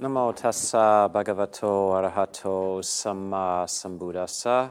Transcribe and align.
Namo 0.00 0.34
tassa 0.34 1.10
bhagavato 1.12 1.92
arahato 1.92 2.80
samma 2.82 3.66
sambuddhassa. 3.66 4.70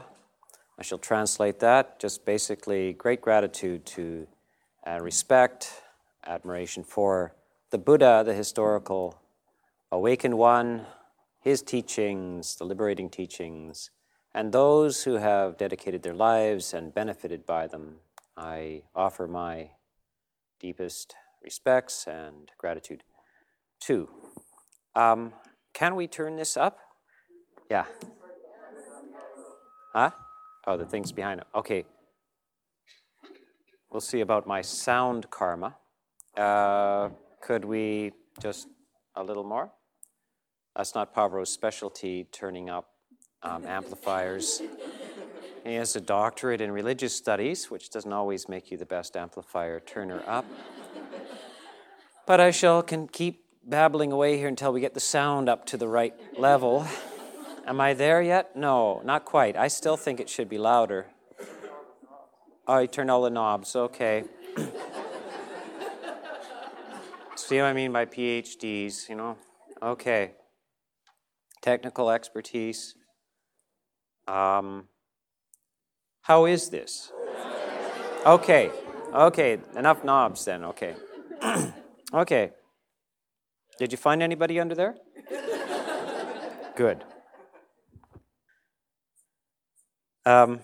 I 0.76 0.82
shall 0.82 0.98
translate 0.98 1.60
that. 1.60 2.00
Just 2.00 2.24
basically, 2.24 2.94
great 2.94 3.20
gratitude 3.20 3.86
to 3.86 4.26
uh, 4.84 4.98
respect, 5.00 5.70
admiration 6.26 6.82
for 6.82 7.36
the 7.70 7.78
Buddha, 7.78 8.24
the 8.26 8.34
historical 8.34 9.20
awakened 9.92 10.36
one, 10.36 10.84
his 11.40 11.62
teachings, 11.62 12.56
the 12.56 12.64
liberating 12.64 13.08
teachings, 13.08 13.90
and 14.34 14.50
those 14.50 15.04
who 15.04 15.14
have 15.14 15.56
dedicated 15.56 16.02
their 16.02 16.12
lives 16.12 16.74
and 16.74 16.92
benefited 16.92 17.46
by 17.46 17.68
them. 17.68 17.98
I 18.36 18.82
offer 18.96 19.28
my 19.28 19.70
deepest 20.58 21.14
respects 21.40 22.08
and 22.08 22.50
gratitude 22.58 23.04
to. 23.82 24.08
Um, 24.94 25.32
can 25.72 25.94
we 25.94 26.06
turn 26.06 26.36
this 26.36 26.56
up? 26.56 26.78
Yeah. 27.70 27.84
Huh? 29.92 30.10
Oh, 30.66 30.76
the 30.76 30.84
thing's 30.84 31.12
behind 31.12 31.40
it. 31.40 31.46
Okay. 31.54 31.84
We'll 33.90 34.00
see 34.00 34.20
about 34.20 34.46
my 34.46 34.62
sound 34.62 35.30
karma. 35.30 35.76
Uh, 36.36 37.10
could 37.40 37.64
we 37.64 38.12
just 38.40 38.68
a 39.16 39.22
little 39.22 39.44
more? 39.44 39.72
That's 40.76 40.94
not 40.94 41.14
Pavro's 41.14 41.50
specialty, 41.50 42.24
turning 42.30 42.70
up 42.70 42.88
um, 43.42 43.66
amplifiers. 43.66 44.62
He 45.64 45.74
has 45.74 45.96
a 45.96 46.00
doctorate 46.00 46.60
in 46.60 46.70
religious 46.70 47.14
studies, 47.14 47.70
which 47.70 47.90
doesn't 47.90 48.12
always 48.12 48.48
make 48.48 48.70
you 48.70 48.78
the 48.78 48.86
best 48.86 49.16
amplifier 49.16 49.80
turner 49.80 50.22
up. 50.26 50.44
But 52.26 52.40
I 52.40 52.50
shall 52.50 52.82
can 52.82 53.08
keep 53.08 53.44
babbling 53.64 54.12
away 54.12 54.36
here 54.38 54.48
until 54.48 54.72
we 54.72 54.80
get 54.80 54.94
the 54.94 55.00
sound 55.00 55.48
up 55.48 55.64
to 55.66 55.76
the 55.76 55.88
right 55.88 56.14
level. 56.38 56.86
Am 57.66 57.80
I 57.80 57.94
there 57.94 58.22
yet? 58.22 58.56
No, 58.56 59.00
not 59.04 59.24
quite. 59.24 59.56
I 59.56 59.68
still 59.68 59.96
think 59.96 60.20
it 60.20 60.28
should 60.28 60.48
be 60.48 60.58
louder. 60.58 61.06
Oh, 62.66 62.78
you 62.78 62.86
turned 62.86 63.10
all 63.10 63.22
the 63.22 63.30
knobs. 63.30 63.74
Okay. 63.76 64.24
See 67.36 67.56
what 67.56 67.64
I 67.64 67.72
mean 67.72 67.92
by 67.92 68.06
PhDs, 68.06 69.08
you 69.08 69.16
know? 69.16 69.36
Okay. 69.82 70.32
Technical 71.62 72.10
expertise. 72.10 72.94
Um, 74.28 74.88
how 76.22 76.46
is 76.46 76.70
this? 76.70 77.12
Okay. 78.24 78.70
Okay. 79.12 79.58
Enough 79.76 80.04
knobs 80.04 80.44
then. 80.44 80.64
Okay. 80.64 80.94
okay. 82.14 82.52
Did 83.80 83.92
you 83.92 83.96
find 83.96 84.22
anybody 84.22 84.60
under 84.60 84.74
there? 84.74 84.94
Good. 86.76 87.02
Um, 90.26 90.60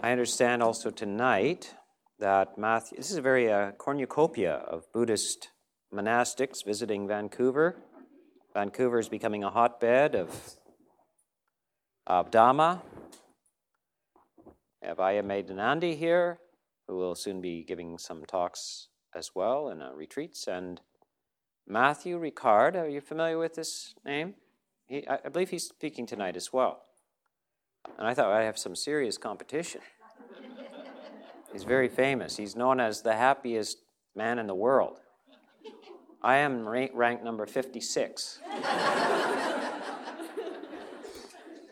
I 0.00 0.12
understand 0.12 0.62
also 0.62 0.90
tonight 0.90 1.74
that 2.20 2.56
Matthieu, 2.56 2.96
this 2.96 3.10
is 3.10 3.16
a 3.16 3.20
very 3.20 3.52
uh, 3.52 3.72
cornucopia 3.72 4.52
of 4.54 4.84
Buddhist 4.92 5.48
monastics 5.92 6.64
visiting 6.64 7.08
Vancouver. 7.08 7.74
Vancouver 8.54 9.00
is 9.00 9.08
becoming 9.08 9.42
a 9.42 9.50
hotbed 9.50 10.14
of, 10.14 10.54
of 12.06 12.30
Dhamma. 12.30 12.82
We 14.80 14.86
have 14.86 15.00
here, 15.96 16.38
who 16.86 16.98
will 16.98 17.16
soon 17.16 17.40
be 17.40 17.64
giving 17.64 17.98
some 17.98 18.24
talks 18.26 18.90
as 19.12 19.30
well 19.34 19.70
in 19.70 19.82
uh, 19.82 19.90
retreats, 19.92 20.46
and 20.46 20.80
Matthieu 21.66 22.18
Ricard, 22.18 22.76
are 22.76 22.88
you 22.88 23.00
familiar 23.00 23.38
with 23.38 23.54
this 23.54 23.94
name? 24.04 24.34
He, 24.86 25.06
I, 25.08 25.18
I 25.24 25.28
believe 25.28 25.50
he's 25.50 25.64
speaking 25.64 26.06
tonight 26.06 26.36
as 26.36 26.52
well. 26.52 26.82
And 27.98 28.06
I 28.06 28.14
thought 28.14 28.30
I'd 28.30 28.44
have 28.44 28.58
some 28.58 28.76
serious 28.76 29.18
competition. 29.18 29.80
He's 31.52 31.64
very 31.64 31.88
famous. 31.88 32.36
He's 32.36 32.56
known 32.56 32.80
as 32.80 33.02
the 33.02 33.14
happiest 33.14 33.78
man 34.16 34.38
in 34.38 34.46
the 34.46 34.54
world. 34.54 35.00
I 36.22 36.36
am 36.36 36.68
rank, 36.68 36.92
ranked 36.94 37.24
number 37.24 37.46
56. 37.46 38.38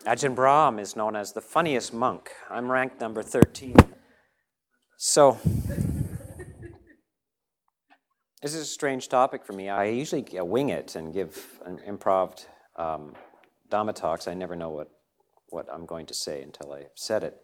Ajahn 0.07 0.35
Brahm 0.35 0.79
is 0.79 0.97
known 0.97 1.15
as 1.15 1.33
the 1.33 1.41
funniest 1.41 1.95
monk. 1.95 2.31
I'm 2.51 2.71
ranked 2.71 3.01
number 3.01 3.23
13. 3.23 3.77
So, 4.97 5.39
this 8.43 8.55
is 8.55 8.63
a 8.63 8.67
strange 8.67 9.09
topic 9.09 9.45
for 9.45 9.53
me. 9.53 9.69
I 9.69 9.85
usually 9.85 10.25
wing 10.33 10.71
it 10.71 10.97
and 10.97 11.13
give 11.13 11.61
an 11.65 11.79
improv 11.87 12.47
um, 12.77 13.15
Dhamma 13.71 13.95
talks. 13.95 14.27
I 14.27 14.35
never 14.35 14.57
know 14.57 14.71
what, 14.71 14.91
what 15.51 15.67
I'm 15.73 15.85
going 15.85 16.07
to 16.07 16.15
say 16.15 16.43
until 16.43 16.73
I 16.73 16.87
said 16.95 17.23
it. 17.23 17.37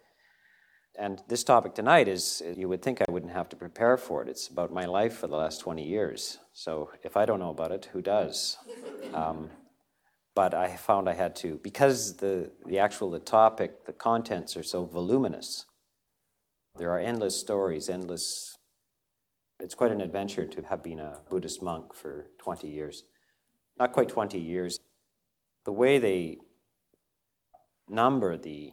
And 0.98 1.22
this 1.28 1.44
topic 1.44 1.74
tonight 1.74 2.08
is, 2.08 2.42
you 2.56 2.68
would 2.70 2.80
think 2.80 3.02
I 3.02 3.10
wouldn't 3.10 3.32
have 3.32 3.50
to 3.50 3.56
prepare 3.56 3.98
for 3.98 4.22
it. 4.22 4.28
It's 4.28 4.48
about 4.48 4.72
my 4.72 4.86
life 4.86 5.18
for 5.18 5.26
the 5.26 5.36
last 5.36 5.60
20 5.60 5.86
years. 5.86 6.38
So 6.54 6.90
if 7.04 7.18
I 7.18 7.26
don't 7.26 7.38
know 7.38 7.50
about 7.50 7.70
it, 7.70 7.90
who 7.92 8.00
does? 8.00 8.56
Um, 9.12 9.50
but 10.34 10.54
I 10.54 10.76
found 10.76 11.08
I 11.08 11.14
had 11.14 11.36
to, 11.36 11.60
because 11.62 12.16
the, 12.16 12.50
the 12.64 12.78
actual 12.78 13.10
the 13.10 13.18
topic, 13.18 13.84
the 13.84 13.92
contents 13.92 14.56
are 14.56 14.62
so 14.62 14.86
voluminous. 14.86 15.66
There 16.76 16.90
are 16.90 16.98
endless 16.98 17.38
stories, 17.38 17.90
endless 17.90 18.55
it's 19.60 19.74
quite 19.74 19.90
an 19.90 20.00
adventure 20.00 20.46
to 20.46 20.62
have 20.62 20.82
been 20.82 21.00
a 21.00 21.18
Buddhist 21.30 21.62
monk 21.62 21.94
for 21.94 22.26
20 22.38 22.68
years. 22.68 23.04
Not 23.78 23.92
quite 23.92 24.08
20 24.08 24.38
years. 24.38 24.80
The 25.64 25.72
way 25.72 25.98
they 25.98 26.38
number 27.88 28.36
the, 28.36 28.72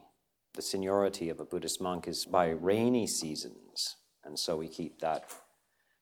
the 0.53 0.61
seniority 0.61 1.29
of 1.29 1.39
a 1.39 1.45
Buddhist 1.45 1.81
monk 1.81 2.07
is 2.07 2.25
by 2.25 2.49
rainy 2.49 3.07
seasons. 3.07 3.97
And 4.23 4.37
so 4.37 4.57
we 4.57 4.67
keep 4.67 4.99
that 4.99 5.25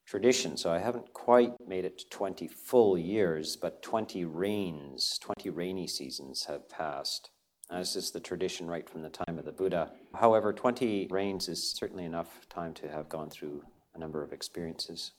tradition. 0.06 0.58
So 0.58 0.72
I 0.72 0.80
haven't 0.80 1.14
quite 1.14 1.54
made 1.66 1.86
it 1.86 2.00
to 2.00 2.10
20 2.10 2.48
full 2.48 2.98
years, 2.98 3.56
but 3.56 3.82
20 3.82 4.26
rains, 4.26 5.18
20 5.20 5.50
rainy 5.52 5.88
seasons 5.88 6.46
have 6.46 6.68
passed. 6.70 7.30
This 7.70 7.96
is 7.96 8.12
the 8.12 8.20
tradition 8.20 8.68
right 8.68 8.90
from 8.90 9.02
the 9.02 9.10
time 9.10 9.40
of 9.40 9.46
the 9.46 9.54
Buddha. 9.54 9.92
However, 10.14 10.52
20 10.52 11.08
rains 11.10 11.48
is 11.48 11.72
certainly 11.72 12.04
enough 12.04 12.42
time 12.50 12.74
to 12.76 12.90
have 12.90 13.08
gone 13.08 13.30
through 13.30 13.64
a 13.96 14.00
number 14.00 14.24
of 14.24 14.32
experiences. 14.34 15.12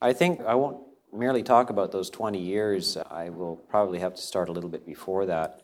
I 0.00 0.12
think 0.12 0.40
I 0.40 0.54
won't 0.54 0.78
merely 1.12 1.42
talk 1.42 1.70
about 1.70 1.92
those 1.92 2.10
20 2.10 2.38
years. 2.38 2.96
I 2.96 3.28
will 3.28 3.56
probably 3.56 3.98
have 4.00 4.14
to 4.14 4.22
start 4.22 4.48
a 4.48 4.52
little 4.52 4.70
bit 4.70 4.86
before 4.86 5.26
that. 5.26 5.62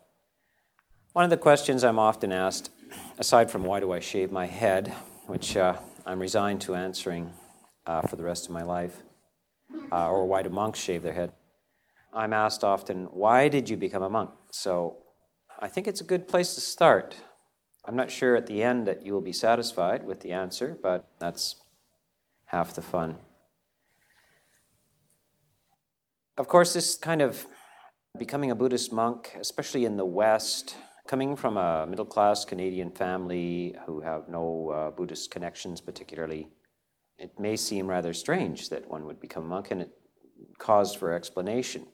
One 1.13 1.25
of 1.25 1.31
the 1.31 1.37
questions 1.37 1.83
I'm 1.83 1.99
often 1.99 2.33
asked, 2.33 2.71
aside 3.19 3.51
from 3.51 3.65
why 3.65 3.81
do 3.81 3.93
I 3.93 4.01
shave 4.01 4.31
my 4.31 4.47
head, 4.47 4.93
which 5.27 5.57
uh, 5.57 5.77
I'm 6.07 6.21
resigned 6.21 6.61
to 6.63 6.75
answering 6.75 7.33
uh, 7.87 8.03
for 8.03 8.17
the 8.17 8.23
rest 8.23 8.45
of 8.45 8.53
my 8.53 8.63
life, 8.63 9.03
uh, 9.91 10.11
or 10.11 10.27
why 10.27 10.43
do 10.43 10.51
monks 10.51 10.79
shave 10.79 11.03
their 11.03 11.15
head, 11.15 11.33
I'm 12.13 12.33
asked 12.33 12.65
often, 12.65 13.05
why 13.07 13.49
did 13.49 13.69
you 13.69 13.77
become 13.77 14.03
a 14.03 14.09
monk? 14.09 14.31
So 14.51 14.99
I 15.59 15.69
think 15.69 15.87
it's 15.87 16.01
a 16.01 16.05
good 16.05 16.29
place 16.29 16.55
to 16.55 16.61
start. 16.61 17.17
I'm 17.89 17.97
not 17.97 18.11
sure 18.11 18.37
at 18.37 18.47
the 18.47 18.63
end 18.63 18.87
that 18.87 19.07
you 19.07 19.15
will 19.15 19.23
be 19.23 19.33
satisfied 19.33 20.05
with 20.05 20.21
the 20.21 20.33
answer, 20.33 20.77
but 20.83 21.09
that's 21.19 21.57
half 22.45 22.75
the 22.75 22.83
fun. 22.83 23.17
Of 26.37 26.49
course, 26.49 26.75
this 26.75 26.99
kind 26.99 27.23
of 27.23 27.47
becoming 28.19 28.51
a 28.51 28.55
Buddhist 28.55 28.93
monk, 28.93 29.35
especially 29.41 29.87
in 29.87 29.97
the 29.97 30.05
West, 30.05 30.77
coming 31.07 31.35
from 31.35 31.57
a 31.57 31.87
middle 31.87 32.05
class 32.05 32.45
Canadian 32.45 32.91
family 32.91 33.75
who 33.87 34.03
have 34.03 34.29
no 34.29 34.69
uh, 34.69 34.91
Buddhist 34.91 35.31
connections 35.31 35.81
particularly, 35.81 36.51
it 37.17 37.41
may 37.41 37.57
seem 37.57 37.87
rather 37.87 38.13
strange 38.13 38.69
that 38.69 38.87
one 38.91 39.07
would 39.07 39.19
become 39.19 39.45
a 39.45 39.49
monk, 39.49 39.71
and 39.71 39.81
it 39.81 39.93
caused 40.59 40.99
for 40.99 41.15
explanation. 41.15 41.87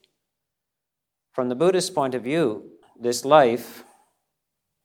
From 1.31 1.49
the 1.49 1.55
Buddhist 1.55 1.95
point 1.95 2.17
of 2.17 2.25
view, 2.25 2.73
this 3.01 3.25
life 3.25 3.85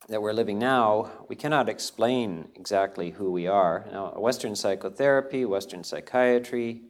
that 0.09 0.21
we're 0.21 0.33
living 0.33 0.57
now, 0.57 1.11
we 1.27 1.35
cannot 1.35 1.69
explain 1.69 2.47
exactly 2.55 3.11
who 3.11 3.31
we 3.31 3.47
are. 3.47 3.85
Now, 3.91 4.11
Western 4.17 4.55
psychotherapy, 4.55 5.45
Western 5.45 5.83
psychiatry, 5.83 6.81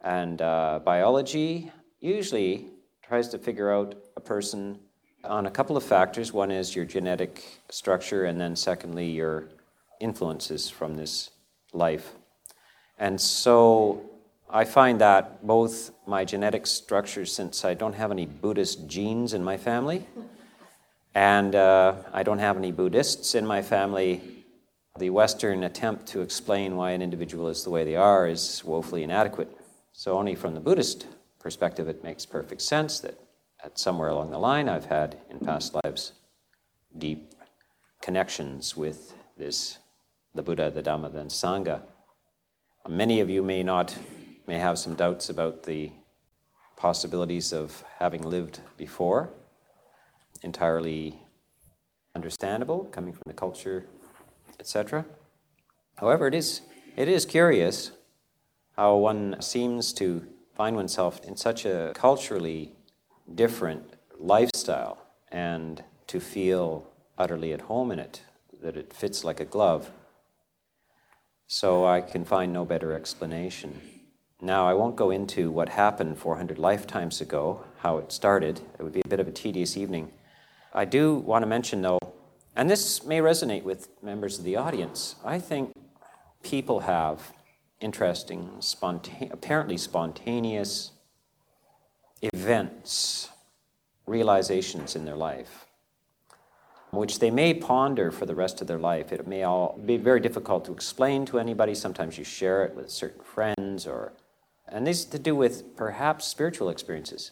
and 0.00 0.40
uh, 0.40 0.78
biology 0.84 1.72
usually 2.00 2.66
tries 3.02 3.28
to 3.30 3.38
figure 3.38 3.72
out 3.72 3.96
a 4.16 4.20
person 4.20 4.78
on 5.24 5.46
a 5.46 5.50
couple 5.50 5.76
of 5.76 5.82
factors. 5.82 6.32
One 6.32 6.52
is 6.52 6.76
your 6.76 6.84
genetic 6.84 7.42
structure, 7.70 8.26
and 8.26 8.40
then 8.40 8.54
secondly, 8.54 9.10
your 9.10 9.48
influences 10.00 10.70
from 10.70 10.94
this 10.94 11.30
life. 11.72 12.12
And 12.98 13.20
so 13.20 14.02
I 14.48 14.64
find 14.64 15.00
that 15.00 15.44
both 15.44 15.90
my 16.06 16.24
genetic 16.24 16.68
structure, 16.68 17.26
since 17.26 17.64
I 17.64 17.74
don't 17.74 17.94
have 17.94 18.12
any 18.12 18.26
Buddhist 18.26 18.86
genes 18.86 19.34
in 19.34 19.42
my 19.42 19.56
family, 19.56 20.06
and 21.14 21.54
uh, 21.54 21.94
I 22.12 22.22
don't 22.22 22.38
have 22.38 22.56
any 22.56 22.72
Buddhists 22.72 23.34
in 23.34 23.46
my 23.46 23.62
family. 23.62 24.20
The 24.98 25.10
Western 25.10 25.64
attempt 25.64 26.06
to 26.08 26.20
explain 26.20 26.76
why 26.76 26.90
an 26.90 27.02
individual 27.02 27.48
is 27.48 27.64
the 27.64 27.70
way 27.70 27.84
they 27.84 27.96
are 27.96 28.26
is 28.26 28.62
woefully 28.64 29.02
inadequate. 29.02 29.50
So, 29.92 30.18
only 30.18 30.34
from 30.34 30.54
the 30.54 30.60
Buddhist 30.60 31.06
perspective, 31.38 31.88
it 31.88 32.02
makes 32.02 32.26
perfect 32.26 32.62
sense 32.62 33.00
that 33.00 33.18
at 33.64 33.78
somewhere 33.78 34.08
along 34.08 34.30
the 34.30 34.38
line 34.38 34.68
I've 34.68 34.86
had 34.86 35.16
in 35.30 35.38
past 35.38 35.74
lives 35.84 36.12
deep 36.98 37.34
connections 38.02 38.76
with 38.76 39.14
this 39.36 39.78
the 40.34 40.42
Buddha, 40.42 40.70
the 40.70 40.82
Dhamma, 40.82 41.12
the 41.12 41.20
Sangha. 41.24 41.80
Many 42.88 43.20
of 43.20 43.30
you 43.30 43.42
may 43.42 43.62
not 43.62 43.96
may 44.46 44.58
have 44.58 44.78
some 44.78 44.94
doubts 44.94 45.30
about 45.30 45.62
the 45.62 45.90
possibilities 46.76 47.52
of 47.52 47.82
having 47.98 48.22
lived 48.22 48.60
before. 48.76 49.30
Entirely 50.44 51.18
understandable, 52.14 52.84
coming 52.84 53.12
from 53.12 53.22
the 53.26 53.32
culture, 53.32 53.86
etc. 54.60 55.04
However, 55.96 56.28
it 56.28 56.34
is 56.34 56.60
it 56.96 57.08
is 57.08 57.24
curious 57.24 57.90
how 58.76 58.96
one 58.96 59.36
seems 59.40 59.92
to 59.94 60.26
find 60.54 60.76
oneself 60.76 61.20
in 61.24 61.36
such 61.36 61.64
a 61.64 61.92
culturally 61.94 62.72
different 63.34 63.94
lifestyle 64.18 64.98
and 65.32 65.82
to 66.06 66.20
feel 66.20 66.86
utterly 67.18 67.52
at 67.52 67.62
home 67.62 67.90
in 67.90 67.98
it, 67.98 68.22
that 68.62 68.76
it 68.76 68.92
fits 68.92 69.24
like 69.24 69.40
a 69.40 69.44
glove. 69.44 69.90
So 71.46 71.84
I 71.86 72.00
can 72.00 72.24
find 72.24 72.52
no 72.52 72.64
better 72.64 72.92
explanation. 72.92 73.80
Now, 74.40 74.68
I 74.68 74.74
won't 74.74 74.96
go 74.96 75.10
into 75.10 75.50
what 75.50 75.70
happened 75.70 76.18
400 76.18 76.58
lifetimes 76.58 77.20
ago, 77.20 77.64
how 77.78 77.98
it 77.98 78.12
started. 78.12 78.60
It 78.78 78.82
would 78.82 78.92
be 78.92 79.02
a 79.04 79.08
bit 79.08 79.20
of 79.20 79.28
a 79.28 79.32
tedious 79.32 79.76
evening. 79.76 80.12
I 80.74 80.84
do 80.84 81.14
want 81.14 81.42
to 81.42 81.46
mention, 81.46 81.82
though, 81.82 82.00
and 82.56 82.68
this 82.68 83.04
may 83.04 83.20
resonate 83.20 83.62
with 83.62 83.88
members 84.02 84.38
of 84.38 84.44
the 84.44 84.56
audience, 84.56 85.14
I 85.24 85.38
think 85.38 85.72
people 86.42 86.80
have 86.80 87.32
interesting, 87.80 88.60
apparently 89.30 89.76
spontaneous 89.76 90.90
events, 92.22 93.28
realizations 94.06 94.96
in 94.96 95.04
their 95.04 95.16
life, 95.16 95.66
which 96.90 97.20
they 97.20 97.30
may 97.30 97.54
ponder 97.54 98.10
for 98.10 98.26
the 98.26 98.34
rest 98.34 98.60
of 98.60 98.66
their 98.66 98.78
life. 98.78 99.12
It 99.12 99.28
may 99.28 99.44
all 99.44 99.78
be 99.84 99.96
very 99.96 100.20
difficult 100.20 100.64
to 100.64 100.72
explain 100.72 101.24
to 101.26 101.38
anybody. 101.38 101.74
Sometimes 101.74 102.18
you 102.18 102.24
share 102.24 102.64
it 102.64 102.74
with 102.74 102.90
certain 102.90 103.22
friends, 103.22 103.86
or 103.86 104.12
and 104.66 104.86
these 104.86 105.04
to 105.04 105.18
do 105.18 105.36
with 105.36 105.76
perhaps 105.76 106.24
spiritual 106.24 106.68
experiences. 106.68 107.30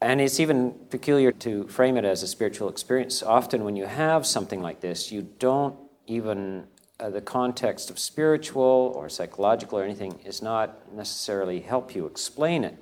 And 0.00 0.20
it's 0.20 0.38
even 0.38 0.74
peculiar 0.90 1.32
to 1.32 1.66
frame 1.66 1.96
it 1.96 2.04
as 2.04 2.22
a 2.22 2.28
spiritual 2.28 2.68
experience. 2.68 3.22
Often, 3.22 3.64
when 3.64 3.74
you 3.74 3.86
have 3.86 4.26
something 4.26 4.62
like 4.62 4.80
this, 4.80 5.10
you 5.10 5.22
don't 5.38 5.76
even 6.06 6.66
uh, 7.00 7.10
the 7.10 7.20
context 7.20 7.90
of 7.90 7.98
spiritual 7.98 8.92
or 8.96 9.08
psychological 9.08 9.78
or 9.78 9.84
anything 9.84 10.20
is 10.24 10.42
not 10.42 10.92
necessarily 10.92 11.60
help 11.60 11.94
you 11.94 12.06
explain 12.06 12.64
it. 12.64 12.76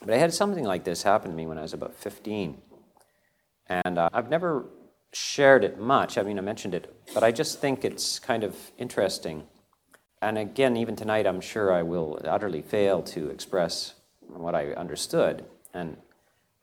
But 0.00 0.14
I 0.14 0.18
had 0.18 0.32
something 0.32 0.64
like 0.64 0.84
this 0.84 1.02
happen 1.02 1.30
to 1.30 1.36
me 1.36 1.46
when 1.46 1.58
I 1.58 1.62
was 1.62 1.72
about 1.72 1.94
15. 1.94 2.58
And 3.66 3.98
uh, 3.98 4.08
I've 4.12 4.28
never 4.28 4.66
shared 5.12 5.64
it 5.64 5.78
much. 5.78 6.18
I 6.18 6.22
mean, 6.22 6.38
I 6.38 6.42
mentioned 6.42 6.74
it, 6.74 6.94
but 7.14 7.24
I 7.24 7.32
just 7.32 7.60
think 7.60 7.84
it's 7.84 8.18
kind 8.18 8.44
of 8.44 8.54
interesting. 8.78 9.44
And 10.22 10.38
again, 10.38 10.76
even 10.76 10.96
tonight, 10.96 11.26
I'm 11.26 11.40
sure 11.40 11.72
I 11.72 11.82
will 11.82 12.20
utterly 12.24 12.62
fail 12.62 13.02
to 13.02 13.30
express 13.30 13.94
what 14.20 14.54
I 14.54 14.72
understood. 14.72 15.44
And 15.76 15.98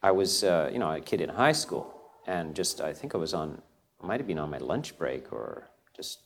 I 0.01 0.09
was, 0.11 0.43
uh, 0.43 0.71
you 0.73 0.79
know, 0.79 0.91
a 0.91 0.99
kid 0.99 1.21
in 1.21 1.29
high 1.29 1.51
school, 1.51 1.85
and 2.25 2.55
just 2.55 2.81
I 2.81 2.93
think 2.93 3.13
I 3.13 3.19
was 3.19 3.33
on, 3.35 3.61
I 4.01 4.07
might 4.07 4.19
have 4.19 4.25
been 4.25 4.39
on 4.39 4.49
my 4.49 4.57
lunch 4.57 4.97
break 4.97 5.31
or 5.31 5.69
just 5.95 6.21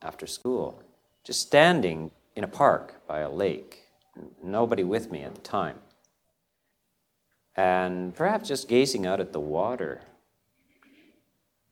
after 0.00 0.26
school, 0.26 0.82
just 1.22 1.42
standing 1.42 2.10
in 2.34 2.42
a 2.42 2.48
park 2.48 3.06
by 3.06 3.20
a 3.20 3.30
lake, 3.30 3.82
nobody 4.42 4.84
with 4.84 5.10
me 5.10 5.22
at 5.22 5.34
the 5.34 5.42
time, 5.42 5.78
and 7.56 8.14
perhaps 8.14 8.48
just 8.48 8.68
gazing 8.68 9.04
out 9.06 9.20
at 9.20 9.34
the 9.34 9.40
water. 9.40 10.00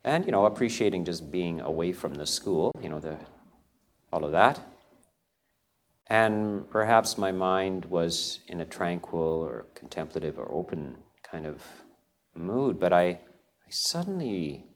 And, 0.04 0.26
you 0.26 0.32
know, 0.32 0.44
appreciating 0.44 1.06
just 1.06 1.30
being 1.30 1.60
away 1.62 1.92
from 1.92 2.14
the 2.14 2.26
school, 2.26 2.72
you 2.82 2.90
know, 2.90 3.00
the, 3.00 3.16
all 4.12 4.24
of 4.24 4.32
that. 4.32 4.60
And 6.12 6.68
perhaps 6.68 7.16
my 7.16 7.32
mind 7.32 7.86
was 7.86 8.40
in 8.46 8.60
a 8.60 8.66
tranquil 8.66 9.40
or 9.48 9.64
contemplative 9.74 10.38
or 10.38 10.46
open 10.52 10.98
kind 11.22 11.46
of 11.46 11.62
mood, 12.34 12.78
but 12.78 12.92
I, 12.92 13.06
I 13.06 13.70
suddenly 13.70 14.66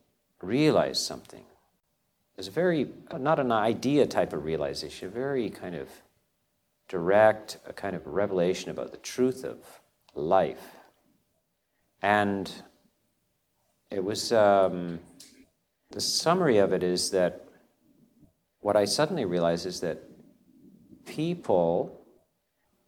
realized 0.40 1.02
something. 1.02 1.44
It's 2.38 2.48
a 2.48 2.50
very, 2.50 2.88
not 3.18 3.38
an 3.38 3.52
idea 3.52 4.06
type 4.06 4.32
of 4.32 4.46
realization, 4.46 5.08
a 5.08 5.10
very 5.10 5.50
kind 5.50 5.74
of 5.74 5.90
direct, 6.88 7.58
a 7.66 7.72
kind 7.74 7.94
of 7.94 8.06
revelation 8.06 8.70
about 8.70 8.92
the 8.92 8.96
truth 8.96 9.44
of 9.44 9.58
life. 10.14 10.76
And 12.00 12.50
it 13.90 14.02
was, 14.02 14.32
um, 14.32 15.00
the 15.90 16.00
summary 16.00 16.56
of 16.56 16.72
it 16.72 16.82
is 16.82 17.10
that 17.10 17.46
what 18.60 18.74
I 18.74 18.86
suddenly 18.86 19.26
realized 19.26 19.66
is 19.66 19.80
that 19.80 20.02
people 21.06 22.00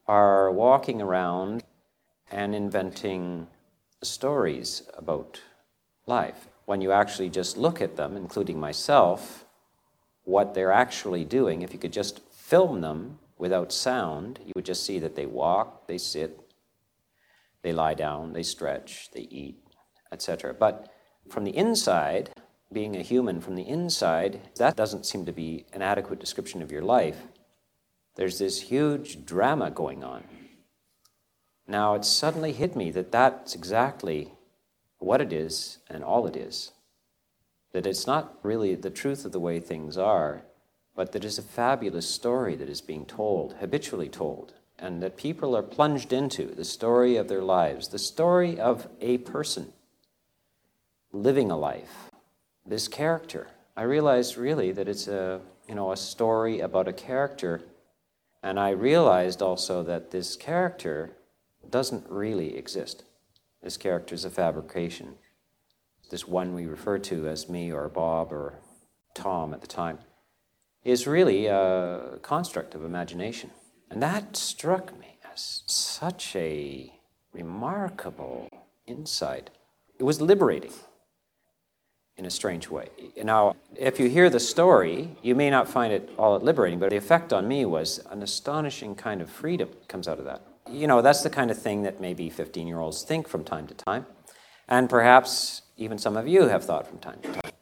are 0.06 0.50
walking 0.50 1.00
around 1.00 1.64
and 2.30 2.54
inventing 2.54 3.46
stories 4.02 4.82
about 4.96 5.40
life 6.06 6.48
when 6.68 6.82
you 6.82 6.92
actually 6.92 7.30
just 7.30 7.56
look 7.56 7.80
at 7.80 7.96
them, 7.96 8.14
including 8.14 8.60
myself, 8.60 9.46
what 10.24 10.52
they're 10.52 10.70
actually 10.70 11.24
doing, 11.24 11.62
if 11.62 11.72
you 11.72 11.78
could 11.78 11.94
just 11.94 12.20
film 12.30 12.82
them 12.82 13.18
without 13.38 13.72
sound, 13.72 14.38
you 14.44 14.52
would 14.54 14.66
just 14.66 14.84
see 14.84 14.98
that 14.98 15.16
they 15.16 15.24
walk, 15.24 15.86
they 15.86 15.96
sit, 15.96 16.38
they 17.62 17.72
lie 17.72 17.94
down, 17.94 18.34
they 18.34 18.42
stretch, 18.42 19.08
they 19.14 19.22
eat, 19.30 19.56
etc. 20.12 20.52
But 20.52 20.92
from 21.30 21.44
the 21.44 21.56
inside, 21.56 22.30
being 22.70 22.96
a 22.96 23.02
human 23.02 23.40
from 23.40 23.54
the 23.54 23.66
inside, 23.66 24.40
that 24.56 24.76
doesn't 24.76 25.06
seem 25.06 25.24
to 25.24 25.32
be 25.32 25.64
an 25.72 25.80
adequate 25.80 26.20
description 26.20 26.60
of 26.60 26.70
your 26.70 26.82
life. 26.82 27.22
There's 28.18 28.40
this 28.40 28.62
huge 28.62 29.24
drama 29.24 29.70
going 29.70 30.02
on. 30.02 30.24
Now, 31.68 31.94
it 31.94 32.04
suddenly 32.04 32.50
hit 32.50 32.74
me 32.74 32.90
that 32.90 33.12
that's 33.12 33.54
exactly 33.54 34.32
what 34.98 35.20
it 35.20 35.32
is 35.32 35.78
and 35.88 36.02
all 36.02 36.26
it 36.26 36.34
is. 36.34 36.72
That 37.72 37.86
it's 37.86 38.08
not 38.08 38.34
really 38.42 38.74
the 38.74 38.90
truth 38.90 39.24
of 39.24 39.30
the 39.30 39.38
way 39.38 39.60
things 39.60 39.96
are, 39.96 40.42
but 40.96 41.12
that 41.12 41.24
it's 41.24 41.38
a 41.38 41.42
fabulous 41.42 42.10
story 42.10 42.56
that 42.56 42.68
is 42.68 42.80
being 42.80 43.06
told, 43.06 43.54
habitually 43.60 44.08
told, 44.08 44.52
and 44.80 45.00
that 45.00 45.16
people 45.16 45.56
are 45.56 45.62
plunged 45.62 46.12
into 46.12 46.46
the 46.46 46.64
story 46.64 47.16
of 47.16 47.28
their 47.28 47.42
lives, 47.42 47.86
the 47.86 48.00
story 48.00 48.58
of 48.58 48.88
a 49.00 49.18
person 49.18 49.72
living 51.12 51.52
a 51.52 51.56
life, 51.56 52.10
this 52.66 52.88
character. 52.88 53.46
I 53.76 53.82
realized 53.82 54.36
really 54.36 54.72
that 54.72 54.88
it's 54.88 55.06
a, 55.06 55.40
you 55.68 55.76
know, 55.76 55.92
a 55.92 55.96
story 55.96 56.58
about 56.58 56.88
a 56.88 56.92
character, 56.92 57.62
and 58.42 58.58
I 58.58 58.70
realized 58.70 59.42
also 59.42 59.82
that 59.82 60.10
this 60.10 60.36
character 60.36 61.16
doesn't 61.68 62.08
really 62.08 62.56
exist. 62.56 63.04
This 63.62 63.76
character 63.76 64.14
is 64.14 64.24
a 64.24 64.30
fabrication. 64.30 65.16
This 66.10 66.26
one 66.26 66.54
we 66.54 66.66
refer 66.66 66.98
to 66.98 67.28
as 67.28 67.48
me 67.48 67.72
or 67.72 67.88
Bob 67.88 68.32
or 68.32 68.60
Tom 69.14 69.52
at 69.52 69.60
the 69.60 69.66
time 69.66 69.98
is 70.84 71.06
really 71.06 71.46
a 71.46 72.18
construct 72.22 72.74
of 72.74 72.84
imagination. 72.84 73.50
And 73.90 74.02
that 74.02 74.36
struck 74.36 74.98
me 74.98 75.18
as 75.32 75.62
such 75.66 76.34
a 76.36 76.92
remarkable 77.32 78.48
insight. 78.86 79.50
It 79.98 80.04
was 80.04 80.20
liberating 80.20 80.72
in 82.18 82.26
a 82.26 82.30
strange 82.30 82.68
way. 82.68 82.88
Now, 83.22 83.56
if 83.76 83.98
you 83.98 84.10
hear 84.10 84.28
the 84.28 84.40
story, 84.40 85.16
you 85.22 85.34
may 85.34 85.48
not 85.48 85.68
find 85.68 85.92
it 85.92 86.10
all 86.18 86.38
that 86.38 86.44
liberating, 86.44 86.78
but 86.78 86.90
the 86.90 86.96
effect 86.96 87.32
on 87.32 87.48
me 87.48 87.64
was 87.64 88.00
an 88.10 88.22
astonishing 88.22 88.94
kind 88.94 89.22
of 89.22 89.30
freedom 89.30 89.70
comes 89.88 90.06
out 90.06 90.18
of 90.18 90.24
that 90.26 90.42
you 90.70 90.86
know, 90.86 91.02
that's 91.02 91.22
the 91.22 91.30
kind 91.30 91.50
of 91.50 91.58
thing 91.58 91.82
that 91.82 92.00
maybe 92.00 92.30
15 92.30 92.66
year 92.66 92.78
olds 92.78 93.02
think 93.02 93.28
from 93.28 93.44
time 93.44 93.66
to 93.66 93.74
time. 93.74 94.06
And 94.68 94.88
perhaps 94.88 95.62
even 95.76 95.98
some 95.98 96.16
of 96.16 96.28
you 96.28 96.48
have 96.48 96.64
thought 96.64 96.86
from 96.86 96.98
time 96.98 97.20
to 97.22 97.32
time. 97.32 97.52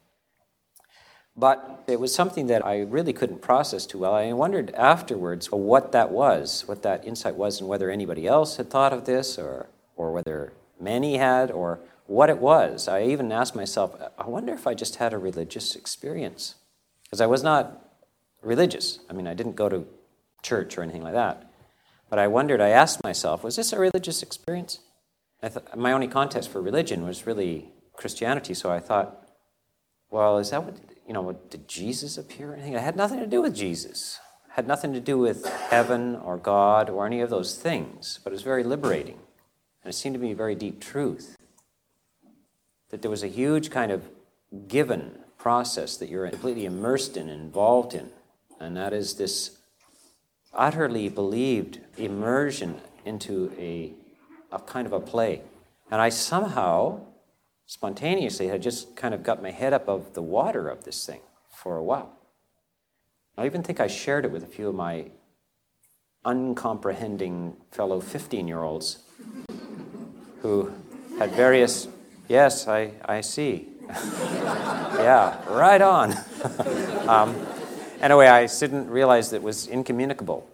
But 1.37 1.85
it 1.87 2.01
was 2.01 2.15
something 2.15 2.47
that 2.47 2.65
I 2.65 2.81
really 2.81 3.13
couldn't 3.13 3.43
process 3.43 3.85
too 3.85 3.99
well. 3.99 4.15
I 4.15 4.33
wondered 4.33 4.75
afterwards 4.75 5.53
what 5.53 5.93
that 5.93 6.11
was, 6.11 6.67
what 6.67 6.83
that 6.83 7.05
insight 7.05 7.37
was, 7.37 7.61
and 7.61 7.69
whether 7.69 7.91
anybody 7.91 8.27
else 8.27 8.57
had 8.57 8.71
thought 8.71 8.95
of 8.95 9.05
this, 9.05 9.39
or, 9.39 9.67
or 9.97 10.13
whether 10.13 10.55
many 10.81 11.19
had, 11.19 11.51
or 11.51 11.81
what 12.07 12.31
it 12.31 12.39
was. 12.39 12.89
I 12.89 13.05
even 13.05 13.33
asked 13.33 13.55
myself, 13.55 13.97
I 14.19 14.27
wonder 14.27 14.53
if 14.53 14.67
I 14.67 14.75
just 14.75 14.97
had 14.97 15.13
a 15.13 15.19
religious 15.19 15.75
experience. 15.75 16.55
Because 17.05 17.21
I 17.21 17.27
was 17.27 17.43
not 17.43 17.91
religious. 18.43 18.99
I 19.09 19.13
mean, 19.13 19.27
I 19.27 19.35
didn't 19.35 19.57
go 19.57 19.69
to 19.69 19.87
church 20.43 20.77
or 20.77 20.83
anything 20.83 21.03
like 21.03 21.15
that. 21.15 21.51
But 22.09 22.19
I 22.19 22.29
wondered, 22.29 22.61
I 22.61 22.69
asked 22.69 23.03
myself, 23.03 23.43
was 23.43 23.57
this 23.57 23.73
a 23.73 23.79
religious 23.79 24.23
experience? 24.23 24.81
Th- 25.43 25.55
my 25.75 25.93
only 25.93 26.09
context 26.09 26.51
for 26.51 26.63
religion 26.63 27.05
was 27.05 27.27
really 27.27 27.71
Christianity, 27.95 28.55
so 28.55 28.71
I 28.71 28.81
thought, 28.81 29.29
well, 30.11 30.39
is 30.39 30.51
that 30.51 30.65
what, 30.65 30.77
you 31.07 31.13
know, 31.13 31.33
did 31.51 31.69
Jesus 31.69 32.17
appear 32.17 32.53
or 32.53 32.55
anything? 32.55 32.75
It 32.75 32.81
had 32.81 32.97
nothing 32.97 33.19
to 33.19 33.27
do 33.27 33.43
with 33.43 33.55
Jesus. 33.55 34.21
had 34.51 34.67
nothing 34.67 34.93
to 34.95 35.01
do 35.01 35.19
with 35.19 35.45
heaven 35.47 36.17
or 36.17 36.37
God 36.37 36.89
or 36.89 37.07
any 37.07 37.21
of 37.21 37.31
those 37.31 37.57
things, 37.57 38.21
but 38.23 38.33
it 38.33 38.35
was 38.35 38.43
very 38.43 38.65
liberating. 38.65 39.19
And 39.83 39.93
it 39.93 39.97
seemed 39.97 40.15
to 40.15 40.21
be 40.21 40.31
a 40.31 40.37
very 40.37 40.55
deep 40.55 40.81
truth. 40.81 41.37
That 42.97 43.03
there 43.03 43.11
was 43.11 43.23
a 43.23 43.29
huge 43.29 43.69
kind 43.69 43.93
of 43.93 44.09
given 44.69 45.19
process 45.37 45.99
that 45.99 46.09
you're 46.09 46.31
completely 46.31 46.65
immersed 46.65 47.19
in, 47.19 47.29
involved 47.29 47.93
in, 47.93 48.09
and 48.59 48.75
that 48.75 48.95
is 48.95 49.17
this 49.17 49.59
utterly 50.55 51.11
believed 51.11 51.81
immersion 51.99 52.81
into 53.05 53.53
a, 53.59 53.93
a 54.51 54.59
kind 54.61 54.87
of 54.87 54.95
a 54.95 55.01
play. 55.01 55.43
And 55.91 56.01
I 56.01 56.09
somehow, 56.09 57.03
spontaneously, 57.67 58.49
had 58.49 58.63
just 58.63 58.97
kind 58.97 59.13
of 59.13 59.23
got 59.23 59.43
my 59.43 59.51
head 59.51 59.75
above 59.75 60.15
the 60.15 60.23
water 60.23 60.71
of 60.71 60.85
this 60.85 61.05
thing 61.05 61.21
for 61.51 61.77
a 61.77 61.85
while. 61.85 62.17
I 63.37 63.45
even 63.45 63.63
think 63.63 63.79
I 63.79 63.89
shared 63.89 64.25
it 64.25 64.31
with 64.31 64.43
a 64.43 64.47
few 64.47 64.71
of 64.71 64.75
my 64.75 65.11
uncomprehending 66.25 67.59
fellow 67.73 68.01
15 68.01 68.49
year 68.49 68.63
olds 68.63 69.01
who 70.41 70.73
had 71.19 71.33
various, 71.33 71.89
yes, 72.29 72.69
I, 72.69 72.93
I 73.05 73.21
see. 73.21 73.69
yeah, 73.89 75.39
right 75.49 75.81
on. 75.81 76.15
um, 77.09 77.47
anyway, 78.01 78.27
I 78.27 78.47
didn't 78.47 78.89
realize 78.91 79.31
that 79.31 79.37
it 79.37 79.43
was 79.43 79.67
incommunicable, 79.67 80.49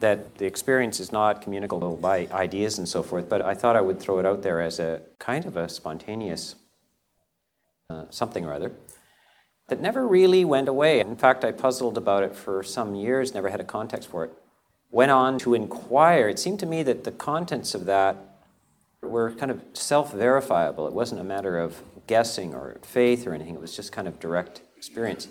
that 0.00 0.36
the 0.38 0.46
experience 0.46 1.00
is 1.00 1.12
not 1.12 1.42
communicable 1.42 1.96
by 1.96 2.28
ideas 2.32 2.78
and 2.78 2.88
so 2.88 3.02
forth, 3.02 3.28
but 3.28 3.42
I 3.42 3.54
thought 3.54 3.76
I 3.76 3.80
would 3.80 4.00
throw 4.00 4.18
it 4.18 4.26
out 4.26 4.42
there 4.42 4.60
as 4.60 4.78
a 4.80 5.02
kind 5.18 5.44
of 5.46 5.56
a 5.56 5.68
spontaneous 5.68 6.56
uh, 7.90 8.04
something 8.10 8.44
or 8.44 8.52
other 8.52 8.72
that 9.68 9.80
never 9.80 10.06
really 10.06 10.44
went 10.44 10.68
away. 10.68 11.00
In 11.00 11.16
fact, 11.16 11.44
I 11.44 11.52
puzzled 11.52 11.96
about 11.96 12.22
it 12.22 12.34
for 12.34 12.62
some 12.62 12.94
years, 12.94 13.32
never 13.32 13.48
had 13.48 13.60
a 13.60 13.64
context 13.64 14.10
for 14.10 14.24
it. 14.24 14.32
Went 14.90 15.10
on 15.10 15.38
to 15.40 15.54
inquire. 15.54 16.28
It 16.28 16.38
seemed 16.38 16.60
to 16.60 16.66
me 16.66 16.82
that 16.82 17.04
the 17.04 17.10
contents 17.10 17.74
of 17.74 17.86
that 17.86 18.16
were 19.08 19.32
kind 19.32 19.50
of 19.50 19.62
self 19.72 20.12
verifiable. 20.12 20.86
It 20.86 20.92
wasn't 20.92 21.20
a 21.20 21.24
matter 21.24 21.58
of 21.58 21.82
guessing 22.06 22.54
or 22.54 22.78
faith 22.82 23.26
or 23.26 23.34
anything, 23.34 23.54
it 23.54 23.60
was 23.60 23.74
just 23.74 23.92
kind 23.92 24.06
of 24.06 24.20
direct 24.20 24.62
experience. 24.76 25.28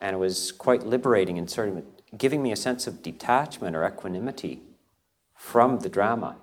And 0.00 0.14
it 0.14 0.18
was 0.18 0.52
quite 0.52 0.84
liberating 0.84 1.38
and 1.38 1.48
sort 1.48 1.68
of 1.70 1.82
giving 2.18 2.42
me 2.42 2.52
a 2.52 2.56
sense 2.56 2.86
of 2.86 3.02
detachment 3.02 3.74
or 3.74 3.86
equanimity 3.86 4.60
from 5.34 5.80
the 5.80 5.88
drama. 5.88 6.36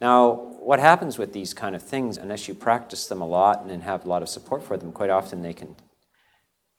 Now, 0.00 0.32
what 0.60 0.80
happens 0.80 1.16
with 1.16 1.32
these 1.32 1.54
kind 1.54 1.74
of 1.74 1.82
things, 1.82 2.18
unless 2.18 2.48
you 2.48 2.54
practice 2.54 3.06
them 3.06 3.22
a 3.22 3.26
lot 3.26 3.64
and 3.64 3.82
have 3.82 4.04
a 4.04 4.08
lot 4.08 4.22
of 4.22 4.28
support 4.28 4.62
for 4.62 4.76
them, 4.76 4.92
quite 4.92 5.10
often 5.10 5.42
they 5.42 5.54
can 5.54 5.76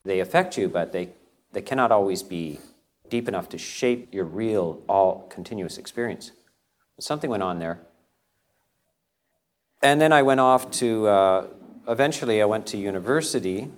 they 0.08 0.22
affect 0.22 0.58
you, 0.58 0.70
but 0.70 0.94
they, 0.94 1.10
they 1.52 1.62
cannot 1.62 1.92
always 1.92 2.24
be 2.24 2.60
deep 3.10 3.28
enough 3.28 3.50
to 3.50 3.58
shape 3.58 4.14
your 4.14 4.24
real, 4.24 4.82
all 4.88 5.28
continuous 5.30 5.78
experience. 5.78 6.32
Something 7.00 7.30
went 7.30 7.44
on 7.44 7.60
there. 7.60 7.80
And 9.88 10.02
then 10.02 10.12
I 10.12 10.22
went 10.22 10.42
off 10.42 10.70
to, 10.82 11.08
uh, 11.08 11.48
eventually, 11.88 12.42
I 12.42 12.46
went 12.46 12.68
to 12.68 12.78
university, 12.78 13.72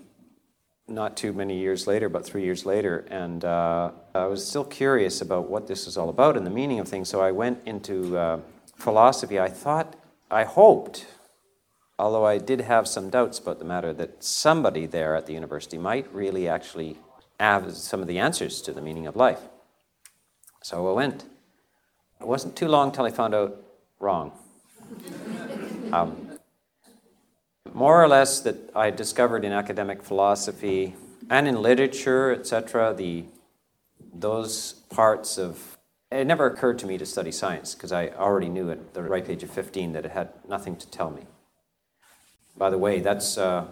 not 0.88 1.16
too 1.16 1.34
many 1.34 1.60
years 1.60 1.86
later, 1.86 2.10
but 2.10 2.26
three 2.26 2.44
years 2.44 2.66
later, 2.66 3.06
and 3.12 3.46
uh, 3.46 3.92
I 4.16 4.26
was 4.26 4.44
still 4.44 4.66
curious 4.66 5.22
about 5.22 5.52
what 5.52 5.68
this 5.68 5.86
was 5.86 5.98
all 5.98 6.10
about 6.10 6.36
and 6.36 6.48
the 6.48 6.50
meaning 6.50 6.80
of 6.80 6.88
things, 6.88 7.10
so 7.10 7.22
I 7.22 7.32
went 7.32 7.60
into 7.64 8.18
uh, 8.18 8.40
philosophy. 8.76 9.40
I 9.40 9.50
thought, 9.50 9.98
I 10.32 10.46
hoped, 10.46 11.06
although 12.00 12.26
I 12.26 12.40
did 12.40 12.62
have 12.62 12.88
some 12.88 13.12
doubts 13.12 13.38
about 13.38 13.60
the 13.60 13.66
matter, 13.66 13.94
that 13.94 14.24
somebody 14.24 14.88
there 14.88 15.16
at 15.16 15.28
the 15.28 15.34
university 15.34 15.78
might 15.78 16.12
really 16.12 16.50
actually 16.50 16.98
have 17.40 17.72
some 17.74 18.02
of 18.02 18.08
the 18.08 18.18
answers 18.18 18.64
to 18.64 18.74
the 18.74 18.82
meaning 18.82 19.06
of 19.06 19.16
life. 19.16 19.42
So 20.64 20.90
I 20.90 20.94
went. 20.94 21.26
It 22.20 22.26
wasn't 22.26 22.56
too 22.56 22.68
long 22.68 22.92
till 22.92 23.06
I 23.06 23.12
found 23.12 23.36
out 23.36 23.64
wrong. 24.00 24.32
Um, 25.92 26.38
more 27.74 28.04
or 28.04 28.08
less, 28.08 28.42
that 28.42 28.58
I 28.76 28.92
discovered 28.92 29.44
in 29.44 29.52
academic 29.52 30.04
philosophy 30.04 30.96
and 31.30 31.48
in 31.48 31.62
literature, 31.62 32.32
etc., 32.32 32.94
the 32.94 33.26
those 34.14 34.74
parts 34.90 35.38
of 35.38 35.78
it 36.12 36.26
never 36.26 36.48
occurred 36.48 36.80
to 36.80 36.88
me 36.88 36.98
to 36.98 37.06
study 37.06 37.32
science 37.32 37.76
because 37.76 37.92
I 37.92 38.10
already 38.10 38.50
knew 38.50 38.72
at 38.72 38.94
the 38.94 39.04
ripe 39.04 39.30
age 39.30 39.44
of 39.44 39.52
15 39.52 39.94
that 39.94 40.06
it 40.06 40.12
had 40.12 40.30
nothing 40.48 40.76
to 40.78 40.88
tell 40.88 41.12
me. 41.12 41.22
By 42.58 42.72
the 42.72 42.78
way, 42.80 43.00
that's 43.00 43.38
uh, 43.38 43.66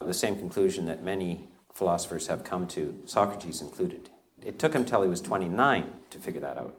the 0.00 0.14
same 0.14 0.36
conclusion 0.36 0.86
that 0.86 1.02
many 1.02 1.48
philosophers 1.74 2.28
have 2.28 2.44
come 2.44 2.66
to, 2.68 2.98
Socrates 3.04 3.60
included. 3.60 4.08
It 4.42 4.58
took 4.58 4.74
him 4.74 4.84
till 4.84 5.02
he 5.02 5.08
was 5.08 5.20
29 5.20 5.92
to 6.10 6.18
figure 6.18 6.40
that 6.40 6.56
out. 6.56 6.74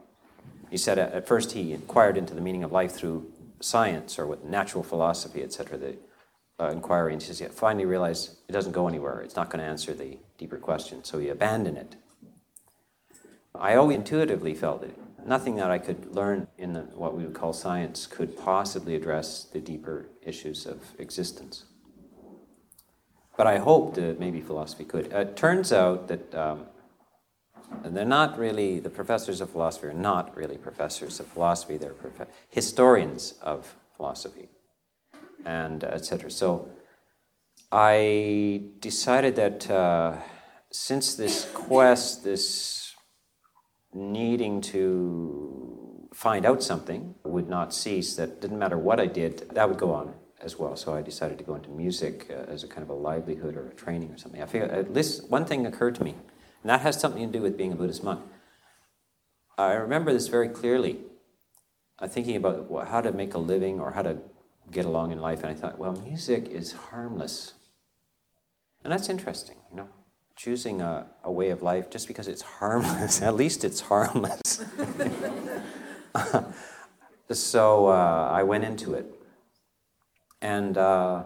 He 0.70 0.76
said 0.76 0.98
at 0.98 1.28
first 1.28 1.52
he 1.52 1.72
inquired 1.72 2.16
into 2.16 2.34
the 2.34 2.40
meaning 2.40 2.64
of 2.64 2.72
life 2.72 2.92
through 2.92 3.30
science 3.60 4.18
or 4.18 4.26
with 4.26 4.44
natural 4.44 4.82
philosophy, 4.82 5.42
etc., 5.42 5.78
the 5.78 5.96
uh, 6.58 6.70
inquiry, 6.70 7.12
he 7.14 7.20
says, 7.20 7.42
finally 7.52 7.84
realized 7.84 8.36
it 8.48 8.52
doesn't 8.52 8.72
go 8.72 8.88
anywhere. 8.88 9.20
It's 9.20 9.36
not 9.36 9.50
going 9.50 9.62
to 9.62 9.68
answer 9.68 9.92
the 9.92 10.18
deeper 10.38 10.56
question, 10.56 11.04
so 11.04 11.18
he 11.18 11.28
abandoned 11.28 11.78
it. 11.78 11.96
I 13.54 13.74
always 13.74 13.96
intuitively 13.96 14.54
felt 14.54 14.82
that 14.82 15.26
nothing 15.26 15.56
that 15.56 15.70
I 15.70 15.78
could 15.78 16.14
learn 16.14 16.46
in 16.58 16.72
the, 16.72 16.80
what 16.80 17.16
we 17.16 17.24
would 17.24 17.34
call 17.34 17.52
science 17.52 18.06
could 18.06 18.36
possibly 18.36 18.94
address 18.94 19.44
the 19.44 19.60
deeper 19.60 20.08
issues 20.22 20.66
of 20.66 20.80
existence. 20.98 21.64
But 23.36 23.46
I 23.46 23.58
hoped 23.58 23.96
that 23.96 24.18
maybe 24.18 24.40
philosophy 24.40 24.84
could. 24.84 25.12
It 25.12 25.36
turns 25.36 25.72
out 25.72 26.08
that 26.08 26.34
um, 26.34 26.66
they're 27.84 28.04
not 28.04 28.38
really, 28.38 28.80
the 28.80 28.90
professors 28.90 29.40
of 29.40 29.50
philosophy 29.50 29.88
are 29.88 29.92
not 29.92 30.36
really 30.36 30.56
professors 30.56 31.20
of 31.20 31.26
philosophy, 31.26 31.76
they're 31.76 31.94
prof- 31.94 32.28
historians 32.48 33.34
of 33.42 33.76
philosophy, 33.96 34.48
and 35.44 35.84
etc. 35.84 36.30
So 36.30 36.68
I 37.72 38.62
decided 38.80 39.36
that 39.36 39.70
uh, 39.70 40.16
since 40.70 41.14
this 41.14 41.48
quest, 41.54 42.24
this 42.24 42.94
needing 43.92 44.60
to 44.60 46.08
find 46.12 46.46
out 46.46 46.62
something 46.62 47.14
would 47.24 47.48
not 47.48 47.74
cease, 47.74 48.16
that 48.16 48.40
didn't 48.40 48.58
matter 48.58 48.78
what 48.78 49.00
I 49.00 49.06
did, 49.06 49.48
that 49.50 49.68
would 49.68 49.78
go 49.78 49.92
on 49.92 50.14
as 50.40 50.58
well. 50.58 50.76
So 50.76 50.94
I 50.94 51.02
decided 51.02 51.38
to 51.38 51.44
go 51.44 51.54
into 51.54 51.70
music 51.70 52.26
uh, 52.30 52.50
as 52.50 52.62
a 52.62 52.68
kind 52.68 52.82
of 52.82 52.90
a 52.90 52.94
livelihood 52.94 53.56
or 53.56 53.68
a 53.68 53.74
training 53.74 54.10
or 54.10 54.18
something. 54.18 54.42
I 54.42 54.46
figured 54.46 54.70
at 54.70 54.92
least 54.92 55.30
one 55.30 55.44
thing 55.44 55.66
occurred 55.66 55.94
to 55.96 56.04
me, 56.04 56.14
and 56.66 56.70
that 56.70 56.80
has 56.80 56.98
something 56.98 57.30
to 57.30 57.38
do 57.38 57.40
with 57.40 57.56
being 57.56 57.70
a 57.70 57.76
Buddhist 57.76 58.02
monk. 58.02 58.20
I 59.56 59.74
remember 59.74 60.12
this 60.12 60.26
very 60.26 60.48
clearly. 60.48 60.98
I'm 62.00 62.08
thinking 62.08 62.34
about 62.34 62.88
how 62.88 63.00
to 63.00 63.12
make 63.12 63.34
a 63.34 63.38
living 63.38 63.78
or 63.78 63.92
how 63.92 64.02
to 64.02 64.18
get 64.72 64.84
along 64.84 65.12
in 65.12 65.20
life, 65.20 65.44
and 65.44 65.52
I 65.52 65.54
thought, 65.54 65.78
well, 65.78 65.92
music 65.92 66.48
is 66.48 66.72
harmless. 66.72 67.54
And 68.82 68.92
that's 68.92 69.08
interesting, 69.08 69.58
you 69.70 69.76
know 69.76 69.88
choosing 70.36 70.82
a, 70.82 71.06
a 71.24 71.32
way 71.32 71.48
of 71.48 71.62
life 71.62 71.88
just 71.88 72.06
because 72.06 72.28
it's 72.28 72.42
harmless. 72.42 73.22
At 73.28 73.34
least 73.34 73.64
it's 73.64 73.80
harmless. 73.80 74.62
so 77.30 77.86
uh, 77.86 78.28
I 78.30 78.42
went 78.42 78.64
into 78.64 78.92
it. 78.92 79.06
And 80.42 80.76
uh, 80.76 81.24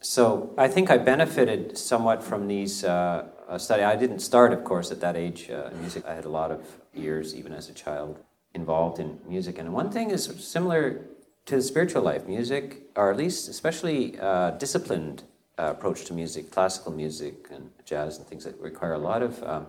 so 0.00 0.52
I 0.58 0.68
think 0.68 0.90
I 0.90 0.98
benefited 0.98 1.78
somewhat 1.78 2.22
from 2.22 2.48
these 2.48 2.84
uh, 2.84 3.28
studies. 3.58 3.84
I 3.84 3.96
didn't 3.96 4.20
start, 4.20 4.52
of 4.52 4.64
course, 4.64 4.90
at 4.90 5.00
that 5.00 5.16
age 5.16 5.50
uh, 5.50 5.70
music. 5.80 6.04
I 6.06 6.14
had 6.14 6.24
a 6.24 6.30
lot 6.30 6.50
of 6.50 6.60
years, 6.94 7.34
even 7.34 7.52
as 7.52 7.68
a 7.68 7.74
child, 7.74 8.18
involved 8.54 8.98
in 8.98 9.18
music. 9.26 9.58
And 9.58 9.72
one 9.72 9.90
thing 9.90 10.10
is 10.10 10.24
similar 10.24 11.04
to 11.46 11.56
the 11.56 11.62
spiritual 11.62 12.02
life 12.02 12.26
music, 12.26 12.82
or 12.96 13.10
at 13.10 13.16
least 13.16 13.48
especially 13.48 14.18
uh, 14.20 14.50
disciplined 14.52 15.24
uh, 15.58 15.64
approach 15.76 16.04
to 16.06 16.14
music, 16.14 16.50
classical 16.50 16.92
music 16.92 17.48
and 17.50 17.70
jazz 17.84 18.18
and 18.18 18.26
things 18.26 18.44
that 18.44 18.58
require 18.60 18.94
a 18.94 18.98
lot 18.98 19.22
of 19.22 19.42
um, 19.42 19.66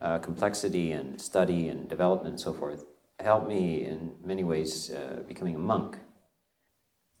uh, 0.00 0.18
complexity 0.18 0.92
and 0.92 1.20
study 1.20 1.68
and 1.68 1.88
development 1.88 2.30
and 2.30 2.40
so 2.40 2.52
forth, 2.52 2.84
helped 3.18 3.48
me 3.48 3.84
in 3.84 4.12
many 4.24 4.44
ways 4.44 4.90
uh, 4.90 5.22
becoming 5.28 5.54
a 5.54 5.58
monk. 5.58 5.98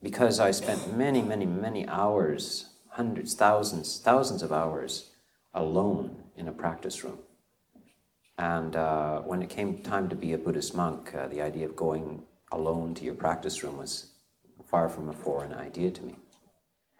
Because 0.02 0.40
I 0.40 0.50
spent 0.50 0.96
many, 0.96 1.20
many, 1.20 1.44
many 1.44 1.86
hours, 1.86 2.70
hundreds, 2.88 3.34
thousands, 3.34 4.00
thousands 4.02 4.42
of 4.42 4.50
hours 4.50 5.09
alone 5.54 6.24
in 6.36 6.48
a 6.48 6.52
practice 6.52 7.04
room. 7.04 7.18
And 8.38 8.74
uh, 8.74 9.20
when 9.20 9.42
it 9.42 9.50
came 9.50 9.82
time 9.82 10.08
to 10.08 10.16
be 10.16 10.32
a 10.32 10.38
Buddhist 10.38 10.74
monk, 10.74 11.14
uh, 11.14 11.28
the 11.28 11.42
idea 11.42 11.66
of 11.66 11.76
going 11.76 12.22
alone 12.52 12.94
to 12.94 13.04
your 13.04 13.14
practice 13.14 13.62
room 13.62 13.76
was 13.76 14.12
far 14.66 14.88
from 14.88 15.08
a 15.08 15.12
foreign 15.12 15.52
idea 15.52 15.90
to 15.90 16.02
me. 16.02 16.16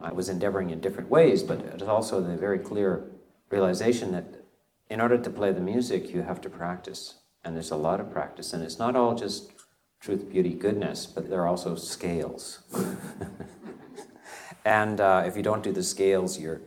I 0.00 0.12
was 0.12 0.28
endeavoring 0.28 0.70
in 0.70 0.80
different 0.80 1.10
ways, 1.10 1.42
but 1.42 1.60
it 1.60 1.74
was 1.74 1.82
also 1.82 2.20
the 2.20 2.36
very 2.36 2.58
clear 2.58 3.04
realization 3.50 4.12
that 4.12 4.44
in 4.88 5.00
order 5.00 5.18
to 5.18 5.30
play 5.30 5.52
the 5.52 5.60
music, 5.60 6.12
you 6.12 6.22
have 6.22 6.40
to 6.42 6.50
practice. 6.50 7.14
And 7.44 7.54
there's 7.54 7.70
a 7.70 7.76
lot 7.76 8.00
of 8.00 8.10
practice. 8.10 8.52
And 8.52 8.62
it's 8.62 8.78
not 8.78 8.96
all 8.96 9.14
just 9.14 9.52
truth, 10.00 10.28
beauty, 10.30 10.54
goodness, 10.54 11.06
but 11.06 11.28
there 11.28 11.40
are 11.42 11.46
also 11.46 11.74
scales. 11.76 12.60
and 14.64 15.00
uh, 15.00 15.22
if 15.26 15.36
you 15.36 15.42
don't 15.42 15.62
do 15.62 15.72
the 15.72 15.82
scales, 15.82 16.38
your 16.38 16.60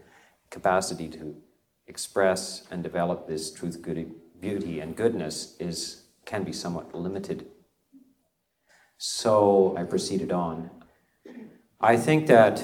capacity 0.49 1.09
to 1.09 1.35
express 1.87 2.65
and 2.71 2.83
develop 2.83 3.27
this 3.27 3.51
truth, 3.51 3.81
beauty, 4.39 4.79
and 4.79 4.95
goodness 4.95 5.55
is 5.59 6.03
can 6.25 6.43
be 6.43 6.53
somewhat 6.53 6.93
limited. 6.95 7.47
So 8.97 9.75
I 9.77 9.83
proceeded 9.83 10.31
on. 10.31 10.69
I 11.81 11.97
think 11.97 12.27
that 12.27 12.63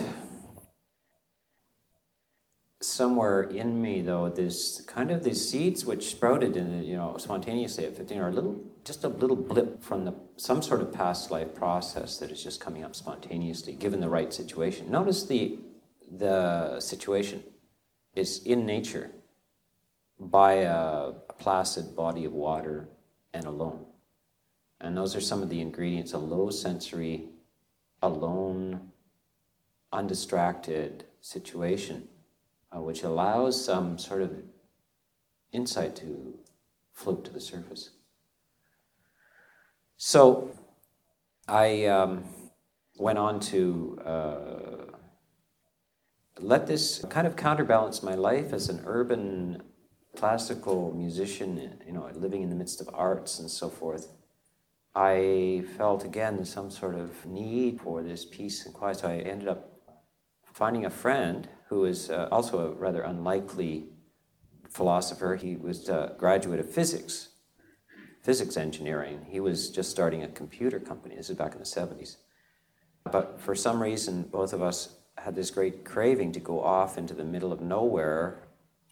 somewhere 2.81 3.41
in 3.43 3.81
me, 3.81 4.01
though, 4.01 4.29
this 4.29 4.81
kind 4.81 5.11
of 5.11 5.23
these 5.23 5.49
seeds 5.49 5.85
which 5.85 6.09
sprouted 6.09 6.55
in 6.55 6.83
you 6.83 6.95
know 6.95 7.17
spontaneously 7.17 7.85
at 7.85 7.97
15 7.97 8.17
are 8.19 8.29
a 8.29 8.31
little, 8.31 8.63
just 8.85 9.03
a 9.03 9.09
little 9.09 9.35
blip 9.35 9.83
from 9.83 10.05
the 10.05 10.13
some 10.37 10.61
sort 10.61 10.81
of 10.81 10.93
past 10.93 11.31
life 11.31 11.53
process 11.53 12.17
that 12.19 12.31
is 12.31 12.41
just 12.41 12.61
coming 12.61 12.83
up 12.83 12.95
spontaneously, 12.95 13.73
given 13.73 13.99
the 13.99 14.09
right 14.09 14.33
situation. 14.33 14.89
Notice 14.89 15.23
the 15.23 15.59
the 16.11 16.79
situation 16.79 17.43
is 18.15 18.43
in 18.43 18.65
nature 18.65 19.11
by 20.19 20.53
a, 20.53 21.13
a 21.29 21.33
placid 21.37 21.95
body 21.95 22.25
of 22.25 22.33
water 22.33 22.89
and 23.33 23.45
alone. 23.45 23.85
And 24.81 24.95
those 24.95 25.15
are 25.15 25.21
some 25.21 25.41
of 25.43 25.49
the 25.49 25.61
ingredients 25.61 26.13
a 26.13 26.17
low 26.17 26.49
sensory, 26.49 27.29
alone, 28.01 28.91
undistracted 29.91 31.05
situation, 31.21 32.07
uh, 32.75 32.81
which 32.81 33.03
allows 33.03 33.63
some 33.63 33.97
sort 33.97 34.21
of 34.21 34.31
insight 35.51 35.95
to 35.97 36.37
float 36.93 37.25
to 37.25 37.31
the 37.31 37.41
surface. 37.41 37.89
So 39.97 40.51
I 41.47 41.85
um, 41.85 42.23
went 42.97 43.17
on 43.17 43.39
to 43.39 43.99
uh, 44.05 44.78
let 46.41 46.67
this 46.67 47.03
kind 47.09 47.27
of 47.27 47.35
counterbalance 47.35 48.01
my 48.03 48.15
life 48.15 48.53
as 48.53 48.69
an 48.69 48.81
urban 48.85 49.61
classical 50.15 50.93
musician, 50.93 51.79
you 51.85 51.93
know, 51.93 52.09
living 52.15 52.41
in 52.41 52.49
the 52.49 52.55
midst 52.55 52.81
of 52.81 52.89
arts 52.93 53.39
and 53.39 53.49
so 53.49 53.69
forth. 53.69 54.07
I 54.95 55.63
felt 55.77 56.03
again 56.03 56.43
some 56.45 56.71
sort 56.71 56.95
of 56.95 57.25
need 57.25 57.79
for 57.81 58.01
this 58.01 58.25
peace 58.25 58.65
and 58.65 58.73
quiet. 58.73 58.97
So 58.97 59.07
I 59.07 59.17
ended 59.17 59.47
up 59.47 59.71
finding 60.53 60.85
a 60.85 60.89
friend 60.89 61.47
who 61.67 61.85
is 61.85 62.09
uh, 62.09 62.27
also 62.31 62.59
a 62.59 62.73
rather 62.73 63.01
unlikely 63.01 63.85
philosopher. 64.69 65.35
He 65.35 65.55
was 65.55 65.87
a 65.89 66.15
graduate 66.17 66.59
of 66.59 66.69
physics, 66.69 67.29
physics 68.23 68.57
engineering. 68.57 69.27
He 69.29 69.39
was 69.39 69.69
just 69.69 69.91
starting 69.91 70.23
a 70.23 70.27
computer 70.27 70.79
company. 70.79 71.15
This 71.15 71.29
is 71.29 71.37
back 71.37 71.53
in 71.53 71.59
the 71.59 71.65
70s. 71.65 72.17
But 73.09 73.39
for 73.39 73.55
some 73.55 73.81
reason, 73.81 74.23
both 74.23 74.53
of 74.53 74.61
us 74.61 74.98
had 75.23 75.35
this 75.35 75.51
great 75.51 75.83
craving 75.83 76.31
to 76.31 76.39
go 76.39 76.63
off 76.63 76.97
into 76.97 77.13
the 77.13 77.23
middle 77.23 77.51
of 77.51 77.61
nowhere 77.61 78.43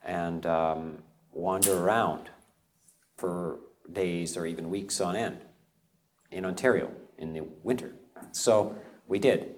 and 0.04 0.46
um, 0.46 0.98
wander 1.32 1.78
around 1.78 2.30
for 3.16 3.60
days 3.92 4.36
or 4.36 4.46
even 4.46 4.70
weeks 4.70 5.00
on 5.00 5.16
end 5.16 5.40
in 6.32 6.46
Ontario 6.46 6.92
in 7.18 7.34
the 7.34 7.44
winter. 7.64 7.94
So 8.32 8.76
we 9.08 9.20
did. 9.20 9.56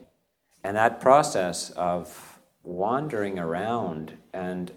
And 0.64 0.78
that 0.78 1.02
process 1.02 1.72
of 1.72 2.40
wandering 2.64 3.40
around 3.40 4.18
and, 4.34 4.72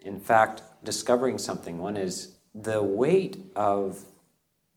in 0.00 0.20
fact, 0.20 0.62
discovering 0.84 1.38
something, 1.38 1.78
one 1.78 1.96
is 1.96 2.34
the 2.54 2.82
weight 2.82 3.38
of 3.56 4.04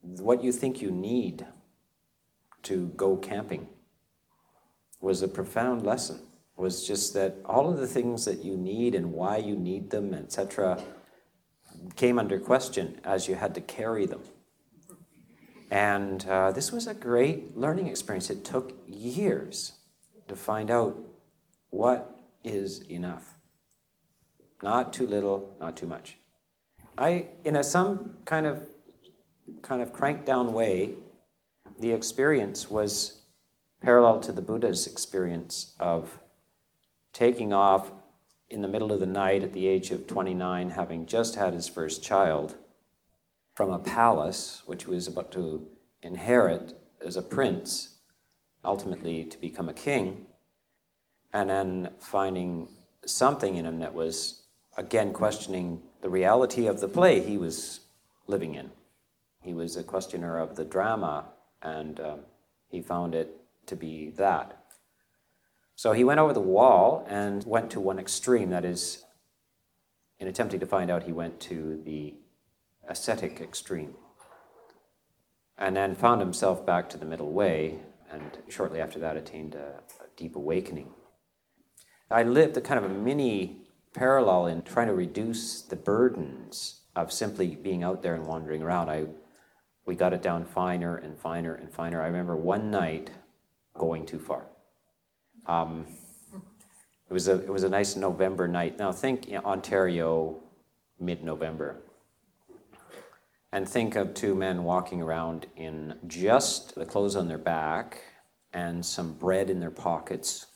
what 0.02 0.44
you 0.44 0.52
think 0.52 0.82
you 0.82 0.92
need 0.92 1.46
to 2.64 2.88
go 2.96 3.18
camping 3.18 3.68
was 5.02 5.22
a 5.22 5.28
profound 5.28 5.84
lesson 5.86 6.20
was 6.56 6.86
just 6.86 7.14
that 7.14 7.38
all 7.46 7.70
of 7.70 7.78
the 7.78 7.88
things 7.88 8.26
that 8.26 8.44
you 8.44 8.56
need 8.56 8.96
and 8.96 9.12
why 9.12 9.38
you 9.38 9.56
need 9.56 9.90
them 9.90 10.14
etc 10.14 10.82
came 11.96 12.20
under 12.20 12.40
question 12.40 13.00
as 13.04 13.28
you 13.28 13.36
had 13.36 13.54
to 13.56 13.62
carry 13.62 14.06
them 14.06 14.22
and 15.74 16.24
uh, 16.28 16.52
this 16.52 16.72
was 16.72 16.86
a 16.86 16.94
great 16.94 17.58
learning 17.58 17.88
experience. 17.88 18.30
It 18.30 18.46
took 18.46 18.78
years 18.86 19.72
to 20.28 20.36
find 20.36 20.70
out 20.70 20.96
what 21.72 22.16
is 22.44 22.84
enough. 22.92 23.40
Not 24.62 24.94
too 24.94 25.08
little, 25.08 25.58
not 25.60 25.76
too 25.76 25.88
much. 25.88 26.18
I, 26.96 27.30
in 27.44 27.56
a 27.56 27.64
some 27.64 28.18
kind 28.24 28.46
of 28.46 28.68
kind 29.64 29.82
of 29.82 29.92
cranked 29.92 30.28
down 30.28 30.54
way, 30.54 30.94
the 31.80 31.92
experience 31.92 32.70
was 32.70 33.24
parallel 33.82 34.20
to 34.20 34.32
the 34.32 34.44
Buddha's 34.44 34.86
experience 34.86 35.74
of 35.80 36.20
taking 37.14 37.54
off 37.54 37.92
in 38.50 38.62
the 38.62 38.68
middle 38.68 38.92
of 38.92 39.00
the 39.00 39.06
night 39.06 39.44
at 39.44 39.54
the 39.54 39.68
age 39.68 39.92
of 39.92 40.08
29, 40.08 40.72
having 40.72 41.06
just 41.06 41.36
had 41.36 41.54
his 41.54 41.68
first 41.68 42.04
child, 42.04 42.56
from 43.56 43.72
a 43.72 43.80
palace, 43.80 44.64
which 44.66 44.84
he 44.84 44.90
was 44.90 45.08
about 45.08 45.32
to 45.32 45.68
inherit 46.02 46.76
as 47.06 47.16
a 47.16 47.22
prince, 47.22 47.96
ultimately 48.66 49.24
to 49.24 49.40
become 49.40 49.70
a 49.70 49.74
king, 49.74 50.26
and 51.32 51.50
then 51.50 51.90
finding 52.00 52.68
something 53.06 53.56
in 53.56 53.66
him 53.66 53.80
that 53.80 53.94
was, 53.94 54.44
again, 54.78 55.14
questioning 55.14 55.82
the 56.02 56.10
reality 56.10 56.68
of 56.68 56.80
the 56.80 56.88
play 56.88 57.20
he 57.20 57.38
was 57.38 57.82
living 58.28 58.56
in. 58.56 58.72
He 59.42 59.54
was 59.54 59.76
a 59.76 59.84
questioner 59.84 60.40
of 60.40 60.56
the 60.56 60.66
drama, 60.66 61.26
and 61.62 62.00
um, 62.00 62.20
he 62.70 62.82
found 62.82 63.14
it 63.14 63.36
to 63.68 63.76
be 63.76 64.12
that. 64.12 64.63
So 65.76 65.92
he 65.94 66.04
went 66.04 66.20
over 66.20 66.34
the 66.34 66.40
wall 66.40 67.06
and 67.10 67.44
went 67.46 67.72
to 67.72 67.80
one 67.80 68.00
extreme, 68.00 68.50
that 68.52 68.64
is, 68.64 69.04
in 70.20 70.28
attempting 70.28 70.60
to 70.60 70.66
find 70.66 70.92
out, 70.92 71.04
he 71.04 71.12
went 71.12 71.40
to 71.42 71.82
the 71.84 72.16
ascetic 72.88 73.42
extreme. 73.42 73.96
And 75.58 75.76
then 75.76 75.96
found 75.96 76.22
himself 76.22 76.66
back 76.66 76.90
to 76.90 76.98
the 76.98 77.06
middle 77.06 77.32
way, 77.32 77.80
and 78.12 78.38
shortly 78.50 78.80
after 78.80 79.00
that 79.00 79.18
attained 79.18 79.56
a, 79.56 79.82
a 80.02 80.08
deep 80.16 80.36
awakening. 80.36 80.90
I 82.10 82.24
lived 82.24 82.58
a 82.58 82.62
kind 82.62 82.84
of 82.84 82.90
a 82.90 82.94
mini 82.94 83.62
parallel 83.94 84.48
in 84.48 84.62
trying 84.62 84.88
to 84.88 84.94
reduce 84.94 85.62
the 85.62 85.76
burdens 85.76 86.82
of 86.96 87.12
simply 87.12 87.56
being 87.56 87.84
out 87.84 88.04
there 88.04 88.14
and 88.14 88.26
wandering 88.26 88.62
around. 88.62 88.90
I, 88.90 89.06
we 89.86 89.96
got 89.96 90.14
it 90.14 90.22
down 90.22 90.46
finer 90.46 90.96
and 90.96 91.18
finer 91.18 91.56
and 91.56 91.72
finer. 91.72 92.02
I 92.02 92.08
remember 92.08 92.36
one 92.36 92.70
night 92.70 93.12
going 93.74 94.06
too 94.06 94.20
far. 94.20 94.46
Um, 95.48 95.86
it 97.10 97.14
was 97.14 97.28
a 97.28 97.36
it 97.44 97.50
was 97.50 97.64
a 97.64 97.70
nice 97.70 97.96
November 97.96 98.48
night. 98.48 98.80
Now 98.80 98.92
think 98.92 99.28
you 99.28 99.34
know, 99.36 99.42
Ontario, 99.42 100.42
mid-November 101.00 101.82
and 103.54 103.70
think 103.70 103.96
of 103.96 104.16
two 104.16 104.34
men 104.34 104.64
walking 104.64 105.00
around 105.00 105.46
in 105.56 105.94
just 106.08 106.74
the 106.74 106.86
clothes 106.86 107.16
on 107.16 107.28
their 107.28 107.38
back 107.38 108.02
and 108.52 108.84
some 108.84 109.14
bread 109.14 109.48
in 109.48 109.60
their 109.60 109.70
pockets 109.70 110.48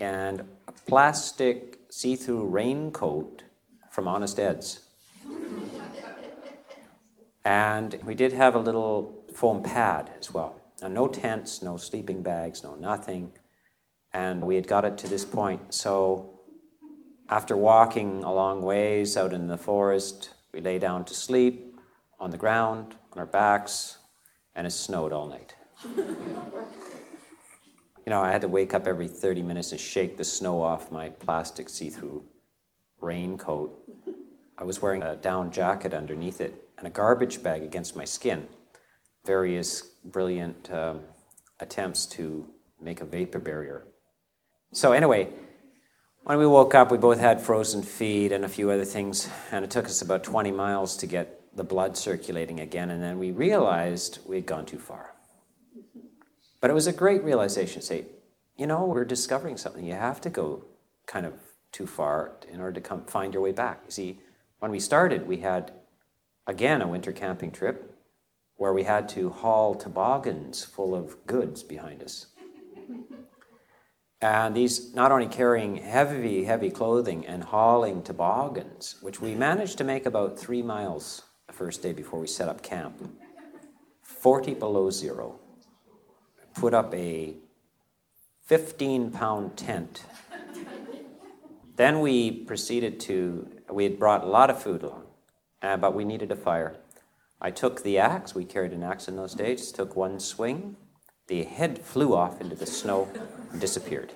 and 0.00 0.40
a 0.66 0.72
plastic 0.72 1.78
see 1.88 2.16
through 2.16 2.46
raincoat 2.46 3.44
from 3.92 4.08
Honest 4.08 4.40
Ed's. 4.40 4.80
and 7.44 8.00
we 8.04 8.16
did 8.16 8.32
have 8.32 8.56
a 8.56 8.58
little 8.58 9.24
foam 9.32 9.62
pad 9.62 10.10
as 10.18 10.34
well. 10.34 10.60
Now, 10.82 10.88
no 10.88 11.06
tents, 11.06 11.62
no 11.62 11.76
sleeping 11.76 12.22
bags, 12.22 12.64
no 12.64 12.74
nothing. 12.74 13.32
And 14.12 14.42
we 14.42 14.56
had 14.56 14.66
got 14.66 14.84
it 14.84 14.98
to 14.98 15.08
this 15.08 15.24
point. 15.24 15.72
So, 15.72 16.40
after 17.28 17.56
walking 17.56 18.24
a 18.24 18.32
long 18.32 18.60
ways 18.62 19.16
out 19.16 19.32
in 19.32 19.46
the 19.46 19.56
forest, 19.56 20.30
we 20.52 20.60
lay 20.60 20.80
down 20.80 21.04
to 21.04 21.14
sleep 21.14 21.76
on 22.18 22.30
the 22.30 22.36
ground, 22.36 22.96
on 23.12 23.18
our 23.18 23.26
backs, 23.26 23.98
and 24.54 24.66
it 24.66 24.72
snowed 24.72 25.12
all 25.12 25.28
night. 25.28 25.54
you 25.96 26.16
know, 28.06 28.20
I 28.20 28.32
had 28.32 28.40
to 28.40 28.48
wake 28.48 28.74
up 28.74 28.86
every 28.86 29.06
30 29.06 29.42
minutes 29.42 29.70
and 29.70 29.80
shake 29.80 30.16
the 30.16 30.24
snow 30.24 30.60
off 30.60 30.90
my 30.90 31.08
plastic 31.08 31.68
see 31.68 31.88
through 31.88 32.24
raincoat. 33.00 33.76
I 34.58 34.64
was 34.64 34.82
wearing 34.82 35.02
a 35.02 35.16
down 35.16 35.50
jacket 35.50 35.94
underneath 35.94 36.40
it 36.40 36.68
and 36.78 36.86
a 36.86 36.90
garbage 36.90 37.42
bag 37.42 37.62
against 37.62 37.96
my 37.96 38.04
skin. 38.04 38.46
Various 39.24 39.82
brilliant 40.04 40.70
um, 40.72 41.00
attempts 41.60 42.06
to 42.06 42.46
make 42.80 43.00
a 43.00 43.04
vapor 43.04 43.38
barrier. 43.38 43.86
So, 44.72 44.92
anyway, 44.92 45.28
when 46.22 46.38
we 46.38 46.46
woke 46.46 46.76
up, 46.76 46.92
we 46.92 46.98
both 46.98 47.18
had 47.18 47.40
frozen 47.40 47.82
feet 47.82 48.30
and 48.30 48.44
a 48.44 48.48
few 48.48 48.70
other 48.70 48.84
things, 48.84 49.28
and 49.50 49.64
it 49.64 49.70
took 49.70 49.86
us 49.86 50.00
about 50.00 50.22
20 50.22 50.52
miles 50.52 50.96
to 50.98 51.06
get 51.06 51.40
the 51.56 51.64
blood 51.64 51.96
circulating 51.96 52.60
again, 52.60 52.90
and 52.90 53.02
then 53.02 53.18
we 53.18 53.32
realized 53.32 54.20
we'd 54.26 54.46
gone 54.46 54.64
too 54.64 54.78
far. 54.78 55.14
But 56.60 56.70
it 56.70 56.74
was 56.74 56.86
a 56.86 56.92
great 56.92 57.24
realization. 57.24 57.82
Say, 57.82 58.04
you 58.56 58.66
know, 58.66 58.84
we're 58.84 59.04
discovering 59.04 59.56
something. 59.56 59.84
You 59.84 59.94
have 59.94 60.20
to 60.20 60.30
go 60.30 60.64
kind 61.06 61.26
of 61.26 61.34
too 61.72 61.86
far 61.86 62.32
in 62.52 62.60
order 62.60 62.72
to 62.74 62.80
come 62.80 63.04
find 63.06 63.34
your 63.34 63.42
way 63.42 63.52
back. 63.52 63.80
You 63.86 63.90
see, 63.90 64.20
when 64.60 64.70
we 64.70 64.78
started, 64.78 65.26
we 65.26 65.38
had 65.38 65.72
again 66.46 66.82
a 66.82 66.86
winter 66.86 67.12
camping 67.12 67.50
trip 67.50 67.98
where 68.56 68.72
we 68.72 68.84
had 68.84 69.08
to 69.08 69.30
haul 69.30 69.74
toboggans 69.74 70.62
full 70.62 70.94
of 70.94 71.26
goods 71.26 71.62
behind 71.62 72.02
us. 72.02 72.26
And 74.22 74.54
these 74.54 74.94
not 74.94 75.12
only 75.12 75.26
carrying 75.26 75.76
heavy, 75.76 76.44
heavy 76.44 76.70
clothing 76.70 77.26
and 77.26 77.42
hauling 77.42 78.02
toboggans, 78.02 78.96
which 79.00 79.20
we 79.20 79.34
managed 79.34 79.78
to 79.78 79.84
make 79.84 80.04
about 80.04 80.38
three 80.38 80.62
miles 80.62 81.22
the 81.46 81.54
first 81.54 81.82
day 81.82 81.92
before 81.92 82.20
we 82.20 82.26
set 82.26 82.48
up 82.48 82.62
camp, 82.62 83.00
40 84.02 84.54
below 84.54 84.90
zero. 84.90 85.40
Put 86.54 86.74
up 86.74 86.94
a 86.94 87.34
15 88.44 89.10
pound 89.10 89.56
tent. 89.56 90.04
then 91.76 92.00
we 92.00 92.30
proceeded 92.30 93.00
to, 93.00 93.48
we 93.70 93.84
had 93.84 93.98
brought 93.98 94.22
a 94.22 94.26
lot 94.26 94.50
of 94.50 94.62
food 94.62 94.82
along, 94.82 95.06
uh, 95.62 95.78
but 95.78 95.94
we 95.94 96.04
needed 96.04 96.30
a 96.30 96.36
fire. 96.36 96.76
I 97.40 97.50
took 97.50 97.82
the 97.82 97.96
axe, 97.96 98.34
we 98.34 98.44
carried 98.44 98.72
an 98.72 98.82
axe 98.82 99.08
in 99.08 99.16
those 99.16 99.32
days, 99.32 99.72
took 99.72 99.96
one 99.96 100.20
swing, 100.20 100.76
the 101.30 101.44
head 101.44 101.78
flew 101.78 102.12
off 102.12 102.40
into 102.40 102.56
the 102.56 102.66
snow 102.66 103.08
and 103.52 103.60
disappeared. 103.60 104.12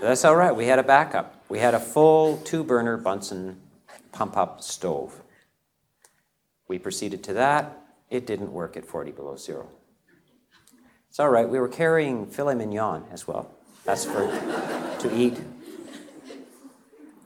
That's 0.00 0.24
all 0.24 0.34
right, 0.34 0.56
we 0.56 0.64
had 0.64 0.78
a 0.78 0.82
backup. 0.82 1.44
We 1.50 1.58
had 1.58 1.74
a 1.74 1.78
full 1.78 2.38
two 2.38 2.64
burner 2.64 2.96
Bunsen 2.96 3.60
pump 4.10 4.38
up 4.38 4.62
stove. 4.62 5.22
We 6.66 6.78
proceeded 6.78 7.22
to 7.24 7.34
that. 7.34 7.78
It 8.08 8.26
didn't 8.26 8.52
work 8.52 8.78
at 8.78 8.86
40 8.86 9.12
below 9.12 9.36
zero. 9.36 9.68
It's 11.10 11.20
all 11.20 11.28
right, 11.28 11.46
we 11.46 11.60
were 11.60 11.68
carrying 11.68 12.26
filet 12.26 12.54
mignon 12.54 13.04
as 13.12 13.28
well. 13.28 13.54
That's 13.84 14.06
for 14.06 14.28
to 15.00 15.14
eat. 15.14 15.38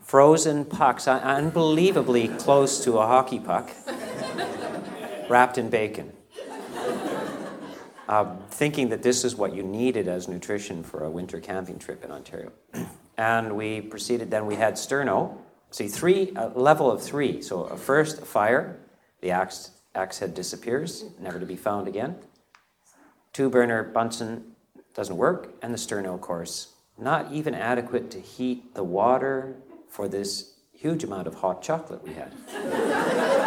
Frozen 0.03 0.65
pucks, 0.65 1.07
unbelievably 1.07 2.29
close 2.39 2.83
to 2.83 2.99
a 2.99 3.07
hockey 3.07 3.39
puck, 3.39 3.71
wrapped 5.29 5.57
in 5.57 5.71
bacon 5.71 6.13
uh, 8.09 8.37
thinking 8.51 8.89
that 8.91 9.03
this 9.03 9.25
is 9.25 9.35
what 9.35 9.55
you 9.55 9.63
needed 9.63 10.09
as 10.09 10.29
nutrition 10.29 10.83
for 10.83 11.05
a 11.05 11.11
winter 11.11 11.41
camping 11.41 11.79
trip 11.79 12.05
in 12.05 12.11
Ontario. 12.11 12.53
and 13.19 13.57
we 13.57 13.81
proceeded, 13.81 14.31
then 14.31 14.47
we 14.47 14.57
had 14.57 14.75
sterno. 14.75 15.37
See, 15.71 15.89
three, 15.89 16.33
a 16.37 16.49
level 16.49 16.91
of 16.91 17.03
three. 17.03 17.43
So 17.43 17.65
a 17.65 17.77
first, 17.77 18.25
fire, 18.25 18.79
the 19.21 19.31
axe, 19.31 19.73
axe 19.95 20.19
head 20.21 20.35
disappears, 20.35 21.05
never 21.21 21.41
to 21.41 21.47
be 21.47 21.57
found 21.57 21.89
again. 21.89 22.17
Two 23.33 23.51
burner 23.51 23.83
Bunsen 23.83 24.53
doesn't 24.95 25.17
work, 25.17 25.55
and 25.61 25.75
the 25.75 25.79
sterno, 25.79 26.15
of 26.15 26.21
course, 26.21 26.69
not 26.99 27.31
even 27.33 27.55
adequate 27.55 28.11
to 28.13 28.21
heat 28.21 28.75
the 28.75 28.85
water 28.85 29.57
for 29.89 30.09
this 30.09 30.55
huge 30.73 31.05
amount 31.05 31.27
of 31.27 31.35
hot 31.35 31.63
chocolate 31.63 32.03
we 32.03 32.15
had. 32.15 32.33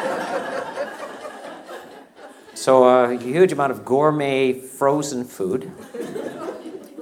So, 2.60 2.84
a 2.84 3.18
huge 3.18 3.54
amount 3.54 3.72
of 3.72 3.86
gourmet 3.86 4.52
frozen 4.52 5.24
food, 5.24 5.72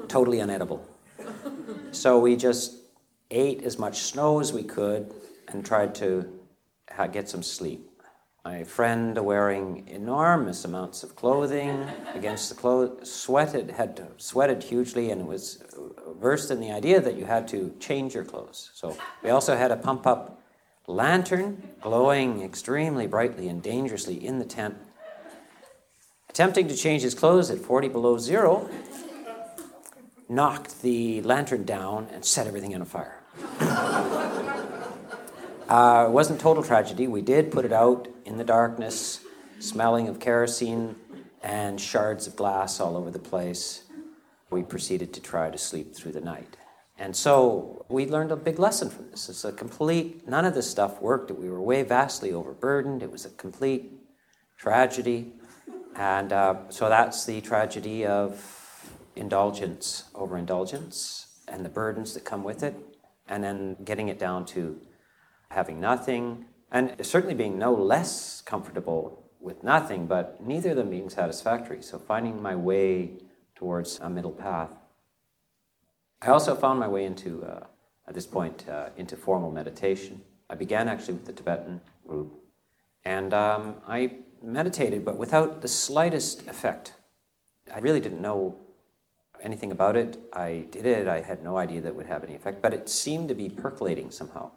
totally 0.08 0.38
unedible. 0.38 0.82
So, 1.90 2.20
we 2.20 2.36
just 2.36 2.76
ate 3.32 3.64
as 3.64 3.80
much 3.80 4.04
snow 4.04 4.40
as 4.40 4.54
we 4.54 4.62
could 4.62 5.16
and 5.48 5.66
tried 5.66 5.96
to 5.96 6.32
get 7.12 7.28
some 7.28 7.42
sleep. 7.42 7.90
My 8.46 8.66
friend, 8.66 9.18
wearing 9.18 9.88
enormous 9.88 10.64
amounts 10.64 11.02
of 11.02 11.16
clothing 11.16 11.90
against 12.14 12.50
the 12.50 12.56
clothes, 12.56 13.12
sweated, 13.12 13.72
had 13.72 14.00
sweated 14.18 14.62
hugely, 14.62 15.10
and 15.10 15.28
was 15.28 15.64
versed 16.20 16.52
in 16.52 16.60
the 16.60 16.72
idea 16.72 17.02
that 17.02 17.16
you 17.18 17.26
had 17.26 17.48
to 17.48 17.74
change 17.80 18.14
your 18.14 18.26
clothes. 18.26 18.70
So 18.76 18.96
we 19.24 19.32
also 19.32 19.58
had 19.58 19.72
a 19.72 19.78
pump 19.78 20.06
up 20.06 20.40
lantern 20.86 21.72
glowing 21.82 22.44
extremely 22.44 23.08
brightly 23.08 23.48
and 23.48 23.64
dangerously 23.64 24.24
in 24.24 24.38
the 24.38 24.46
tent 24.46 24.78
attempting 26.38 26.68
to 26.68 26.76
change 26.76 27.02
his 27.02 27.16
clothes 27.16 27.50
at 27.50 27.58
40 27.58 27.88
below 27.88 28.16
zero, 28.20 28.70
knocked 30.30 30.84
the 30.84 31.20
lantern 31.24 31.64
down 31.64 32.08
and 32.14 32.24
set 32.24 32.46
everything 32.46 32.76
on 32.76 32.86
fire. 32.86 33.24
uh, 35.68 36.06
it 36.08 36.12
wasn't 36.12 36.40
total 36.40 36.62
tragedy. 36.62 37.08
We 37.08 37.24
did 37.24 37.52
put 37.52 37.66
it 37.66 37.74
out 37.74 38.08
in 38.24 38.38
the 38.38 38.44
darkness, 38.44 39.22
smelling 39.58 40.08
of 40.10 40.20
kerosene 40.20 40.96
and 41.42 41.82
shards 41.82 42.28
of 42.28 42.36
glass 42.36 42.80
all 42.80 42.96
over 42.96 43.10
the 43.10 43.18
place. 43.18 43.86
We 44.52 44.62
proceeded 44.62 45.16
to 45.16 45.22
try 45.22 45.50
to 45.50 45.58
sleep 45.58 45.96
through 45.96 46.12
the 46.12 46.22
night. 46.22 46.56
And 47.00 47.16
so 47.16 47.84
we 47.90 48.06
learned 48.06 48.32
a 48.32 48.36
big 48.36 48.60
lesson 48.60 48.92
from 48.92 49.10
this. 49.10 49.28
It's 49.28 49.44
a 49.44 49.52
complete, 49.52 50.28
none 50.28 50.46
of 50.46 50.54
this 50.54 50.70
stuff 50.70 51.02
worked. 51.02 51.32
We 51.32 51.50
were 51.50 51.60
way 51.60 51.82
vastly 51.82 52.32
overburdened. 52.32 53.02
It 53.02 53.12
was 53.12 53.26
a 53.26 53.32
complete 53.32 53.92
tragedy. 54.56 55.34
And 55.98 56.32
uh, 56.32 56.56
so 56.70 56.90
that's 56.90 57.26
the 57.26 57.42
tragedy 57.42 58.06
of 58.06 58.94
indulgence, 59.16 60.04
overindulgence, 60.14 61.26
and 61.48 61.66
the 61.66 61.70
burdens 61.70 62.14
that 62.14 62.24
come 62.24 62.44
with 62.44 62.62
it, 62.62 62.76
and 63.28 63.44
then 63.44 63.78
getting 63.84 64.08
it 64.08 64.20
down 64.20 64.46
to 64.46 64.80
having 65.50 65.80
nothing, 65.80 66.46
and 66.72 66.96
certainly 67.02 67.34
being 67.34 67.58
no 67.58 67.74
less 67.74 68.42
comfortable 68.42 69.24
with 69.40 69.64
nothing, 69.64 70.06
but 70.06 70.40
neither 70.46 70.72
of 70.72 70.78
them 70.78 70.92
being 70.92 71.10
satisfactory. 71.10 71.82
So 71.82 71.98
finding 71.98 72.42
my 72.42 72.56
way 72.56 73.14
towards 73.56 74.00
a 74.00 74.10
middle 74.10 74.32
path. 74.32 74.70
I 76.22 76.28
also 76.28 76.54
found 76.54 76.80
my 76.80 76.88
way 76.88 77.06
into, 77.06 77.44
uh, 77.44 77.66
at 78.08 78.14
this 78.14 78.28
point, 78.28 78.66
uh, 78.70 78.90
into 78.98 79.16
formal 79.16 79.52
meditation. 79.52 80.22
I 80.50 80.56
began 80.56 80.88
actually 80.88 81.16
with 81.16 81.26
the 81.26 81.34
Tibetan 81.34 81.82
group, 82.08 82.34
and 83.04 83.34
um, 83.34 83.76
I 83.88 84.12
meditated, 84.42 85.06
but 85.06 85.18
without 85.18 85.62
the 85.62 85.68
slightest 85.68 86.48
effect. 86.48 86.94
I 87.74 87.80
really 87.80 88.00
didn't 88.00 88.22
know 88.22 88.58
anything 89.42 89.72
about 89.72 89.96
it. 89.96 90.18
I 90.34 90.66
did 90.72 90.86
it, 90.86 91.08
I 91.08 91.22
had 91.22 91.44
no 91.44 91.58
idea 91.58 91.82
that 91.82 91.96
would 91.96 92.08
have 92.08 92.24
any 92.24 92.36
effect, 92.36 92.62
but 92.62 92.74
it 92.74 92.90
seemed 92.90 93.30
to 93.30 93.36
be 93.36 93.50
percolating 93.50 94.12
somehow. 94.12 94.52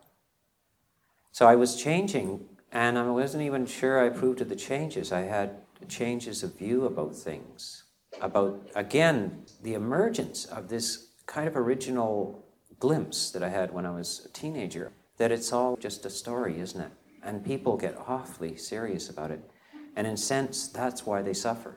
So 1.33 1.47
I 1.47 1.57
was 1.57 1.81
changing, 1.81 2.47
and 2.73 2.99
I 2.99 3.09
wasn't 3.11 3.45
even 3.45 3.67
sure 3.67 4.01
I 4.01 4.07
approved 4.07 4.41
of 4.41 4.49
the 4.49 4.57
changes. 4.57 5.13
I 5.13 5.23
had 5.23 5.57
changes 5.89 6.43
of 6.43 6.59
view 6.59 6.85
about 6.85 7.15
things, 7.15 7.85
about, 8.21 8.69
again, 8.75 9.45
the 9.63 9.75
emergence 9.75 10.45
of 10.45 10.69
this 10.69 11.09
kind 11.27 11.47
of 11.47 11.57
original 11.57 12.45
glimpse 12.79 13.31
that 13.31 13.43
I 13.43 13.49
had 13.49 13.73
when 13.73 13.87
I 13.87 13.91
was 13.91 14.23
a 14.25 14.29
teenager 14.29 14.93
that 15.19 15.31
it's 15.31 15.53
all 15.53 15.77
just 15.77 16.07
a 16.07 16.11
story, 16.11 16.59
isn't 16.61 16.81
it? 16.81 16.91
And 17.23 17.45
people 17.45 17.77
get 17.77 17.97
awfully 18.09 18.57
serious 18.57 19.11
about 19.11 19.31
it. 19.31 19.51
And 19.97 20.07
in 20.07 20.15
a 20.15 20.17
sense, 20.17 20.69
that's 20.69 21.05
why 21.05 21.23
they 21.23 21.35
suffer. 21.35 21.77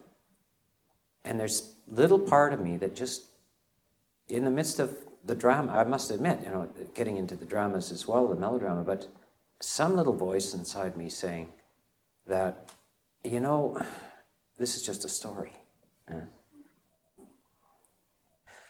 And 1.25 1.39
there's 1.39 1.73
little 1.87 2.19
part 2.19 2.53
of 2.53 2.59
me 2.59 2.77
that 2.77 2.95
just, 2.95 3.23
in 4.27 4.43
the 4.45 4.51
midst 4.51 4.79
of 4.79 4.97
the 5.25 5.35
drama, 5.35 5.71
I 5.73 5.83
must 5.83 6.11
admit, 6.11 6.39
you 6.43 6.49
know, 6.49 6.69
getting 6.93 7.17
into 7.17 7.35
the 7.35 7.45
dramas 7.45 7.91
as 7.91 8.07
well, 8.07 8.27
the 8.27 8.35
melodrama, 8.35 8.83
but 8.83 9.07
some 9.61 9.95
little 9.95 10.13
voice 10.13 10.53
inside 10.53 10.97
me 10.97 11.09
saying 11.09 11.49
that, 12.27 12.69
you 13.23 13.39
know, 13.39 13.81
this 14.57 14.75
is 14.75 14.83
just 14.83 15.05
a 15.05 15.09
story. 15.09 15.53
Yeah. 16.09 16.21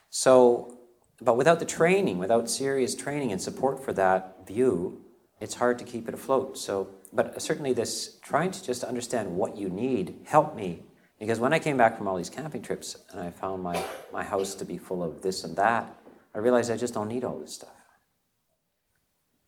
So, 0.10 0.77
but 1.21 1.38
without 1.38 1.60
the 1.60 1.65
training, 1.65 2.19
without 2.19 2.49
serious 2.49 2.93
training 2.93 3.32
and 3.32 3.41
support 3.41 3.84
for 3.84 3.93
that 3.93 4.45
view, 4.45 5.01
it's 5.39 5.56
hard 5.56 5.79
to 5.79 5.86
keep 5.86 6.08
it 6.08 6.13
afloat. 6.13 6.58
So 6.58 6.89
but 7.13 7.41
certainly 7.41 7.73
this 7.73 8.17
trying 8.21 8.52
to 8.52 8.63
just 8.63 8.84
understand 8.84 9.36
what 9.36 9.56
you 9.58 9.69
need 9.69 10.15
helped 10.26 10.56
me 10.56 10.84
because 11.23 11.39
when 11.39 11.54
I 11.54 11.60
came 11.60 11.78
back 11.78 11.97
from 11.97 12.10
all 12.10 12.17
these 12.17 12.30
camping 12.30 12.62
trips 12.62 12.97
and 13.12 13.21
I 13.21 13.32
found 13.32 13.63
my, 13.63 13.82
my 14.12 14.23
house 14.23 14.56
to 14.56 14.65
be 14.65 14.78
full 14.78 15.02
of 15.02 15.21
this 15.21 15.45
and 15.45 15.56
that, 15.56 15.95
I 16.36 16.39
realized 16.39 16.69
I 16.69 16.76
just 16.76 16.93
don't 16.93 17.08
need 17.08 17.23
all 17.23 17.39
this 17.39 17.54
stuff. 17.54 17.69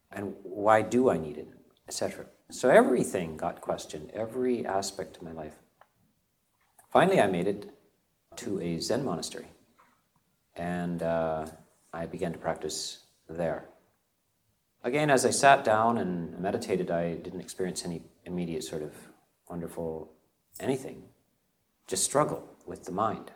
And 0.09 0.35
why 0.43 0.81
do 0.81 1.09
I 1.09 1.17
need 1.17 1.37
it, 1.37 1.49
etc. 1.87 2.27
So 2.49 2.69
everything 2.69 3.35
got 3.35 3.59
questioned, 3.59 4.11
every 4.13 4.65
aspect 4.65 5.17
of 5.17 5.23
my 5.23 5.33
life. 5.33 5.55
Finally, 6.93 7.19
I 7.19 7.27
made 7.27 7.47
it 7.47 7.69
to 8.37 8.61
a 8.61 8.79
Zen 8.79 9.03
monastery, 9.03 9.47
and 10.55 11.03
uh, 11.03 11.45
I 11.91 12.05
began 12.05 12.31
to 12.31 12.37
practice 12.37 12.99
there. 13.27 13.67
Again, 14.85 15.09
as 15.09 15.25
I 15.25 15.31
sat 15.31 15.63
down 15.63 15.97
and 15.97 16.37
meditated, 16.37 16.91
I 16.91 17.15
didn't 17.15 17.41
experience 17.41 17.83
any 17.83 18.03
immediate 18.23 18.63
sort 18.63 18.83
of 18.83 18.93
wonderful 19.49 20.11
anything, 20.59 21.01
just 21.87 22.03
struggle 22.03 22.47
with 22.67 22.83
the 22.83 22.91
mind. 22.91 23.31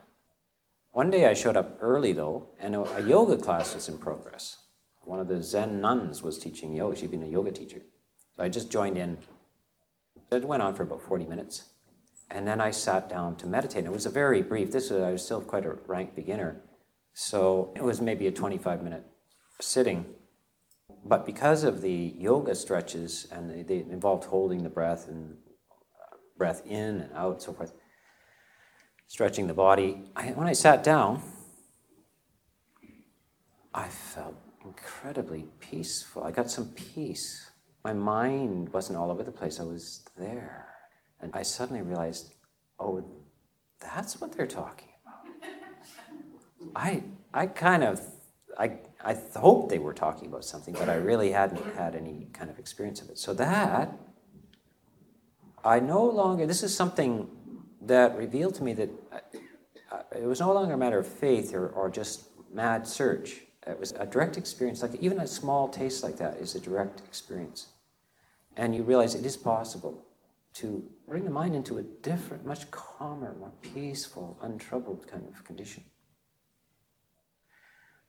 One 0.92 1.10
day 1.10 1.26
I 1.26 1.34
showed 1.34 1.58
up 1.58 1.80
early 1.82 2.14
though, 2.14 2.50
and 2.60 2.76
a 2.76 3.04
yoga 3.04 3.36
class 3.36 3.74
was 3.74 3.90
in 3.90 3.98
progress. 3.98 4.58
One 5.02 5.20
of 5.20 5.28
the 5.28 5.42
Zen 5.42 5.82
nuns 5.82 6.22
was 6.22 6.38
teaching 6.38 6.76
yoga. 6.76 6.96
She'd 6.96 7.10
been 7.10 7.24
a 7.24 7.28
yoga 7.28 7.52
teacher. 7.52 7.82
So 8.38 8.44
I 8.44 8.50
just 8.50 8.70
joined 8.70 9.00
in. 9.00 9.18
It 10.32 10.46
went 10.46 10.62
on 10.62 10.76
for 10.76 10.84
about 10.84 11.02
40 11.02 11.26
minutes. 11.26 11.64
And 12.30 12.48
then 12.48 12.62
I 12.62 12.70
sat 12.70 13.10
down 13.10 13.38
to 13.38 13.48
meditate. 13.48 13.86
It 13.86 13.92
was 13.92 14.06
a 14.06 14.12
very 14.12 14.44
brief, 14.44 14.72
this 14.72 14.92
was, 14.92 15.02
I 15.02 15.12
was 15.14 15.26
still 15.26 15.42
quite 15.42 15.66
a 15.66 15.78
rank 15.88 16.16
beginner. 16.16 16.62
So 17.14 17.74
it 17.76 17.82
was 17.82 18.02
maybe 18.02 18.28
a 18.28 18.32
25 18.32 18.84
minute 18.84 19.04
sitting 19.60 20.06
but 21.06 21.26
because 21.26 21.64
of 21.64 21.82
the 21.82 22.14
yoga 22.18 22.56
stretches 22.56 23.28
and 23.32 23.68
they, 23.68 23.78
involved 23.90 24.26
holding 24.26 24.64
the 24.64 24.70
breath 24.70 25.08
and 25.08 25.38
breath 26.38 26.62
in 26.66 27.02
and 27.02 27.14
out, 27.14 27.42
so 27.42 27.54
forth, 27.54 27.74
stretching 29.08 29.48
the 29.48 29.54
body. 29.54 30.04
I, 30.16 30.30
when 30.30 30.48
I 30.48 30.54
sat 30.54 30.84
down, 30.84 31.22
I 33.74 33.88
felt 33.88 34.36
incredibly 34.66 35.46
peaceful. 35.60 36.24
I 36.24 36.32
got 36.32 36.50
some 36.50 36.70
peace. 36.70 37.52
My 37.84 37.94
mind 37.94 38.70
wasn't 38.74 38.98
all 38.98 39.12
over 39.12 39.24
the 39.24 39.32
place, 39.32 39.60
I 39.60 39.64
was 39.64 40.04
there. 40.18 40.68
And 41.22 41.32
I 41.34 41.44
suddenly 41.44 41.82
realized, 41.82 42.34
oh, 42.80 43.04
that's 43.80 44.20
what 44.20 44.32
they're 44.32 44.48
talking 44.48 44.90
about. 45.02 46.76
I, 46.76 47.04
I 47.34 47.48
kind 47.48 47.84
of, 47.84 48.02
I, 48.58 48.80
I 49.02 49.18
hoped 49.36 49.70
they 49.70 49.80
were 49.80 49.94
talking 49.94 50.28
about 50.28 50.44
something, 50.44 50.74
but 50.74 50.90
I 50.90 50.96
really 50.96 51.32
hadn't 51.32 51.64
had 51.76 51.96
any 51.96 52.28
kind 52.34 52.50
of 52.50 52.60
experience 52.60 53.02
of 53.02 53.10
it. 53.10 53.18
So 53.18 53.34
that, 53.36 53.94
I 55.64 55.80
no 55.80 56.04
longer, 56.04 56.46
this 56.46 56.64
is 56.64 56.76
something 56.76 57.30
that 57.82 58.18
revealed 58.18 58.56
to 58.56 58.64
me 58.64 58.74
that 58.74 58.90
uh, 59.92 59.98
it 60.16 60.26
was 60.26 60.40
no 60.40 60.54
longer 60.54 60.74
a 60.74 60.78
matter 60.78 61.00
of 61.00 61.08
faith 61.08 61.54
or, 61.54 61.70
or 61.70 61.90
just 61.90 62.26
mad 62.54 62.86
search. 62.86 63.42
It 63.66 63.80
was 63.80 63.94
a 63.94 64.06
direct 64.06 64.38
experience, 64.38 64.82
like 64.82 64.96
even 64.96 65.20
a 65.20 65.28
small 65.28 65.70
taste 65.70 66.04
like 66.04 66.18
that 66.18 66.38
is 66.38 66.56
a 66.56 66.60
direct 66.60 67.00
experience. 67.02 67.68
And 68.58 68.76
you 68.76 68.84
realize 68.84 69.16
it 69.16 69.26
is 69.26 69.38
possible 69.38 70.06
to 70.56 70.84
bring 71.08 71.24
the 71.24 71.32
mind 71.32 71.56
into 71.56 71.78
a 71.78 71.84
different, 71.84 72.46
much 72.46 72.70
calmer, 72.72 73.36
more 73.40 73.52
peaceful, 73.62 74.38
untroubled 74.42 75.08
kind 75.08 75.26
of 75.34 75.44
condition. 75.46 75.84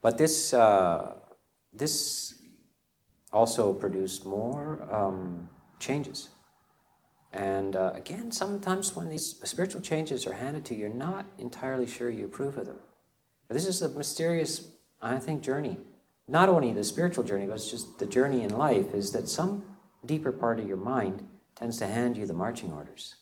But 0.02 0.18
this, 0.18 0.54
uh, 0.54 1.14
this 1.72 2.34
also 3.32 3.72
produced 3.72 4.24
more 4.24 4.86
um, 4.90 5.48
changes. 5.78 6.30
And 7.32 7.76
uh, 7.76 7.92
again, 7.94 8.32
sometimes 8.32 8.96
when 8.96 9.08
these 9.08 9.36
spiritual 9.44 9.80
changes 9.80 10.26
are 10.26 10.32
handed 10.32 10.64
to 10.66 10.74
you, 10.74 10.80
you're 10.80 10.88
not 10.94 11.26
entirely 11.38 11.86
sure 11.86 12.10
you 12.10 12.24
approve 12.24 12.56
of 12.58 12.66
them. 12.66 12.78
But 13.46 13.54
this 13.54 13.66
is 13.66 13.82
a 13.82 13.88
mysterious, 13.88 14.68
I 15.00 15.18
think, 15.18 15.42
journey. 15.42 15.78
Not 16.26 16.48
only 16.48 16.72
the 16.72 16.84
spiritual 16.84 17.24
journey, 17.24 17.46
but 17.46 17.54
it's 17.54 17.70
just 17.70 17.98
the 17.98 18.06
journey 18.06 18.42
in 18.42 18.56
life 18.56 18.94
is 18.94 19.12
that 19.12 19.28
some 19.28 19.64
deeper 20.06 20.32
part 20.32 20.58
of 20.58 20.66
your 20.66 20.76
mind 20.76 21.26
tends 21.54 21.78
to 21.78 21.86
hand 21.86 22.16
you 22.16 22.26
the 22.26 22.32
marching 22.32 22.72
orders. 22.72 23.16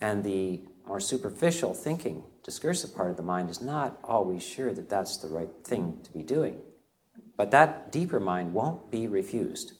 And 0.00 0.22
the 0.22 0.62
more 0.88 1.00
superficial 1.00 1.74
thinking, 1.74 2.24
discursive 2.42 2.96
part 2.96 3.10
of 3.10 3.18
the 3.18 3.22
mind 3.22 3.50
is 3.50 3.60
not 3.60 3.98
always 4.02 4.42
sure 4.42 4.72
that 4.72 4.88
that's 4.88 5.18
the 5.18 5.28
right 5.28 5.50
thing 5.62 5.98
to 6.02 6.10
be 6.12 6.22
doing. 6.22 6.58
But 7.36 7.50
that 7.50 7.92
deeper 7.92 8.18
mind 8.18 8.54
won't 8.54 8.90
be 8.90 9.06
refused. 9.06 9.74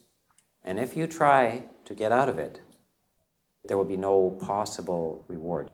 And 0.62 0.78
if 0.78 0.96
you 0.96 1.06
try 1.06 1.64
to 1.86 1.94
get 1.94 2.12
out 2.12 2.28
of 2.28 2.38
it, 2.38 2.60
there 3.64 3.78
will 3.78 3.86
be 3.86 3.96
no 3.96 4.38
possible 4.40 5.24
reward. 5.28 5.70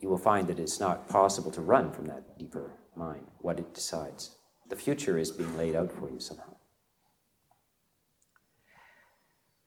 You 0.00 0.10
will 0.10 0.18
find 0.18 0.46
that 0.48 0.60
it's 0.60 0.78
not 0.78 1.08
possible 1.08 1.50
to 1.52 1.62
run 1.62 1.90
from 1.90 2.06
that 2.06 2.38
deeper 2.38 2.72
mind, 2.94 3.26
what 3.38 3.58
it 3.58 3.74
decides. 3.74 4.36
The 4.68 4.76
future 4.76 5.16
is 5.16 5.30
being 5.30 5.56
laid 5.56 5.76
out 5.76 5.90
for 5.90 6.10
you 6.10 6.20
somehow. 6.20 6.56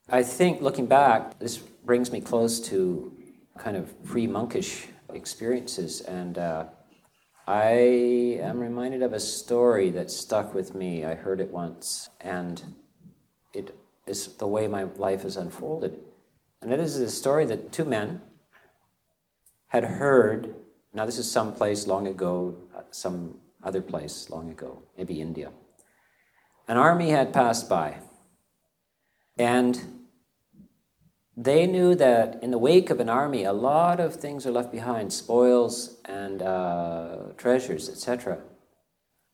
I 0.07 0.21
think 0.23 0.61
looking 0.61 0.85
back, 0.85 1.39
this 1.39 1.57
brings 1.57 2.11
me 2.11 2.21
close 2.21 2.59
to 2.69 3.17
kind 3.57 3.77
of 3.77 4.03
pre 4.03 4.27
monkish 4.27 4.87
experiences, 5.13 6.01
and 6.01 6.37
uh, 6.37 6.65
I 7.47 7.71
am 8.41 8.59
reminded 8.59 9.01
of 9.01 9.13
a 9.13 9.19
story 9.19 9.89
that 9.91 10.11
stuck 10.11 10.53
with 10.53 10.75
me. 10.75 11.05
I 11.05 11.15
heard 11.15 11.41
it 11.41 11.51
once, 11.51 12.09
and 12.19 12.63
it 13.53 13.75
is 14.07 14.27
the 14.37 14.47
way 14.47 14.67
my 14.67 14.83
life 14.83 15.23
has 15.23 15.37
unfolded. 15.37 15.99
And 16.61 16.71
it 16.71 16.79
is 16.79 16.97
a 16.97 17.09
story 17.09 17.45
that 17.45 17.71
two 17.71 17.85
men 17.85 18.21
had 19.67 19.83
heard. 19.83 20.55
Now, 20.93 21.05
this 21.05 21.17
is 21.17 21.29
some 21.29 21.53
place 21.53 21.87
long 21.87 22.07
ago, 22.07 22.55
some 22.91 23.39
other 23.63 23.81
place 23.81 24.29
long 24.29 24.49
ago, 24.49 24.83
maybe 24.97 25.21
India. 25.21 25.51
An 26.67 26.77
army 26.77 27.09
had 27.09 27.33
passed 27.33 27.67
by, 27.67 27.97
and 29.37 30.00
they 31.43 31.65
knew 31.65 31.95
that 31.95 32.37
in 32.43 32.51
the 32.51 32.57
wake 32.59 32.91
of 32.91 32.99
an 32.99 33.09
army, 33.09 33.45
a 33.45 33.53
lot 33.53 33.99
of 33.99 34.15
things 34.15 34.45
are 34.45 34.51
left 34.51 34.71
behind 34.71 35.11
spoils 35.11 35.97
and 36.05 36.41
uh, 36.41 37.17
treasures, 37.35 37.89
etc. 37.89 38.39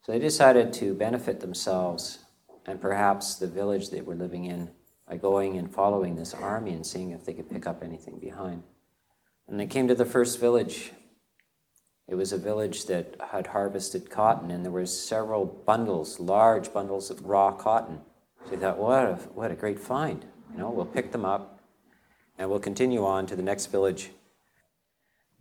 So 0.04 0.14
they 0.14 0.20
decided 0.20 0.72
to 0.74 0.94
benefit 0.94 1.42
themselves 1.42 2.20
and 2.66 2.80
perhaps 2.80 3.36
the 3.36 3.48
village 3.48 3.90
they 3.90 4.02
were 4.02 4.16
living 4.16 4.46
in 4.46 4.70
by 5.08 5.18
going 5.18 5.58
and 5.58 5.74
following 5.74 6.16
this 6.16 6.34
army 6.34 6.72
and 6.72 6.86
seeing 6.86 7.12
if 7.12 7.26
they 7.26 7.34
could 7.34 7.50
pick 7.50 7.68
up 7.68 7.84
anything 7.84 8.20
behind. 8.20 8.64
And 9.48 9.60
they 9.60 9.68
came 9.68 9.88
to 9.90 9.96
the 9.96 10.06
first 10.06 10.40
village. 10.40 10.92
It 12.08 12.16
was 12.16 12.32
a 12.32 12.38
village 12.38 12.86
that 12.86 13.16
had 13.32 13.48
harvested 13.48 14.10
cotton, 14.10 14.50
and 14.50 14.64
there 14.64 14.72
were 14.72 14.86
several 14.86 15.46
bundles, 15.46 16.22
large 16.22 16.74
bundles 16.74 17.10
of 17.10 17.26
raw 17.26 17.52
cotton. 17.52 18.00
So 18.46 18.52
they 18.52 18.58
thought, 18.58 18.78
what 18.78 19.06
a, 19.06 19.16
what 19.34 19.52
a 19.52 19.56
great 19.56 19.80
find. 19.80 20.26
You 20.54 20.60
know, 20.60 20.70
we'll 20.70 20.86
pick 20.86 21.12
them 21.12 21.26
up, 21.26 21.57
and 22.38 22.50
we'll 22.50 22.60
continue 22.60 23.06
on 23.06 23.26
to 23.28 23.36
the 23.36 23.44
next 23.44 23.68
village. 23.68 24.12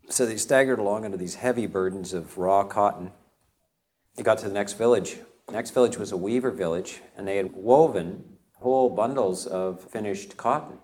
So 0.09 0.25
they 0.25 0.37
staggered 0.37 0.79
along 0.79 1.05
under 1.05 1.17
these 1.17 1.37
heavy 1.37 1.67
burdens 1.67 2.13
of 2.13 2.39
raw 2.39 2.65
cotton. 2.65 3.11
They 4.15 4.23
got 4.23 4.39
to 4.39 4.49
the 4.49 4.55
next 4.55 4.75
village. 4.75 5.19
The 5.47 5.53
next 5.53 5.71
village 5.71 5.97
was 5.97 6.13
a 6.13 6.17
weaver 6.17 6.51
village, 6.51 7.01
and 7.17 7.27
they 7.27 7.37
had 7.37 7.53
woven 7.53 8.37
whole 8.55 8.89
bundles 8.89 9.47
of 9.47 9.81
finished 9.81 10.37
cotton. 10.37 10.79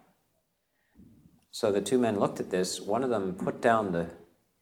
So 1.51 1.73
the 1.73 1.81
two 1.81 1.99
men 1.99 2.19
looked 2.19 2.41
at 2.41 2.51
this. 2.51 2.81
One 2.81 3.03
of 3.03 3.11
them 3.11 3.35
put 3.35 3.61
down 3.61 3.93
the 3.93 4.09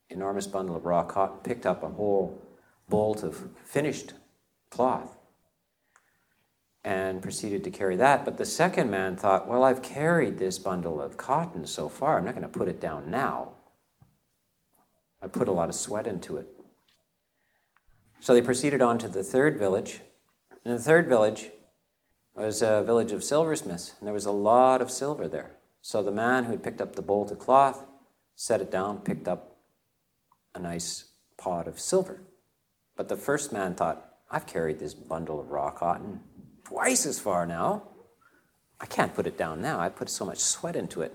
enormous 0.09 0.47
bundle 0.47 0.77
of 0.77 0.85
raw 0.85 1.05
cotton, 1.05 1.39
picked 1.39 1.67
up 1.67 1.83
a 1.83 1.89
whole 1.89 2.41
bolt 2.89 3.23
of 3.23 3.49
finished 3.65 4.15
cloth, 4.71 5.17
and 6.85 7.21
proceeded 7.21 7.63
to 7.65 7.71
carry 7.71 7.97
that. 7.97 8.25
But 8.25 8.39
the 8.39 8.45
second 8.45 8.91
man 8.91 9.17
thought, 9.17 9.47
well, 9.47 9.63
I've 9.63 9.83
carried 9.83 10.39
this 10.39 10.59
bundle 10.59 11.01
of 11.01 11.17
cotton 11.17 11.67
so 11.67 11.89
far, 11.89 12.19
I'm 12.19 12.25
not 12.25 12.35
going 12.35 12.43
to 12.43 12.59
put 12.59 12.69
it 12.69 12.81
down 12.81 13.11
now. 13.11 13.53
I 15.23 15.27
put 15.27 15.49
a 15.49 15.53
lot 15.53 15.69
of 15.69 15.75
sweat 15.75 16.07
into 16.07 16.39
it. 16.39 16.49
So 18.21 18.33
they 18.33 18.43
proceeded 18.43 18.81
on 18.81 18.99
to 18.99 19.09
the 19.09 19.23
third 19.23 19.59
village. 19.59 20.01
And 20.65 20.75
the 20.75 20.83
third 20.83 21.09
village 21.09 21.51
was 22.35 22.63
a 22.63 22.83
village 22.83 23.13
of 23.13 23.25
silversmiths, 23.25 23.95
and 23.99 24.07
there 24.07 24.15
was 24.15 24.27
a 24.27 24.31
lot 24.31 24.81
of 24.81 24.91
silver 24.91 25.29
there. 25.29 25.57
So 25.83 26.03
the 26.03 26.11
man 26.11 26.45
who 26.45 26.53
had 26.53 26.63
picked 26.63 26.81
up 26.81 26.97
the 26.97 27.03
bolt 27.03 27.31
of 27.31 27.39
cloth 27.39 27.85
set 28.35 28.61
it 28.61 28.71
down, 28.71 28.99
picked 28.99 29.29
up 29.29 29.59
a 30.55 30.59
nice 30.59 31.05
pot 31.37 31.69
of 31.69 31.79
silver. 31.79 32.23
But 32.97 33.09
the 33.09 33.17
first 33.17 33.53
man 33.53 33.75
thought, 33.75 34.15
I've 34.31 34.47
carried 34.47 34.79
this 34.79 34.95
bundle 34.95 35.41
of 35.41 35.51
raw 35.51 35.71
cotton 35.71 36.21
twice 36.71 37.05
as 37.05 37.19
far 37.19 37.47
now. 37.47 37.83
I 38.81 38.87
can't 38.87 39.15
put 39.15 39.27
it 39.27 39.37
down 39.37 39.61
now. 39.61 39.81
I 39.81 39.89
put 39.89 40.09
so 40.09 40.25
much 40.25 40.39
sweat 40.39 40.77
into 40.77 41.03
it. 41.03 41.13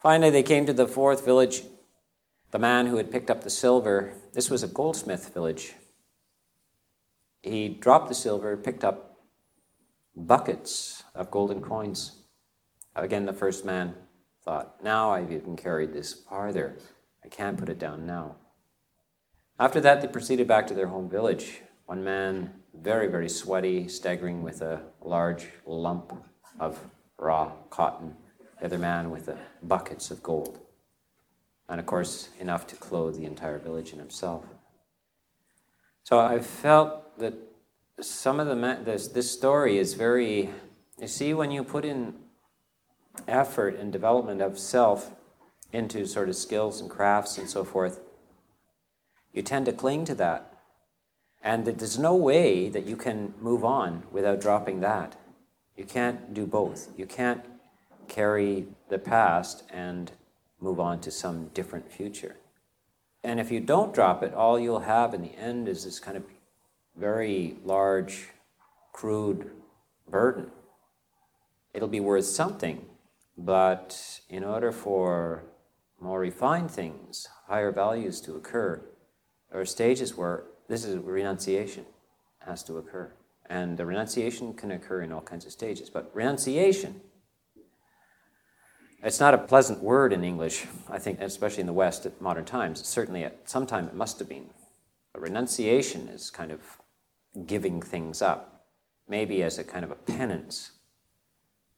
Finally, 0.00 0.30
they 0.30 0.42
came 0.42 0.66
to 0.66 0.72
the 0.74 0.86
fourth 0.86 1.24
village. 1.24 1.62
The 2.50 2.58
man 2.58 2.86
who 2.86 2.98
had 2.98 3.10
picked 3.10 3.30
up 3.30 3.42
the 3.42 3.50
silver, 3.50 4.12
this 4.34 4.50
was 4.50 4.62
a 4.62 4.68
goldsmith 4.68 5.32
village. 5.32 5.72
He 7.42 7.68
dropped 7.68 8.08
the 8.08 8.14
silver, 8.14 8.56
picked 8.56 8.84
up 8.84 9.16
buckets 10.14 11.02
of 11.14 11.30
golden 11.30 11.60
coins. 11.62 12.22
Again, 12.94 13.24
the 13.24 13.32
first 13.32 13.64
man 13.64 13.94
thought, 14.44 14.84
Now 14.84 15.10
I've 15.10 15.32
even 15.32 15.56
carried 15.56 15.92
this 15.92 16.12
farther. 16.12 16.76
I 17.24 17.28
can't 17.28 17.56
put 17.56 17.70
it 17.70 17.78
down 17.78 18.06
now. 18.06 18.36
After 19.58 19.80
that, 19.80 20.02
they 20.02 20.08
proceeded 20.08 20.46
back 20.46 20.66
to 20.66 20.74
their 20.74 20.88
home 20.88 21.08
village. 21.08 21.62
One 21.86 22.04
man 22.04 22.52
very, 22.80 23.08
very 23.08 23.28
sweaty, 23.28 23.88
staggering 23.88 24.42
with 24.42 24.62
a 24.62 24.80
large 25.00 25.46
lump 25.66 26.12
of 26.58 26.78
raw 27.18 27.52
cotton. 27.70 28.16
The 28.58 28.66
other 28.66 28.78
man 28.78 29.10
with 29.10 29.26
the 29.26 29.36
buckets 29.62 30.10
of 30.10 30.22
gold. 30.22 30.60
And 31.68 31.80
of 31.80 31.86
course, 31.86 32.28
enough 32.38 32.66
to 32.68 32.76
clothe 32.76 33.16
the 33.16 33.24
entire 33.24 33.58
village 33.58 33.90
and 33.92 34.00
himself. 34.00 34.44
So 36.02 36.18
I 36.18 36.38
felt 36.38 37.18
that 37.18 37.34
some 38.00 38.40
of 38.40 38.46
the 38.46 38.78
this, 38.84 39.08
this 39.08 39.30
story 39.30 39.78
is 39.78 39.94
very. 39.94 40.50
You 41.00 41.08
see, 41.08 41.34
when 41.34 41.50
you 41.50 41.64
put 41.64 41.84
in 41.84 42.14
effort 43.26 43.78
and 43.78 43.92
development 43.92 44.40
of 44.40 44.58
self 44.58 45.10
into 45.72 46.06
sort 46.06 46.28
of 46.28 46.36
skills 46.36 46.80
and 46.80 46.90
crafts 46.90 47.38
and 47.38 47.48
so 47.48 47.64
forth, 47.64 48.00
you 49.32 49.42
tend 49.42 49.66
to 49.66 49.72
cling 49.72 50.04
to 50.04 50.14
that 50.16 50.53
and 51.44 51.66
there's 51.66 51.98
no 51.98 52.16
way 52.16 52.70
that 52.70 52.86
you 52.86 52.96
can 52.96 53.34
move 53.38 53.66
on 53.66 54.04
without 54.10 54.40
dropping 54.40 54.80
that. 54.80 55.14
You 55.76 55.84
can't 55.84 56.32
do 56.32 56.46
both. 56.46 56.88
You 56.96 57.04
can't 57.04 57.44
carry 58.08 58.66
the 58.88 58.98
past 58.98 59.62
and 59.70 60.10
move 60.58 60.80
on 60.80 61.00
to 61.00 61.10
some 61.10 61.48
different 61.48 61.92
future. 61.92 62.36
And 63.22 63.38
if 63.38 63.52
you 63.52 63.60
don't 63.60 63.94
drop 63.94 64.22
it, 64.22 64.32
all 64.32 64.58
you'll 64.58 64.80
have 64.80 65.12
in 65.12 65.20
the 65.20 65.36
end 65.36 65.68
is 65.68 65.84
this 65.84 66.00
kind 66.00 66.16
of 66.16 66.24
very 66.96 67.58
large, 67.62 68.28
crude 68.92 69.50
burden. 70.08 70.50
It'll 71.74 71.88
be 71.88 72.00
worth 72.00 72.24
something, 72.24 72.86
but 73.36 74.20
in 74.30 74.44
order 74.44 74.72
for 74.72 75.44
more 76.00 76.20
refined 76.20 76.70
things, 76.70 77.28
higher 77.48 77.72
values 77.72 78.20
to 78.22 78.34
occur, 78.34 78.82
there 79.50 79.60
are 79.60 79.66
stages 79.66 80.16
where 80.16 80.44
this 80.68 80.84
is 80.84 80.96
renunciation 80.96 81.84
has 82.40 82.62
to 82.64 82.78
occur. 82.78 83.12
And 83.46 83.76
the 83.76 83.86
renunciation 83.86 84.54
can 84.54 84.70
occur 84.70 85.02
in 85.02 85.12
all 85.12 85.20
kinds 85.20 85.44
of 85.44 85.52
stages. 85.52 85.90
But 85.90 86.10
renunciation, 86.14 87.00
it's 89.02 89.20
not 89.20 89.34
a 89.34 89.38
pleasant 89.38 89.82
word 89.82 90.12
in 90.12 90.24
English, 90.24 90.66
I 90.88 90.98
think, 90.98 91.20
especially 91.20 91.60
in 91.60 91.66
the 91.66 91.72
West 91.74 92.06
at 92.06 92.20
modern 92.20 92.46
times. 92.46 92.86
Certainly 92.86 93.24
at 93.24 93.48
some 93.48 93.66
time 93.66 93.86
it 93.86 93.94
must 93.94 94.18
have 94.18 94.28
been. 94.28 94.48
But 95.12 95.22
renunciation 95.22 96.08
is 96.08 96.30
kind 96.30 96.50
of 96.50 96.60
giving 97.46 97.82
things 97.82 98.22
up, 98.22 98.66
maybe 99.08 99.42
as 99.42 99.58
a 99.58 99.64
kind 99.64 99.84
of 99.84 99.90
a 99.90 99.96
penance, 99.96 100.72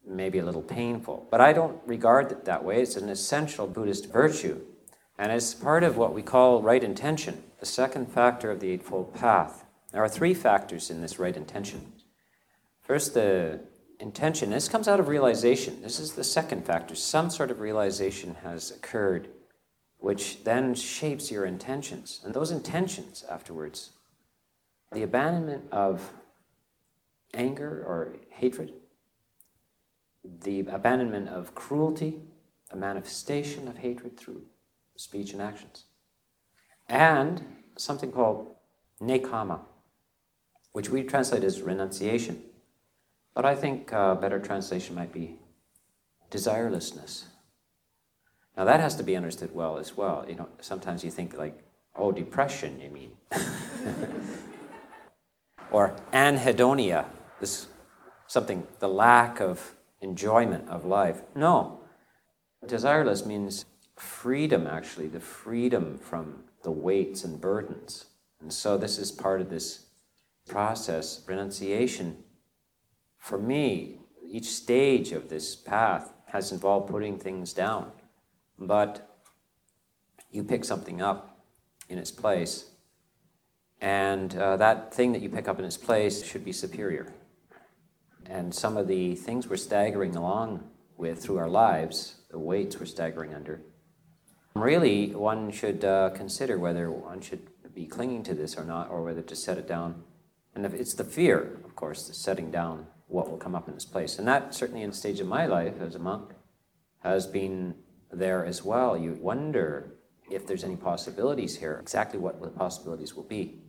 maybe 0.06 0.38
a 0.38 0.44
little 0.44 0.62
painful. 0.62 1.26
But 1.30 1.40
I 1.40 1.52
don't 1.52 1.80
regard 1.84 2.30
it 2.30 2.44
that 2.44 2.64
way. 2.64 2.80
It's 2.80 2.96
an 2.96 3.08
essential 3.08 3.66
Buddhist 3.66 4.10
virtue. 4.12 4.60
And 5.18 5.32
it's 5.32 5.54
part 5.54 5.82
of 5.82 5.96
what 5.96 6.14
we 6.14 6.22
call 6.22 6.62
right 6.62 6.84
intention, 6.84 7.42
the 7.58 7.66
second 7.66 8.12
factor 8.12 8.50
of 8.50 8.60
the 8.60 8.70
Eightfold 8.70 9.14
Path. 9.14 9.64
There 9.92 10.02
are 10.02 10.08
three 10.08 10.34
factors 10.34 10.90
in 10.90 11.00
this 11.00 11.18
right 11.18 11.36
intention. 11.36 11.92
First, 12.82 13.14
the 13.14 13.60
intention. 13.98 14.50
This 14.50 14.68
comes 14.68 14.88
out 14.88 15.00
of 15.00 15.08
realization. 15.08 15.82
This 15.82 15.98
is 15.98 16.12
the 16.12 16.24
second 16.24 16.64
factor. 16.64 16.94
Some 16.94 17.30
sort 17.30 17.50
of 17.50 17.60
realization 17.60 18.36
has 18.42 18.70
occurred, 18.70 19.28
which 19.98 20.44
then 20.44 20.74
shapes 20.74 21.30
your 21.30 21.46
intentions. 21.46 22.20
And 22.24 22.34
those 22.34 22.50
intentions 22.50 23.24
afterwards, 23.30 23.90
the 24.92 25.02
abandonment 25.02 25.64
of 25.72 26.12
anger 27.34 27.84
or 27.86 28.16
hatred, 28.30 28.72
the 30.24 30.60
abandonment 30.60 31.28
of 31.28 31.54
cruelty, 31.54 32.20
a 32.70 32.76
manifestation 32.76 33.68
of 33.68 33.78
hatred 33.78 34.16
through 34.16 34.42
speech 34.96 35.32
and 35.32 35.42
actions, 35.42 35.84
and 36.88 37.42
something 37.76 38.12
called 38.12 38.54
nekkhamma, 39.00 39.60
which 40.72 40.88
we 40.88 41.02
translate 41.02 41.44
as 41.44 41.62
renunciation. 41.62 42.42
But 43.34 43.44
I 43.44 43.54
think 43.54 43.92
a 43.92 44.16
better 44.20 44.38
translation 44.38 44.94
might 44.94 45.12
be 45.12 45.36
desirelessness. 46.30 47.24
Now 48.56 48.64
that 48.64 48.80
has 48.80 48.96
to 48.96 49.02
be 49.02 49.16
understood 49.16 49.54
well 49.54 49.76
as 49.76 49.96
well. 49.96 50.24
You 50.28 50.36
know, 50.36 50.48
sometimes 50.60 51.04
you 51.04 51.10
think 51.10 51.36
like, 51.36 51.62
oh, 51.94 52.12
depression, 52.12 52.80
you 52.80 52.90
mean. 52.90 53.12
or 55.70 55.94
anhedonia, 56.12 57.06
this 57.40 57.66
something, 58.26 58.66
the 58.78 58.88
lack 58.88 59.40
of 59.40 59.74
enjoyment 60.00 60.68
of 60.68 60.84
life. 60.84 61.22
No. 61.34 61.80
Desireless 62.64 63.26
means 63.26 63.66
freedom, 63.96 64.66
actually, 64.66 65.08
the 65.08 65.20
freedom 65.20 65.98
from 65.98 66.44
the 66.66 66.72
weights 66.72 67.22
and 67.22 67.40
burdens. 67.40 68.06
And 68.40 68.52
so 68.52 68.76
this 68.76 68.98
is 68.98 69.12
part 69.12 69.40
of 69.40 69.50
this 69.50 69.86
process, 70.48 71.22
renunciation, 71.24 72.24
for 73.18 73.38
me, 73.38 74.00
each 74.28 74.46
stage 74.46 75.12
of 75.12 75.28
this 75.28 75.54
path 75.54 76.12
has 76.26 76.50
involved 76.50 76.90
putting 76.90 77.20
things 77.20 77.52
down. 77.52 77.92
But 78.58 79.08
you 80.32 80.42
pick 80.42 80.64
something 80.64 81.00
up 81.00 81.38
in 81.88 81.98
its 81.98 82.10
place, 82.10 82.70
and 83.80 84.36
uh, 84.36 84.56
that 84.56 84.92
thing 84.92 85.12
that 85.12 85.22
you 85.22 85.28
pick 85.28 85.46
up 85.46 85.60
in 85.60 85.64
its 85.64 85.76
place 85.76 86.24
should 86.24 86.44
be 86.44 86.52
superior. 86.52 87.14
And 88.24 88.52
some 88.52 88.76
of 88.76 88.88
the 88.88 89.14
things 89.14 89.46
we're 89.46 89.56
staggering 89.56 90.16
along 90.16 90.68
with 90.96 91.22
through 91.22 91.38
our 91.38 91.48
lives, 91.48 92.16
the 92.28 92.40
weights 92.40 92.80
we're 92.80 92.86
staggering 92.86 93.34
under, 93.34 93.62
really 94.60 95.14
one 95.14 95.50
should 95.50 95.84
uh, 95.84 96.10
consider 96.10 96.58
whether 96.58 96.90
one 96.90 97.20
should 97.20 97.46
be 97.74 97.86
clinging 97.86 98.22
to 98.24 98.34
this 98.34 98.56
or 98.56 98.64
not, 98.64 98.90
or 98.90 99.02
whether 99.02 99.22
to 99.22 99.36
set 99.36 99.58
it 99.58 99.68
down 99.68 100.02
and 100.56 100.64
it's 100.74 100.94
the 100.94 101.04
fear, 101.04 101.60
of 101.64 101.76
course, 101.76 102.08
the 102.08 102.14
setting 102.14 102.50
down 102.50 102.86
what 103.08 103.30
will 103.30 103.36
come 103.36 103.54
up 103.54 103.68
in 103.68 103.74
its 103.74 103.84
place. 103.84 104.18
And 104.18 104.26
that, 104.26 104.54
certainly 104.54 104.82
in 104.82 104.90
the 104.90 104.96
stage 104.96 105.20
of 105.20 105.28
my 105.28 105.44
life 105.44 105.74
as 105.80 105.94
a 105.94 105.98
monk, 105.98 106.32
has 107.00 107.26
been 107.26 107.74
there 108.10 108.44
as 108.44 108.64
well. 108.64 108.96
You 108.96 109.18
wonder 109.20 109.92
if 110.30 110.46
there's 110.46 110.64
any 110.64 110.76
possibilities 110.76 111.58
here, 111.58 111.78
exactly 111.80 112.18
what 112.18 112.40
the 112.40 112.48
possibilities 112.48 113.14
will 113.14 113.24
be. 113.24 113.60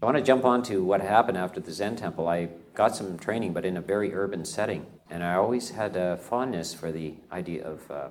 I 0.00 0.06
want 0.06 0.18
to 0.18 0.22
jump 0.22 0.44
on 0.44 0.62
to 0.64 0.84
what 0.84 1.00
happened 1.00 1.36
after 1.36 1.58
the 1.58 1.72
Zen 1.72 1.96
temple. 1.96 2.28
I 2.28 2.50
got 2.74 2.94
some 2.94 3.18
training, 3.18 3.52
but 3.52 3.64
in 3.64 3.76
a 3.76 3.80
very 3.80 4.14
urban 4.14 4.44
setting. 4.44 4.86
And 5.10 5.24
I 5.24 5.34
always 5.34 5.70
had 5.70 5.96
a 5.96 6.16
fondness 6.16 6.74
for 6.74 6.92
the 6.92 7.14
idea 7.32 7.66
of 7.66 7.90
uh, 7.90 8.08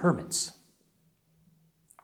hermits. 0.00 0.52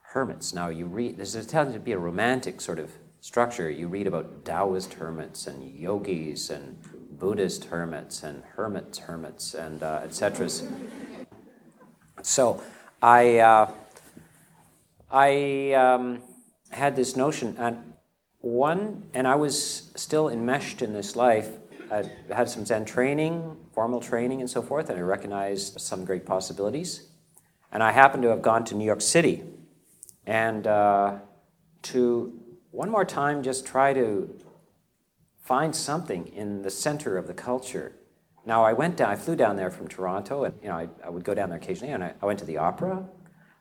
Hermits. 0.03 0.53
Now, 0.53 0.69
you 0.69 0.87
read, 0.87 1.17
there's 1.17 1.35
a 1.35 1.45
tendency 1.45 1.79
to 1.79 1.85
be 1.85 1.93
a 1.93 1.99
romantic 1.99 2.61
sort 2.61 2.79
of 2.79 2.91
structure, 3.21 3.71
you 3.71 3.87
read 3.87 4.07
about 4.07 4.45
Taoist 4.45 4.95
hermits 4.95 5.47
and 5.47 5.63
yogis 5.79 6.51
and 6.51 6.79
Buddhist 7.19 7.65
hermits 7.65 8.23
and 8.23 8.43
hermits, 8.57 8.99
hermits, 8.99 9.55
and 9.55 9.83
uh, 9.83 10.01
etc. 10.03 10.49
So 12.23 12.63
I, 13.03 13.39
uh, 13.39 13.71
I 15.11 15.73
um, 15.75 16.23
had 16.71 16.97
this 16.97 17.17
notion, 17.17 17.57
and 17.59 17.93
one, 18.39 19.11
and 19.13 19.29
I 19.29 19.35
was 19.35 19.93
still 19.97 20.31
enmeshed 20.31 20.81
in 20.81 20.95
this 20.95 21.15
life. 21.15 21.49
I 21.93 22.05
had 22.33 22.49
some 22.49 22.65
Zen 22.65 22.87
training, 22.87 23.57
formal 23.75 24.01
training, 24.01 24.41
and 24.41 24.49
so 24.49 24.63
forth, 24.63 24.89
and 24.89 24.99
I 24.99 25.03
recognized 25.03 25.79
some 25.81 26.05
great 26.05 26.25
possibilities. 26.25 27.10
And 27.73 27.83
I 27.83 27.93
happened 27.93 28.23
to 28.25 28.31
have 28.31 28.43
gone 28.43 28.65
to 28.67 28.75
New 28.75 28.85
York 28.85 29.01
City 29.01 29.43
and 30.27 30.67
uh, 30.67 31.19
to 31.83 32.41
one 32.71 32.91
more 32.91 33.05
time, 33.05 33.43
just 33.43 33.67
try 33.67 33.93
to 33.93 34.33
find 35.43 35.75
something 35.75 36.29
in 36.29 36.63
the 36.63 36.71
center 36.71 37.17
of 37.17 37.27
the 37.27 37.35
culture. 37.35 37.97
Now, 38.47 38.65
I 38.65 38.73
went 38.73 38.97
down, 38.97 39.11
I 39.11 39.17
flew 39.17 39.37
down 39.37 39.57
there 39.57 39.71
from 39.71 39.89
Toronto, 39.89 40.45
and 40.45 40.55
you 40.63 40.69
know, 40.69 40.77
I, 40.77 40.89
I 41.05 41.11
would 41.11 41.25
go 41.25 41.35
down 41.35 41.49
there 41.49 41.59
occasionally, 41.59 41.93
and 41.93 42.05
I, 42.05 42.15
I 42.23 42.27
went 42.27 42.39
to 42.39 42.45
the 42.45 42.59
opera. 42.59 43.05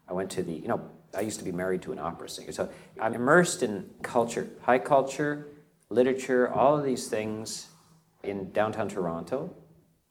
I 0.07 0.13
went 0.13 0.29
to 0.31 0.43
the, 0.43 0.53
you 0.53 0.67
know, 0.67 0.89
I 1.15 1.21
used 1.21 1.39
to 1.39 1.45
be 1.45 1.51
married 1.51 1.81
to 1.83 1.91
an 1.91 1.99
opera 1.99 2.29
singer. 2.29 2.51
So 2.51 2.69
I'm 3.01 3.13
immersed 3.13 3.63
in 3.63 3.89
culture, 4.03 4.47
high 4.61 4.79
culture, 4.79 5.47
literature, 5.89 6.51
all 6.53 6.77
of 6.77 6.85
these 6.85 7.07
things 7.07 7.67
in 8.23 8.51
downtown 8.51 8.89
Toronto, 8.89 9.55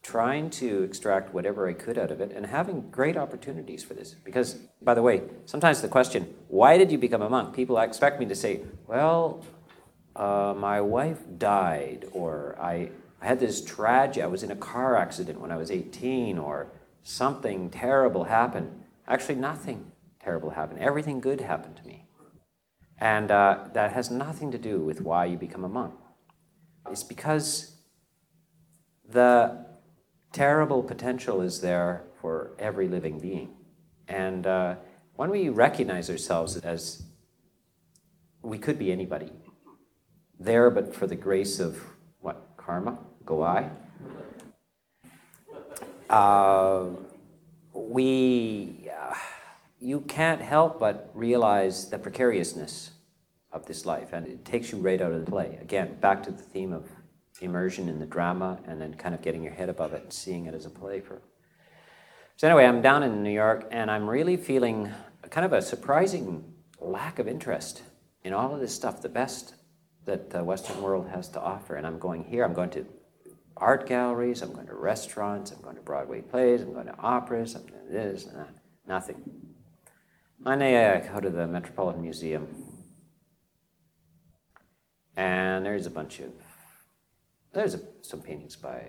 trying 0.08 0.48
to 0.48 0.82
extract 0.84 1.34
whatever 1.34 1.68
I 1.68 1.74
could 1.74 1.98
out 1.98 2.10
of 2.10 2.22
it 2.22 2.32
and 2.34 2.46
having 2.46 2.88
great 2.90 3.14
opportunities 3.14 3.84
for 3.84 3.92
this. 3.92 4.14
Because, 4.24 4.54
by 4.80 4.94
the 4.94 5.02
way, 5.02 5.20
sometimes 5.44 5.82
the 5.82 5.88
question, 5.88 6.34
why 6.48 6.78
did 6.78 6.90
you 6.90 6.96
become 6.96 7.20
a 7.20 7.28
monk? 7.28 7.54
People 7.54 7.76
expect 7.76 8.18
me 8.18 8.24
to 8.24 8.34
say, 8.34 8.62
well, 8.86 9.44
uh, 10.16 10.54
my 10.56 10.80
wife 10.80 11.18
died, 11.36 12.06
or 12.12 12.56
I, 12.58 12.88
I 13.20 13.26
had 13.26 13.38
this 13.38 13.62
tragedy, 13.62 14.22
I 14.22 14.28
was 14.28 14.42
in 14.42 14.50
a 14.50 14.56
car 14.56 14.96
accident 14.96 15.42
when 15.42 15.52
I 15.52 15.58
was 15.58 15.70
18, 15.70 16.38
or 16.38 16.68
something 17.02 17.68
terrible 17.68 18.24
happened. 18.24 18.84
Actually, 19.06 19.34
nothing 19.34 19.92
terrible 20.24 20.50
happened. 20.50 20.80
Everything 20.80 21.20
good 21.20 21.42
happened 21.42 21.76
to 21.76 21.86
me. 21.86 22.06
And 22.96 23.30
uh, 23.30 23.66
that 23.74 23.92
has 23.92 24.10
nothing 24.10 24.50
to 24.52 24.58
do 24.58 24.80
with 24.80 25.02
why 25.02 25.26
you 25.26 25.36
become 25.36 25.64
a 25.64 25.68
monk. 25.68 25.92
It's 26.90 27.04
because 27.04 27.74
the 29.06 29.67
terrible 30.32 30.82
potential 30.82 31.40
is 31.40 31.60
there 31.60 32.04
for 32.20 32.52
every 32.58 32.88
living 32.88 33.18
being. 33.18 33.54
And 34.06 34.46
uh, 34.46 34.76
when 35.14 35.30
we 35.30 35.48
recognize 35.48 36.10
ourselves 36.10 36.56
as 36.56 37.02
we 38.42 38.58
could 38.58 38.78
be 38.78 38.92
anybody, 38.92 39.32
there 40.38 40.70
but 40.70 40.94
for 40.94 41.06
the 41.06 41.16
grace 41.16 41.58
of 41.60 41.82
what? 42.20 42.48
Karma? 42.56 42.98
Go 43.24 43.42
I? 43.42 43.70
Uh, 46.08 46.86
we, 47.72 48.88
uh, 48.98 49.14
you 49.80 50.00
can't 50.00 50.40
help 50.40 50.80
but 50.80 51.10
realize 51.14 51.90
the 51.90 51.98
precariousness 51.98 52.92
of 53.52 53.66
this 53.66 53.84
life, 53.84 54.12
and 54.12 54.26
it 54.26 54.44
takes 54.44 54.72
you 54.72 54.78
right 54.78 55.00
out 55.00 55.12
of 55.12 55.24
the 55.24 55.30
play. 55.30 55.58
Again, 55.60 55.96
back 56.00 56.22
to 56.24 56.30
the 56.30 56.42
theme 56.42 56.72
of 56.72 56.88
immersion 57.40 57.88
in 57.88 57.98
the 57.98 58.06
drama 58.06 58.58
and 58.66 58.80
then 58.80 58.94
kind 58.94 59.14
of 59.14 59.22
getting 59.22 59.42
your 59.42 59.52
head 59.52 59.68
above 59.68 59.92
it 59.92 60.02
and 60.02 60.12
seeing 60.12 60.46
it 60.46 60.54
as 60.54 60.66
a 60.66 60.70
play 60.70 61.00
for. 61.00 61.22
So 62.36 62.48
anyway, 62.48 62.66
I'm 62.66 62.82
down 62.82 63.02
in 63.02 63.22
New 63.22 63.32
York 63.32 63.66
and 63.70 63.90
I'm 63.90 64.08
really 64.08 64.36
feeling 64.36 64.90
kind 65.30 65.44
of 65.44 65.52
a 65.52 65.62
surprising 65.62 66.52
lack 66.80 67.18
of 67.18 67.28
interest 67.28 67.82
in 68.24 68.32
all 68.32 68.54
of 68.54 68.60
this 68.60 68.74
stuff, 68.74 69.02
the 69.02 69.08
best 69.08 69.54
that 70.04 70.30
the 70.30 70.42
Western 70.42 70.80
world 70.82 71.08
has 71.08 71.28
to 71.30 71.40
offer. 71.40 71.74
And 71.76 71.86
I'm 71.86 71.98
going 71.98 72.24
here, 72.24 72.44
I'm 72.44 72.54
going 72.54 72.70
to 72.70 72.86
art 73.56 73.88
galleries, 73.88 74.42
I'm 74.42 74.52
going 74.52 74.66
to 74.66 74.74
restaurants, 74.74 75.50
I'm 75.50 75.60
going 75.60 75.76
to 75.76 75.82
Broadway 75.82 76.20
plays, 76.20 76.62
I'm 76.62 76.72
going 76.72 76.86
to 76.86 76.96
operas, 76.98 77.54
I'm 77.54 77.66
doing 77.66 77.90
this 77.90 78.24
and 78.26 78.38
that. 78.38 78.54
Nothing. 78.86 79.22
Monday 80.38 80.92
I 80.94 81.00
go 81.00 81.20
to 81.20 81.30
the 81.30 81.46
Metropolitan 81.46 82.00
Museum. 82.00 82.46
And 85.16 85.66
there's 85.66 85.86
a 85.86 85.90
bunch 85.90 86.20
of 86.20 86.30
there's 87.52 87.74
a, 87.74 87.80
some 88.02 88.20
paintings 88.20 88.56
by 88.56 88.82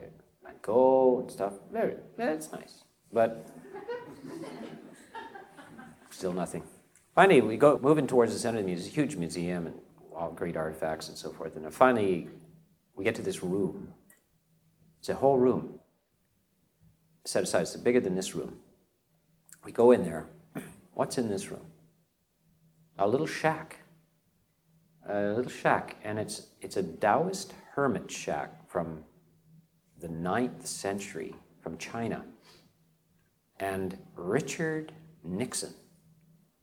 Van 0.44 0.56
Gogh 0.62 1.22
and 1.22 1.32
stuff. 1.32 1.54
Very, 1.72 1.96
it's 2.18 2.52
nice. 2.52 2.84
But 3.12 3.48
Still 6.10 6.34
nothing. 6.34 6.64
Finally, 7.16 7.42
we 7.42 7.58
go 7.58 7.80
moving 7.82 8.08
towards 8.08 8.34
the 8.34 8.40
center 8.40 8.60
of 8.60 8.66
the 8.66 8.70
museum. 8.70 8.94
Huge 8.94 9.16
museum 9.16 9.68
and 9.68 9.76
all 10.16 10.32
great 10.32 10.58
artifacts 10.58 11.08
and 11.08 11.18
so 11.18 11.32
forth. 11.32 11.56
And 11.56 11.74
finally, 11.74 12.30
we 12.96 13.04
get 13.04 13.16
to 13.16 13.22
this 13.22 13.44
room. 13.44 13.94
It's 15.00 15.10
a 15.10 15.16
whole 15.16 15.38
room 15.38 15.80
set 17.26 17.44
aside. 17.44 17.62
It's 17.62 17.76
bigger 17.78 18.00
than 18.00 18.16
this 18.16 18.36
room. 18.36 18.58
We 19.64 19.72
go 19.72 19.92
in 19.92 20.04
there. 20.04 20.28
What's 20.94 21.18
in 21.18 21.30
this 21.30 21.50
room? 21.50 21.66
A 22.98 23.08
little 23.08 23.28
shack. 23.28 23.78
A 25.08 25.34
little 25.34 25.52
shack, 25.52 25.96
and 26.04 26.20
it's 26.20 26.48
it's 26.62 26.76
a 26.76 26.84
Taoist 26.84 27.54
hermit 27.80 28.12
shack 28.12 28.70
from 28.70 29.06
the 30.02 30.10
9th 30.10 30.68
century 30.68 31.34
from 31.62 31.78
China. 31.78 32.26
And 33.58 33.98
Richard 34.16 34.92
Nixon 35.24 35.74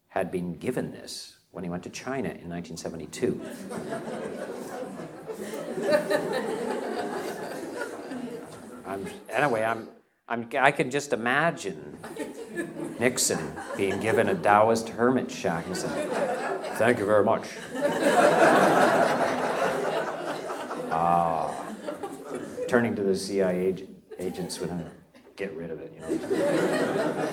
had 0.09 0.31
been 0.31 0.59
given 0.59 0.93
this 0.93 1.39
when 1.53 1.64
he 1.64 1.71
went 1.71 1.85
to 1.85 1.89
China 1.89 2.29
in 2.29 2.51
1972. 2.51 3.41
I'm, 8.87 9.07
anyway, 9.31 9.64
I'm, 9.64 9.89
I'm, 10.29 10.51
I 10.61 10.71
can 10.71 10.91
just 10.91 11.14
imagine 11.14 11.97
Nixon 13.01 13.55
being 13.75 14.01
given 14.01 14.29
a 14.29 14.35
Taoist 14.35 14.91
hermit 14.91 15.31
shack 15.31 15.64
and 15.67 15.75
saying, 15.75 16.11
Thank 16.75 16.99
you 16.99 17.07
very 17.07 17.25
much. 17.25 17.47
Turning 22.68 22.94
to 22.96 23.02
the 23.02 23.16
CIA 23.16 23.86
agents 24.18 24.59
with 24.59 24.70
him, 24.70 24.84
get 25.36 25.52
rid 25.54 25.70
of 25.70 25.80
it. 25.80 25.92
You 25.94 26.00
know. 26.00 27.26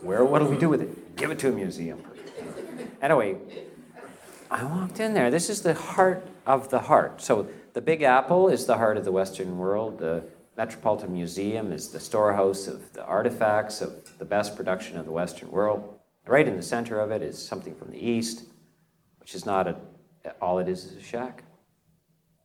Where? 0.00 0.24
What 0.24 0.40
do 0.40 0.46
we 0.46 0.56
do 0.56 0.68
with 0.68 0.82
it? 0.82 1.16
Give 1.16 1.30
it 1.30 1.38
to 1.40 1.48
a 1.48 1.52
museum. 1.52 2.02
Anyway, 3.00 3.36
I 4.50 4.64
walked 4.64 5.00
in 5.00 5.14
there. 5.14 5.30
This 5.30 5.48
is 5.48 5.62
the 5.62 5.74
heart 5.74 6.26
of 6.46 6.70
the 6.70 6.80
heart. 6.80 7.22
So 7.22 7.48
the 7.72 7.80
Big 7.80 8.02
Apple 8.02 8.48
is 8.48 8.66
the 8.66 8.76
heart 8.76 8.96
of 8.96 9.04
the 9.04 9.12
Western 9.12 9.58
world. 9.58 9.98
The 9.98 10.24
Metropolitan 10.56 11.12
Museum 11.12 11.72
is 11.72 11.88
the 11.88 12.00
storehouse 12.00 12.66
of 12.66 12.92
the 12.92 13.04
artifacts 13.04 13.80
of 13.80 14.18
the 14.18 14.24
best 14.24 14.54
production 14.56 14.98
of 14.98 15.06
the 15.06 15.12
Western 15.12 15.50
world. 15.50 15.98
Right 16.26 16.46
in 16.46 16.56
the 16.56 16.62
center 16.62 17.00
of 17.00 17.10
it 17.10 17.22
is 17.22 17.42
something 17.42 17.74
from 17.74 17.90
the 17.90 17.98
East, 17.98 18.44
which 19.18 19.34
is 19.34 19.46
not 19.46 19.66
a, 19.66 19.76
all 20.40 20.58
it 20.58 20.68
is 20.68 20.84
is 20.84 20.96
a 20.96 21.02
shack. 21.02 21.42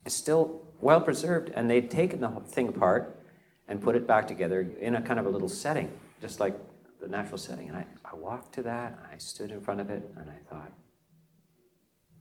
Still 0.08 0.62
well 0.80 1.02
preserved, 1.02 1.52
and 1.56 1.70
they'd 1.70 1.92
taken 1.92 2.22
the 2.22 2.30
thing 2.30 2.70
apart 2.70 3.20
and 3.68 3.82
put 3.82 3.96
it 3.96 4.08
back 4.08 4.28
together 4.28 4.62
in 4.80 4.96
a 4.96 5.02
kind 5.02 5.20
of 5.20 5.26
a 5.26 5.30
little 5.30 5.50
setting, 5.50 5.92
just 6.22 6.40
like 6.40 6.56
the 7.02 7.08
natural 7.08 7.38
setting. 7.38 7.68
And 7.68 7.78
I, 7.78 7.86
I 8.06 8.16
walked 8.16 8.54
to 8.56 8.64
that, 8.64 8.98
I 9.12 9.18
stood 9.18 9.52
in 9.52 9.60
front 9.62 9.82
of 9.82 9.90
it, 9.90 10.10
and 10.18 10.30
I 10.30 10.38
thought, 10.50 10.72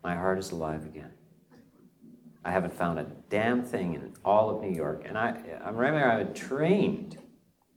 my 0.03 0.15
heart 0.15 0.39
is 0.39 0.51
alive 0.53 0.85
again. 0.85 1.13
I 2.45 2.53
haven't 2.53 2.75
found 2.75 3.01
a 3.01 3.07
damn 3.29 3.63
thing 3.63 3.95
in 3.95 4.15
all 4.25 4.51
of 4.51 4.63
New 4.63 4.71
York. 4.71 5.05
And 5.05 5.19
I, 5.19 5.37
I'm 5.65 5.77
remember 5.77 6.09
I 6.09 6.23
was 6.23 6.39
trained 6.39 7.19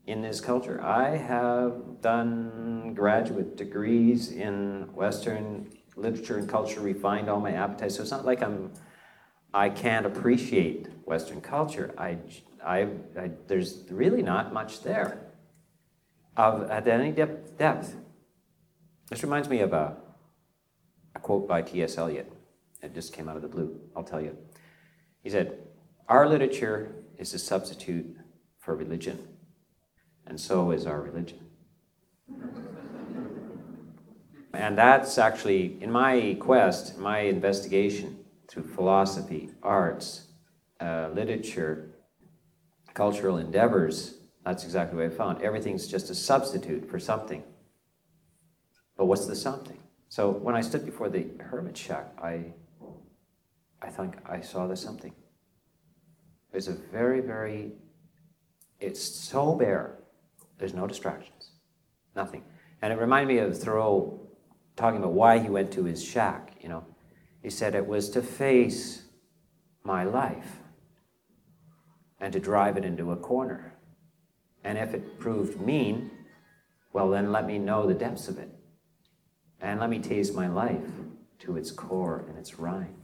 in 0.06 0.22
this 0.22 0.40
culture. 0.40 0.80
I 0.84 1.18
have 1.18 2.02
done 2.02 2.94
graduate 2.94 3.58
degrees 3.58 4.32
in 4.32 4.90
Western 4.94 5.72
literature 5.96 6.38
and 6.38 6.48
culture, 6.48 6.82
refined 6.82 7.30
all 7.30 7.40
my 7.40 7.52
appetites. 7.52 7.96
So 7.96 8.04
it's 8.04 8.12
not 8.12 8.26
like 8.26 8.44
I'm, 8.44 8.72
I 9.54 9.70
can't 9.70 10.06
appreciate 10.06 10.88
Western 11.06 11.42
culture. 11.42 11.94
I, 11.98 12.18
I, 12.64 12.88
I 13.18 13.32
there's 13.48 13.84
really 13.90 14.22
not 14.22 14.54
much 14.54 14.84
there 14.84 15.20
of 16.38 16.70
at 16.70 16.88
any 16.88 17.12
depth. 17.12 17.58
depth. 17.58 17.96
This 19.10 19.24
reminds 19.24 19.50
me 19.50 19.62
of 19.62 19.74
a, 19.74 19.98
a 21.16 21.20
quote 21.20 21.48
by 21.48 21.64
T.S. 21.64 21.98
Eliot. 21.98 22.32
It 22.84 22.94
just 22.94 23.12
came 23.12 23.28
out 23.28 23.36
of 23.36 23.42
the 23.42 23.48
blue. 23.48 23.80
I'll 23.96 24.04
tell 24.04 24.22
you. 24.22 24.38
He 25.24 25.30
said, 25.30 25.58
Our 26.08 26.30
literature 26.30 26.94
is 27.18 27.34
a 27.34 27.40
substitute 27.40 28.16
for 28.60 28.76
religion, 28.76 29.28
and 30.28 30.40
so 30.40 30.72
is 30.72 30.86
our 30.86 31.02
religion. 31.02 31.40
and 34.54 34.78
that's 34.78 35.18
actually, 35.18 35.82
in 35.82 35.92
my 35.92 36.38
quest, 36.40 37.00
my 37.00 37.20
investigation 37.22 38.19
through 38.50 38.64
philosophy, 38.64 39.52
arts, 39.62 40.28
uh, 40.80 41.10
literature, 41.14 41.92
cultural 42.94 43.38
endeavors, 43.38 44.16
that's 44.44 44.64
exactly 44.64 44.98
what 44.98 45.06
I 45.06 45.16
found. 45.16 45.42
Everything's 45.42 45.88
just 45.88 46.10
a 46.10 46.16
substitute 46.16 46.90
for 46.90 47.00
something. 47.00 47.44
But 48.98 49.06
what's 49.06 49.28
the 49.28 49.36
something? 49.36 49.78
So 50.10 50.32
when 50.32 50.56
I 50.56 50.62
stood 50.62 50.86
before 50.86 51.10
the 51.10 51.28
hermit 51.40 51.78
shack, 51.78 52.08
I 52.22 52.54
I 53.82 53.90
think 53.90 54.18
I 54.26 54.42
saw 54.42 54.68
the 54.68 54.76
something. 54.76 55.14
It's 56.52 56.68
a 56.68 56.74
very, 56.74 57.22
very, 57.22 57.74
it's 58.80 59.02
so 59.02 59.56
bare. 59.56 60.00
There's 60.58 60.74
no 60.74 60.88
distractions, 60.88 61.52
nothing. 62.16 62.44
And 62.82 62.92
it 62.92 63.00
reminded 63.00 63.34
me 63.34 63.40
of 63.40 63.58
Thoreau 63.58 64.20
talking 64.76 65.00
about 65.00 65.14
why 65.14 65.40
he 65.40 65.50
went 65.50 65.72
to 65.74 65.84
his 65.86 66.04
shack, 66.04 66.56
you 66.60 66.70
know. 66.70 66.84
He 67.42 67.50
said 67.50 67.76
it 67.76 67.88
was 67.88 68.10
to 68.12 68.22
face 68.22 69.04
my 69.84 70.04
life 70.04 70.58
and 72.20 72.34
to 72.34 72.40
drive 72.40 72.78
it 72.78 72.86
into 72.86 73.12
a 73.12 73.18
corner. 73.18 73.74
And 74.64 74.78
if 74.78 74.94
it 74.94 75.20
proved 75.20 75.60
mean, 75.62 76.12
well, 76.92 77.10
then 77.10 77.32
let 77.32 77.46
me 77.46 77.58
know 77.58 77.88
the 77.88 77.94
depths 77.94 78.28
of 78.28 78.38
it. 78.38 78.50
And 79.62 79.80
let 79.80 79.90
me 79.90 80.00
taste 80.00 80.34
my 80.34 80.48
life 80.48 80.90
to 81.40 81.56
its 81.56 81.72
core 81.72 82.26
and 82.28 82.38
its 82.38 82.60
rind. 82.60 82.96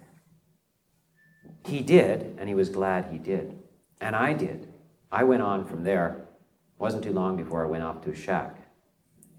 He 1.65 1.81
did, 1.81 2.35
and 2.37 2.47
he 2.47 2.55
was 2.55 2.69
glad 2.69 3.05
he 3.05 3.17
did. 3.17 3.57
And 4.01 4.15
I 4.15 4.33
did. 4.33 4.71
I 5.11 5.23
went 5.23 5.41
on 5.41 5.65
from 5.65 5.83
there. 5.83 6.27
It 6.75 6.81
wasn't 6.81 7.03
too 7.03 7.13
long 7.13 7.37
before 7.37 7.63
I 7.63 7.69
went 7.69 7.83
off 7.83 8.01
to 8.01 8.11
a 8.11 8.15
shack 8.15 8.57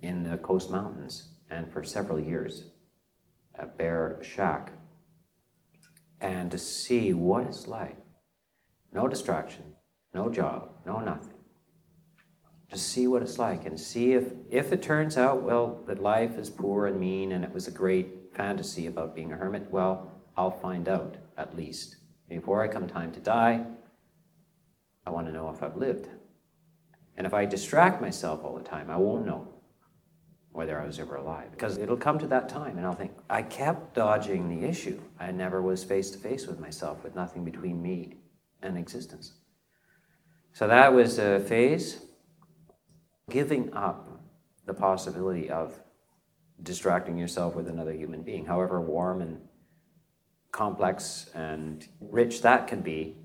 in 0.00 0.22
the 0.22 0.38
Coast 0.38 0.70
Mountains, 0.70 1.28
and 1.50 1.70
for 1.70 1.84
several 1.84 2.18
years, 2.18 2.64
a 3.58 3.66
bare 3.66 4.18
shack. 4.22 4.72
And 6.20 6.50
to 6.50 6.58
see 6.58 7.12
what 7.12 7.46
it's 7.46 7.66
like 7.66 7.96
no 8.92 9.08
distraction, 9.08 9.74
no 10.14 10.30
job, 10.30 10.70
no 10.86 11.00
nothing. 11.00 11.34
To 12.70 12.78
see 12.78 13.06
what 13.06 13.22
it's 13.22 13.38
like 13.38 13.66
and 13.66 13.78
see 13.78 14.14
if, 14.14 14.32
if 14.50 14.72
it 14.72 14.82
turns 14.82 15.18
out, 15.18 15.42
well, 15.42 15.84
that 15.86 16.02
life 16.02 16.38
is 16.38 16.48
poor 16.48 16.86
and 16.86 16.98
mean 16.98 17.32
and 17.32 17.44
it 17.44 17.52
was 17.52 17.68
a 17.68 17.70
great 17.70 18.34
fantasy 18.34 18.86
about 18.86 19.14
being 19.14 19.32
a 19.32 19.36
hermit, 19.36 19.70
well, 19.70 20.12
I'll 20.36 20.50
find 20.50 20.88
out 20.88 21.16
at 21.36 21.56
least. 21.56 21.96
Before 22.28 22.62
I 22.62 22.68
come 22.68 22.88
time 22.88 23.12
to 23.12 23.20
die, 23.20 23.64
I 25.06 25.10
want 25.10 25.26
to 25.26 25.32
know 25.32 25.50
if 25.50 25.62
I've 25.62 25.76
lived. 25.76 26.08
And 27.16 27.26
if 27.26 27.34
I 27.34 27.44
distract 27.44 28.00
myself 28.00 28.44
all 28.44 28.56
the 28.56 28.64
time, 28.64 28.90
I 28.90 28.96
won't 28.96 29.26
know 29.26 29.55
whether 30.56 30.80
I 30.80 30.86
was 30.86 30.98
ever 30.98 31.16
alive. 31.16 31.50
Because 31.50 31.76
it'll 31.76 31.96
come 31.96 32.18
to 32.18 32.26
that 32.28 32.48
time, 32.48 32.78
and 32.78 32.86
I'll 32.86 32.94
think, 32.94 33.12
I 33.28 33.42
kept 33.42 33.94
dodging 33.94 34.48
the 34.48 34.66
issue. 34.66 35.00
I 35.20 35.30
never 35.30 35.60
was 35.60 35.84
face 35.84 36.10
to 36.12 36.18
face 36.18 36.46
with 36.46 36.58
myself, 36.58 37.04
with 37.04 37.14
nothing 37.14 37.44
between 37.44 37.82
me 37.82 38.16
and 38.62 38.78
existence. 38.78 39.34
So 40.52 40.66
that 40.66 40.92
was 40.92 41.18
a 41.18 41.40
phase. 41.40 42.00
Giving 43.28 43.72
up 43.74 44.08
the 44.64 44.74
possibility 44.74 45.50
of 45.50 45.78
distracting 46.62 47.18
yourself 47.18 47.54
with 47.54 47.68
another 47.68 47.92
human 47.92 48.22
being, 48.22 48.46
however 48.46 48.80
warm 48.80 49.20
and 49.20 49.40
complex 50.52 51.28
and 51.34 51.86
rich 52.00 52.40
that 52.40 52.66
can 52.66 52.80
be, 52.80 53.16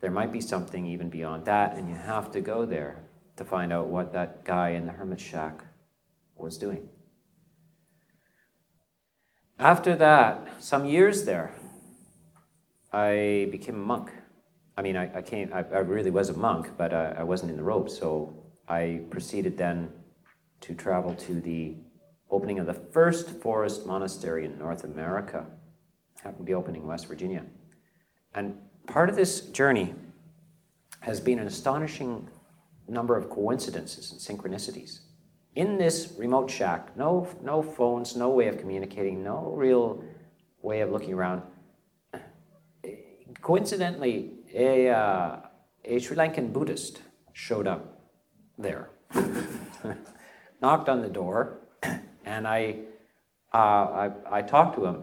there 0.00 0.10
might 0.10 0.32
be 0.32 0.40
something 0.40 0.86
even 0.86 1.10
beyond 1.10 1.44
that, 1.44 1.76
and 1.76 1.88
you 1.88 1.96
have 1.96 2.30
to 2.30 2.40
go 2.40 2.64
there 2.64 3.04
to 3.36 3.44
find 3.44 3.72
out 3.72 3.88
what 3.88 4.12
that 4.12 4.44
guy 4.44 4.70
in 4.70 4.86
the 4.86 4.92
hermit 4.92 5.20
shack 5.20 5.64
was 6.38 6.58
doing. 6.58 6.88
After 9.58 9.96
that, 9.96 10.62
some 10.62 10.84
years 10.84 11.24
there, 11.24 11.52
I 12.92 13.48
became 13.50 13.74
a 13.74 13.78
monk. 13.78 14.12
I 14.76 14.82
mean, 14.82 14.96
I, 14.96 15.18
I 15.18 15.22
came, 15.22 15.52
I, 15.52 15.58
I, 15.58 15.80
really 15.80 16.10
was 16.10 16.28
a 16.28 16.34
monk, 16.34 16.70
but 16.76 16.92
uh, 16.92 17.14
I 17.18 17.24
wasn't 17.24 17.50
in 17.50 17.56
the 17.56 17.64
ropes, 17.64 17.98
so 17.98 18.32
I 18.68 19.00
proceeded 19.10 19.58
then 19.58 19.90
to 20.60 20.74
travel 20.74 21.14
to 21.14 21.40
the 21.40 21.74
opening 22.30 22.60
of 22.60 22.66
the 22.66 22.74
first 22.74 23.30
forest 23.30 23.86
monastery 23.86 24.44
in 24.44 24.58
North 24.58 24.84
America 24.84 25.44
happened 26.22 26.38
to 26.38 26.44
be 26.44 26.54
opening 26.54 26.82
in 26.82 26.86
West 26.86 27.06
Virginia. 27.06 27.44
And 28.34 28.56
part 28.86 29.08
of 29.08 29.16
this 29.16 29.40
journey 29.40 29.94
has 31.00 31.20
been 31.20 31.38
an 31.38 31.46
astonishing 31.46 32.28
number 32.88 33.16
of 33.16 33.28
coincidences 33.30 34.12
and 34.12 34.20
synchronicities. 34.20 35.00
In 35.58 35.76
this 35.76 36.14
remote 36.16 36.48
shack, 36.48 36.96
no, 36.96 37.26
no 37.42 37.62
phones, 37.62 38.14
no 38.14 38.28
way 38.28 38.46
of 38.46 38.58
communicating, 38.58 39.24
no 39.24 39.52
real 39.56 40.04
way 40.62 40.82
of 40.82 40.92
looking 40.92 41.12
around. 41.12 41.42
Coincidentally, 43.42 44.34
a, 44.54 44.88
uh, 44.88 45.40
a 45.84 45.98
Sri 45.98 46.16
Lankan 46.16 46.52
Buddhist 46.52 47.02
showed 47.32 47.66
up 47.66 48.02
there, 48.56 48.90
knocked 50.62 50.88
on 50.88 51.02
the 51.02 51.08
door, 51.08 51.58
And 52.24 52.46
I, 52.46 52.76
uh, 53.52 53.56
I, 53.56 54.10
I 54.30 54.42
talked 54.42 54.76
to 54.76 54.84
him, 54.84 55.02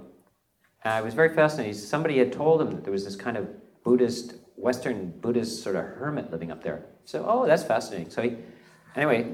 and 0.85 0.93
I 0.93 1.01
was 1.01 1.13
very 1.13 1.35
fascinated. 1.35 1.75
Somebody 1.75 2.17
had 2.17 2.31
told 2.31 2.61
him 2.61 2.71
that 2.71 2.85
there 2.85 2.93
was 2.93 3.03
this 3.03 3.17
kind 3.17 3.35
of 3.35 3.49
Buddhist, 3.83 4.35
Western 4.55 5.11
Buddhist 5.19 5.63
sort 5.63 5.75
of 5.75 5.83
hermit 5.83 6.31
living 6.31 6.49
up 6.49 6.63
there. 6.63 6.85
So, 7.03 7.25
oh, 7.27 7.45
that's 7.45 7.63
fascinating. 7.63 8.09
So 8.09 8.21
he, 8.21 8.37
anyway, 8.95 9.33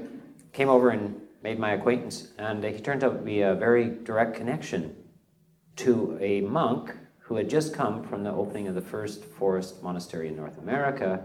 came 0.52 0.68
over 0.68 0.90
and 0.90 1.20
made 1.42 1.58
my 1.58 1.72
acquaintance, 1.72 2.28
and 2.38 2.62
he 2.62 2.80
turned 2.80 3.02
out 3.02 3.16
to 3.16 3.22
be 3.22 3.40
a 3.40 3.54
very 3.54 3.88
direct 3.88 4.36
connection 4.36 4.94
to 5.76 6.18
a 6.20 6.40
monk 6.42 6.94
who 7.18 7.36
had 7.36 7.48
just 7.48 7.74
come 7.74 8.02
from 8.02 8.22
the 8.22 8.30
opening 8.30 8.68
of 8.68 8.74
the 8.74 8.80
first 8.80 9.24
forest 9.24 9.82
monastery 9.82 10.28
in 10.28 10.36
North 10.36 10.58
America. 10.58 11.24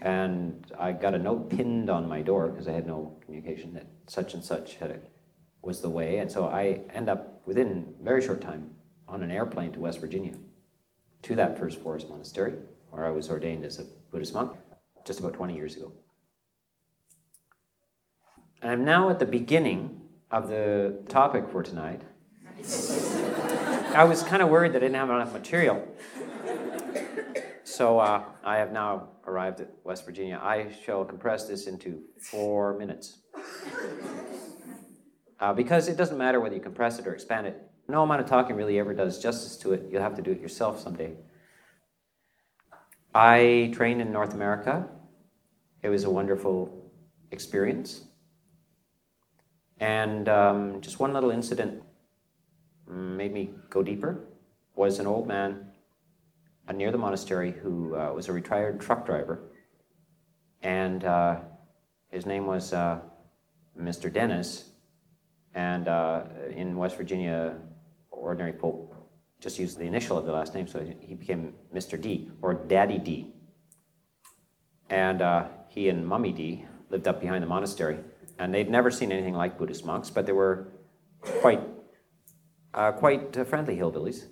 And 0.00 0.64
I 0.78 0.92
got 0.92 1.14
a 1.14 1.18
note 1.18 1.50
pinned 1.50 1.90
on 1.90 2.08
my 2.08 2.22
door 2.22 2.48
because 2.48 2.66
I 2.66 2.72
had 2.72 2.86
no 2.86 3.18
communication 3.24 3.74
that 3.74 3.86
such 4.06 4.34
and 4.34 4.42
such 4.42 4.76
had 4.76 4.90
a, 4.90 4.98
was 5.60 5.80
the 5.80 5.90
way. 5.90 6.18
And 6.18 6.32
so 6.32 6.46
I 6.46 6.80
end 6.94 7.10
up 7.10 7.42
within 7.46 7.94
very 8.00 8.22
short 8.22 8.40
time 8.40 8.70
on 9.06 9.22
an 9.22 9.30
airplane 9.30 9.72
to 9.72 9.80
West 9.80 10.00
Virginia 10.00 10.32
to 11.22 11.36
that 11.36 11.58
first 11.58 11.80
forest 11.80 12.08
monastery 12.08 12.54
where 12.90 13.04
I 13.04 13.10
was 13.10 13.28
ordained 13.28 13.64
as 13.64 13.78
a 13.78 13.84
Buddhist 14.10 14.32
monk 14.32 14.52
just 15.04 15.20
about 15.20 15.34
20 15.34 15.54
years 15.54 15.76
ago. 15.76 15.92
And 18.62 18.70
I'm 18.70 18.84
now 18.84 19.10
at 19.10 19.18
the 19.18 19.26
beginning 19.26 20.00
of 20.30 20.48
the 20.48 21.02
topic 21.08 21.48
for 21.50 21.64
tonight. 21.64 22.00
I 23.92 24.04
was 24.04 24.22
kind 24.22 24.40
of 24.40 24.50
worried 24.50 24.72
that 24.74 24.78
I 24.78 24.86
didn't 24.86 24.94
have 24.94 25.10
enough 25.10 25.32
material. 25.32 25.84
So 27.64 27.98
uh, 27.98 28.22
I 28.44 28.58
have 28.58 28.70
now 28.70 29.08
arrived 29.26 29.60
at 29.60 29.72
West 29.82 30.06
Virginia. 30.06 30.38
I 30.40 30.68
shall 30.84 31.04
compress 31.04 31.48
this 31.48 31.66
into 31.66 32.02
four 32.20 32.78
minutes. 32.78 33.18
Uh, 35.40 35.52
because 35.52 35.88
it 35.88 35.96
doesn't 35.96 36.16
matter 36.16 36.38
whether 36.38 36.54
you 36.54 36.60
compress 36.60 37.00
it 37.00 37.06
or 37.08 37.14
expand 37.14 37.48
it. 37.48 37.60
No 37.88 38.04
amount 38.04 38.20
of 38.20 38.28
talking 38.28 38.54
really 38.54 38.78
ever 38.78 38.94
does 38.94 39.20
justice 39.20 39.56
to 39.56 39.72
it. 39.72 39.88
You'll 39.90 40.02
have 40.02 40.14
to 40.14 40.22
do 40.22 40.30
it 40.30 40.40
yourself 40.40 40.78
someday. 40.78 41.14
I 43.12 43.72
trained 43.74 44.00
in 44.00 44.12
North 44.12 44.34
America. 44.34 44.86
It 45.82 45.88
was 45.88 46.04
a 46.04 46.10
wonderful 46.10 46.92
experience. 47.32 48.04
And 49.82 50.28
um, 50.28 50.80
just 50.80 51.00
one 51.00 51.12
little 51.12 51.32
incident 51.32 51.82
made 52.88 53.32
me 53.32 53.50
go 53.68 53.82
deeper 53.82 54.20
was 54.76 55.00
an 55.00 55.08
old 55.08 55.26
man 55.26 55.72
uh, 56.68 56.72
near 56.72 56.92
the 56.92 56.98
monastery 56.98 57.50
who 57.50 57.96
uh, 57.96 58.12
was 58.12 58.28
a 58.28 58.32
retired 58.32 58.80
truck 58.80 59.04
driver. 59.04 59.40
And 60.62 61.02
uh, 61.02 61.40
his 62.10 62.26
name 62.26 62.46
was 62.46 62.72
uh, 62.72 63.00
Mr. 63.76 64.10
Dennis. 64.12 64.66
And 65.52 65.88
uh, 65.88 66.26
in 66.54 66.76
West 66.76 66.96
Virginia, 66.96 67.56
ordinary 68.12 68.52
Pope 68.52 68.94
just 69.40 69.58
used 69.58 69.78
the 69.78 69.84
initial 69.84 70.16
of 70.16 70.26
the 70.26 70.32
last 70.32 70.54
name, 70.54 70.68
so 70.68 70.86
he 71.00 71.16
became 71.16 71.54
Mr. 71.74 72.00
D 72.00 72.30
or 72.40 72.54
Daddy 72.54 72.98
D. 72.98 73.34
And 74.90 75.20
uh, 75.20 75.48
he 75.66 75.88
and 75.88 76.06
Mummy 76.06 76.30
D 76.30 76.66
lived 76.88 77.08
up 77.08 77.20
behind 77.20 77.42
the 77.42 77.48
monastery. 77.48 77.98
And 78.42 78.52
they'd 78.52 78.68
never 78.68 78.90
seen 78.90 79.12
anything 79.12 79.34
like 79.34 79.56
Buddhist 79.56 79.84
monks, 79.84 80.10
but 80.10 80.26
they 80.26 80.32
were 80.32 80.66
quite, 81.20 81.60
uh, 82.74 82.90
quite 82.90 83.38
uh, 83.38 83.44
friendly 83.44 83.76
hillbillies. 83.76 84.24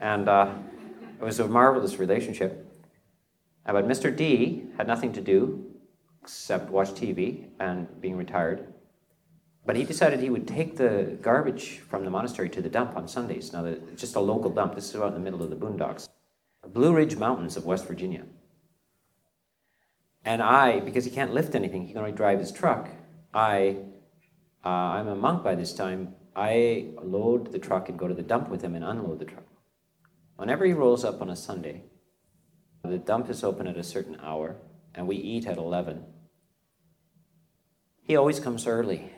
And 0.00 0.28
uh, 0.28 0.52
it 1.20 1.24
was 1.24 1.40
a 1.40 1.48
marvelous 1.48 1.98
relationship. 1.98 2.64
Uh, 3.66 3.72
but 3.72 3.88
Mr. 3.88 4.16
D 4.16 4.66
had 4.76 4.86
nothing 4.86 5.12
to 5.14 5.20
do 5.20 5.66
except 6.22 6.70
watch 6.70 6.90
TV 6.90 7.48
and 7.58 8.00
being 8.00 8.16
retired. 8.16 8.72
But 9.64 9.74
he 9.74 9.82
decided 9.82 10.20
he 10.20 10.30
would 10.30 10.46
take 10.46 10.76
the 10.76 11.18
garbage 11.20 11.80
from 11.90 12.04
the 12.04 12.10
monastery 12.10 12.48
to 12.50 12.62
the 12.62 12.68
dump 12.68 12.96
on 12.96 13.08
Sundays. 13.08 13.52
Now, 13.52 13.64
it's 13.64 14.00
just 14.00 14.14
a 14.14 14.20
local 14.20 14.50
dump. 14.50 14.76
This 14.76 14.90
is 14.90 15.00
out 15.00 15.08
in 15.08 15.14
the 15.14 15.18
middle 15.18 15.42
of 15.42 15.50
the 15.50 15.56
boondocks, 15.56 16.08
the 16.62 16.68
Blue 16.68 16.94
Ridge 16.94 17.16
Mountains 17.16 17.56
of 17.56 17.64
West 17.64 17.88
Virginia. 17.88 18.22
And 20.24 20.40
I, 20.40 20.78
because 20.78 21.04
he 21.04 21.10
can't 21.10 21.34
lift 21.34 21.56
anything, 21.56 21.82
he 21.82 21.88
can 21.88 21.98
only 21.98 22.12
drive 22.12 22.38
his 22.38 22.52
truck. 22.52 22.90
I, 23.36 23.76
uh, 24.64 24.68
I'm 24.68 25.08
a 25.08 25.14
monk 25.14 25.44
by 25.44 25.54
this 25.54 25.74
time. 25.74 26.14
I 26.34 26.86
load 27.02 27.52
the 27.52 27.58
truck 27.58 27.90
and 27.90 27.98
go 27.98 28.08
to 28.08 28.14
the 28.14 28.22
dump 28.22 28.48
with 28.48 28.62
him 28.62 28.74
and 28.74 28.82
unload 28.82 29.18
the 29.18 29.26
truck. 29.26 29.44
Whenever 30.36 30.64
he 30.64 30.72
rolls 30.72 31.04
up 31.04 31.20
on 31.20 31.28
a 31.28 31.36
Sunday, 31.36 31.84
the 32.82 32.96
dump 32.96 33.28
is 33.28 33.44
open 33.44 33.66
at 33.66 33.76
a 33.76 33.82
certain 33.82 34.16
hour, 34.22 34.56
and 34.94 35.06
we 35.06 35.16
eat 35.16 35.46
at 35.46 35.58
11. 35.58 36.02
He 38.04 38.16
always 38.16 38.40
comes 38.40 38.66
early, 38.66 39.12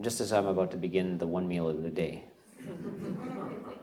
just 0.00 0.20
as 0.20 0.32
I'm 0.32 0.46
about 0.46 0.72
to 0.72 0.76
begin 0.76 1.18
the 1.18 1.26
one 1.28 1.46
meal 1.46 1.68
of 1.68 1.84
the 1.84 1.90
day. 1.90 2.24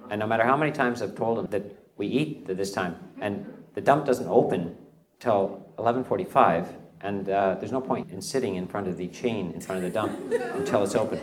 and 0.10 0.20
no 0.20 0.28
matter 0.28 0.44
how 0.44 0.58
many 0.58 0.74
times 0.74 1.02
I've 1.02 1.16
told 1.16 1.40
him 1.40 1.48
that 1.52 1.64
we 1.96 2.08
eat 2.08 2.50
at 2.50 2.58
this 2.58 2.74
time, 2.74 2.98
and 3.22 3.46
the 3.76 3.82
dump 3.82 4.06
doesn't 4.06 4.28
open 4.28 4.76
till 5.20 5.74
11:45, 5.78 6.83
and 7.04 7.30
uh, 7.30 7.56
there's 7.60 7.72
no 7.72 7.82
point 7.82 8.10
in 8.12 8.22
sitting 8.22 8.56
in 8.56 8.66
front 8.66 8.88
of 8.88 8.98
the 8.98 9.08
chain 9.10 9.52
in 9.52 9.62
front 9.62 9.84
of 9.84 9.92
the 9.92 9.94
dump 9.94 10.18
until 10.56 10.84
it's 10.84 10.96
open. 10.96 11.20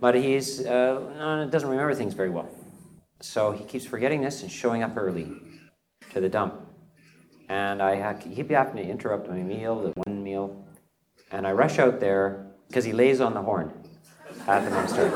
But 0.00 0.16
he's 0.16 0.66
uh, 0.66 1.48
doesn't 1.50 1.68
remember 1.68 1.94
things 1.94 2.14
very 2.14 2.30
well. 2.30 2.48
So 3.20 3.52
he 3.52 3.64
keeps 3.64 3.86
forgetting 3.86 4.20
this 4.20 4.42
and 4.42 4.50
showing 4.50 4.82
up 4.82 4.96
early 4.96 5.32
to 6.10 6.20
the 6.20 6.28
dump. 6.28 6.54
And 7.48 7.80
I 7.80 8.14
keep 8.14 8.50
having 8.50 8.76
to 8.76 8.82
interrupt 8.82 9.28
my 9.28 9.42
meal, 9.42 9.80
the 9.80 9.92
one 10.04 10.22
meal, 10.22 10.66
and 11.30 11.46
I 11.46 11.52
rush 11.52 11.78
out 11.78 11.98
there 12.00 12.46
because 12.68 12.84
he 12.84 12.92
lays 12.92 13.20
on 13.20 13.34
the 13.34 13.42
horn 13.42 13.72
at 14.46 14.64
the 14.64 14.70
monastery. 14.70 15.10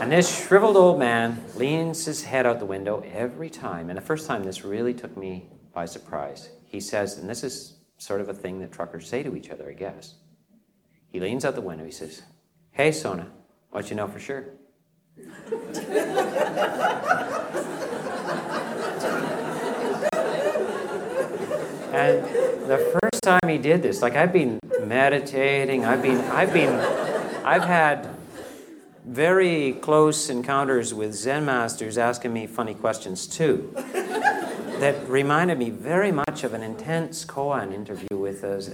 and 0.00 0.12
this 0.12 0.44
shriveled 0.46 0.76
old 0.76 0.98
man 0.98 1.42
leans 1.56 2.04
his 2.04 2.24
head 2.24 2.46
out 2.46 2.58
the 2.58 2.66
window 2.66 3.02
every 3.12 3.50
time. 3.50 3.90
And 3.90 3.96
the 3.96 4.02
first 4.02 4.26
time 4.26 4.44
this 4.44 4.64
really 4.64 4.94
took 4.94 5.16
me 5.16 5.50
by 5.74 5.86
surprise. 5.86 6.50
He 6.66 6.78
says, 6.78 7.18
and 7.18 7.28
this 7.28 7.42
is 7.42 7.77
sort 7.98 8.20
of 8.20 8.28
a 8.28 8.34
thing 8.34 8.60
that 8.60 8.72
truckers 8.72 9.08
say 9.08 9.22
to 9.22 9.36
each 9.36 9.50
other, 9.50 9.68
I 9.68 9.74
guess. 9.74 10.14
He 11.10 11.20
leans 11.20 11.44
out 11.44 11.54
the 11.54 11.60
window. 11.60 11.84
He 11.84 11.90
says, 11.90 12.22
Hey, 12.70 12.92
Sona, 12.92 13.28
what 13.70 13.90
you 13.90 13.96
know 13.96 14.06
for 14.06 14.20
sure? 14.20 14.46
and 21.92 22.24
the 22.70 22.98
first 23.00 23.22
time 23.22 23.40
he 23.48 23.58
did 23.58 23.82
this, 23.82 24.00
like 24.00 24.14
I've 24.14 24.32
been 24.32 24.60
meditating, 24.84 25.84
I've 25.84 26.02
been, 26.02 26.18
I've 26.30 26.52
been, 26.52 26.74
I've 27.44 27.64
had 27.64 28.08
very 29.04 29.72
close 29.72 30.30
encounters 30.30 30.94
with 30.94 31.14
Zen 31.14 31.46
masters 31.46 31.98
asking 31.98 32.32
me 32.32 32.46
funny 32.46 32.74
questions 32.74 33.26
too 33.26 33.74
that 34.78 35.08
reminded 35.08 35.58
me 35.58 35.70
very 35.70 36.12
much 36.12 36.44
of 36.44 36.54
an 36.54 36.62
intense 36.62 37.24
koan 37.24 37.72
interview 37.74 38.16
with 38.16 38.44
us, 38.44 38.70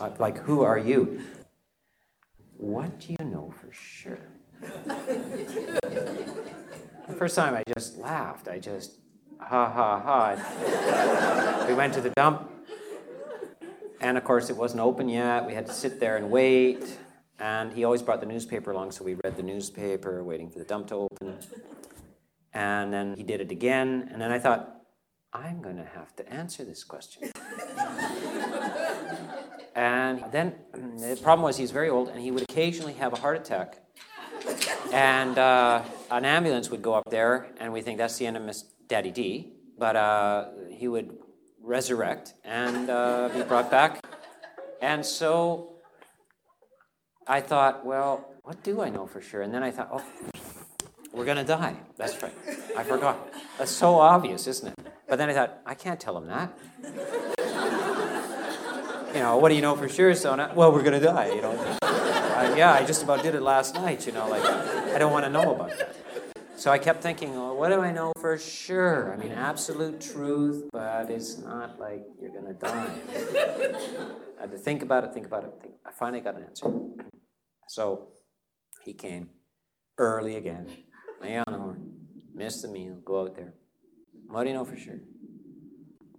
uh, 0.00 0.10
like, 0.18 0.38
who 0.38 0.62
are 0.62 0.78
you? 0.78 1.20
What 2.56 2.98
do 3.00 3.14
you 3.18 3.24
know 3.24 3.52
for 3.60 3.70
sure? 3.70 4.18
the 7.06 7.14
first 7.18 7.36
time 7.36 7.54
I 7.54 7.62
just 7.74 7.98
laughed. 7.98 8.48
I 8.48 8.58
just, 8.58 8.98
ha 9.38 9.70
ha 9.70 10.00
ha. 10.00 11.66
we 11.68 11.74
went 11.74 11.92
to 11.94 12.00
the 12.00 12.10
dump, 12.10 12.50
and 14.00 14.16
of 14.16 14.24
course, 14.24 14.48
it 14.48 14.56
wasn't 14.56 14.80
open 14.80 15.10
yet. 15.10 15.46
We 15.46 15.52
had 15.52 15.66
to 15.66 15.72
sit 15.72 16.00
there 16.00 16.16
and 16.16 16.30
wait. 16.30 16.98
And 17.38 17.70
he 17.74 17.84
always 17.84 18.00
brought 18.00 18.20
the 18.20 18.26
newspaper 18.26 18.70
along, 18.70 18.92
so 18.92 19.04
we 19.04 19.14
read 19.22 19.36
the 19.36 19.42
newspaper, 19.42 20.24
waiting 20.24 20.48
for 20.48 20.58
the 20.58 20.64
dump 20.64 20.86
to 20.88 20.94
open. 20.94 21.36
And 22.54 22.90
then 22.90 23.14
he 23.14 23.22
did 23.22 23.42
it 23.42 23.50
again. 23.50 24.08
And 24.10 24.18
then 24.18 24.32
I 24.32 24.38
thought, 24.38 24.75
I'm 25.32 25.60
going 25.60 25.76
to 25.76 25.84
have 25.84 26.14
to 26.16 26.32
answer 26.32 26.64
this 26.64 26.84
question. 26.84 27.30
and 29.74 30.24
then 30.32 30.54
the 30.72 31.18
problem 31.22 31.44
was 31.44 31.56
he's 31.56 31.70
very 31.70 31.88
old 31.90 32.08
and 32.08 32.20
he 32.20 32.30
would 32.30 32.42
occasionally 32.42 32.94
have 32.94 33.12
a 33.12 33.16
heart 33.16 33.36
attack. 33.36 33.78
And 34.92 35.36
uh, 35.38 35.82
an 36.10 36.24
ambulance 36.24 36.70
would 36.70 36.82
go 36.82 36.94
up 36.94 37.10
there, 37.10 37.48
and 37.58 37.72
we 37.72 37.82
think 37.82 37.98
that's 37.98 38.16
the 38.16 38.26
end 38.26 38.36
of 38.36 38.42
Miss 38.44 38.62
Daddy 38.86 39.10
D. 39.10 39.52
But 39.78 39.96
uh, 39.96 40.48
he 40.70 40.88
would 40.88 41.18
resurrect 41.60 42.34
and 42.44 42.88
uh, 42.88 43.28
be 43.34 43.42
brought 43.42 43.70
back. 43.70 44.00
And 44.80 45.04
so 45.04 45.76
I 47.26 47.40
thought, 47.40 47.84
well, 47.84 48.32
what 48.42 48.62
do 48.62 48.80
I 48.80 48.88
know 48.88 49.06
for 49.06 49.20
sure? 49.20 49.42
And 49.42 49.52
then 49.52 49.62
I 49.62 49.70
thought, 49.70 49.88
oh, 49.92 50.04
we're 51.12 51.24
going 51.24 51.38
to 51.38 51.44
die. 51.44 51.76
That's 51.96 52.22
right. 52.22 52.32
I 52.76 52.84
forgot. 52.84 53.32
That's 53.58 53.72
so 53.72 53.96
obvious, 53.96 54.46
isn't 54.46 54.68
it? 54.68 54.85
But 55.08 55.18
then 55.18 55.30
I 55.30 55.34
thought, 55.34 55.60
I 55.64 55.74
can't 55.74 56.00
tell 56.00 56.16
him 56.16 56.26
that. 56.26 56.52
you 59.14 59.20
know, 59.20 59.36
what 59.36 59.50
do 59.50 59.54
you 59.54 59.62
know 59.62 59.76
for 59.76 59.88
sure, 59.88 60.14
Sona? 60.14 60.52
Well, 60.54 60.72
we're 60.72 60.82
going 60.82 60.98
to 61.00 61.06
die, 61.06 61.28
you 61.32 61.42
know. 61.42 61.78
Yeah, 62.56 62.72
I 62.72 62.84
just 62.84 63.02
about 63.02 63.22
did 63.22 63.34
it 63.34 63.42
last 63.42 63.74
night, 63.74 64.06
you 64.06 64.12
know, 64.12 64.28
like, 64.28 64.44
I 64.44 64.98
don't 64.98 65.12
want 65.12 65.24
to 65.24 65.30
know 65.30 65.54
about 65.54 65.76
that. 65.76 65.94
So 66.56 66.70
I 66.70 66.78
kept 66.78 67.02
thinking, 67.02 67.32
well, 67.32 67.54
what 67.54 67.68
do 67.68 67.80
I 67.80 67.92
know 67.92 68.12
for 68.18 68.38
sure? 68.38 69.12
I 69.12 69.16
mean, 69.16 69.32
absolute 69.32 70.00
truth, 70.00 70.64
but 70.72 71.10
it's 71.10 71.38
not 71.38 71.78
like 71.78 72.02
you're 72.20 72.30
going 72.30 72.46
to 72.46 72.54
die. 72.54 72.90
I 74.38 74.40
had 74.40 74.50
to 74.50 74.58
think 74.58 74.82
about 74.82 75.04
it, 75.04 75.12
think 75.12 75.26
about 75.26 75.44
it. 75.44 75.52
Think. 75.60 75.74
I 75.84 75.92
finally 75.92 76.20
got 76.22 76.36
an 76.36 76.44
answer. 76.44 76.72
So 77.68 78.08
He 78.82 78.94
came 78.94 79.28
early 79.98 80.36
again, 80.36 80.66
lay 81.20 81.36
on 81.36 81.44
the 81.50 81.58
horn, 81.58 81.92
missed 82.34 82.62
the 82.62 82.68
meal, 82.68 82.96
go 83.04 83.22
out 83.22 83.36
there. 83.36 83.52
What 84.28 84.42
do 84.42 84.50
you 84.50 84.54
know 84.54 84.64
for 84.64 84.76
sure? 84.76 84.98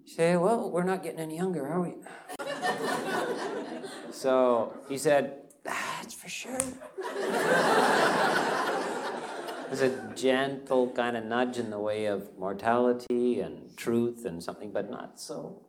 You 0.06 0.14
say, 0.14 0.38
well, 0.38 0.72
we're 0.72 0.84
not 0.84 1.04
getting 1.04 1.20
any 1.20 1.36
younger, 1.36 1.68
are 1.68 1.82
we? 1.82 1.96
so 4.12 4.74
he 4.88 4.98
said, 4.98 5.34
ah, 5.68 6.00
that's 6.02 6.14
for 6.14 6.30
sure. 6.30 6.58
There's 9.68 9.82
a 9.82 10.14
gentle 10.16 10.90
kind 10.92 11.18
of 11.18 11.26
nudge 11.26 11.58
in 11.58 11.70
the 11.70 11.80
way 11.80 12.06
of 12.06 12.38
mortality 12.38 13.42
and 13.42 13.76
truth 13.76 14.26
and 14.26 14.42
something, 14.42 14.72
but 14.72 14.90
not 14.90 15.20
so. 15.20 15.66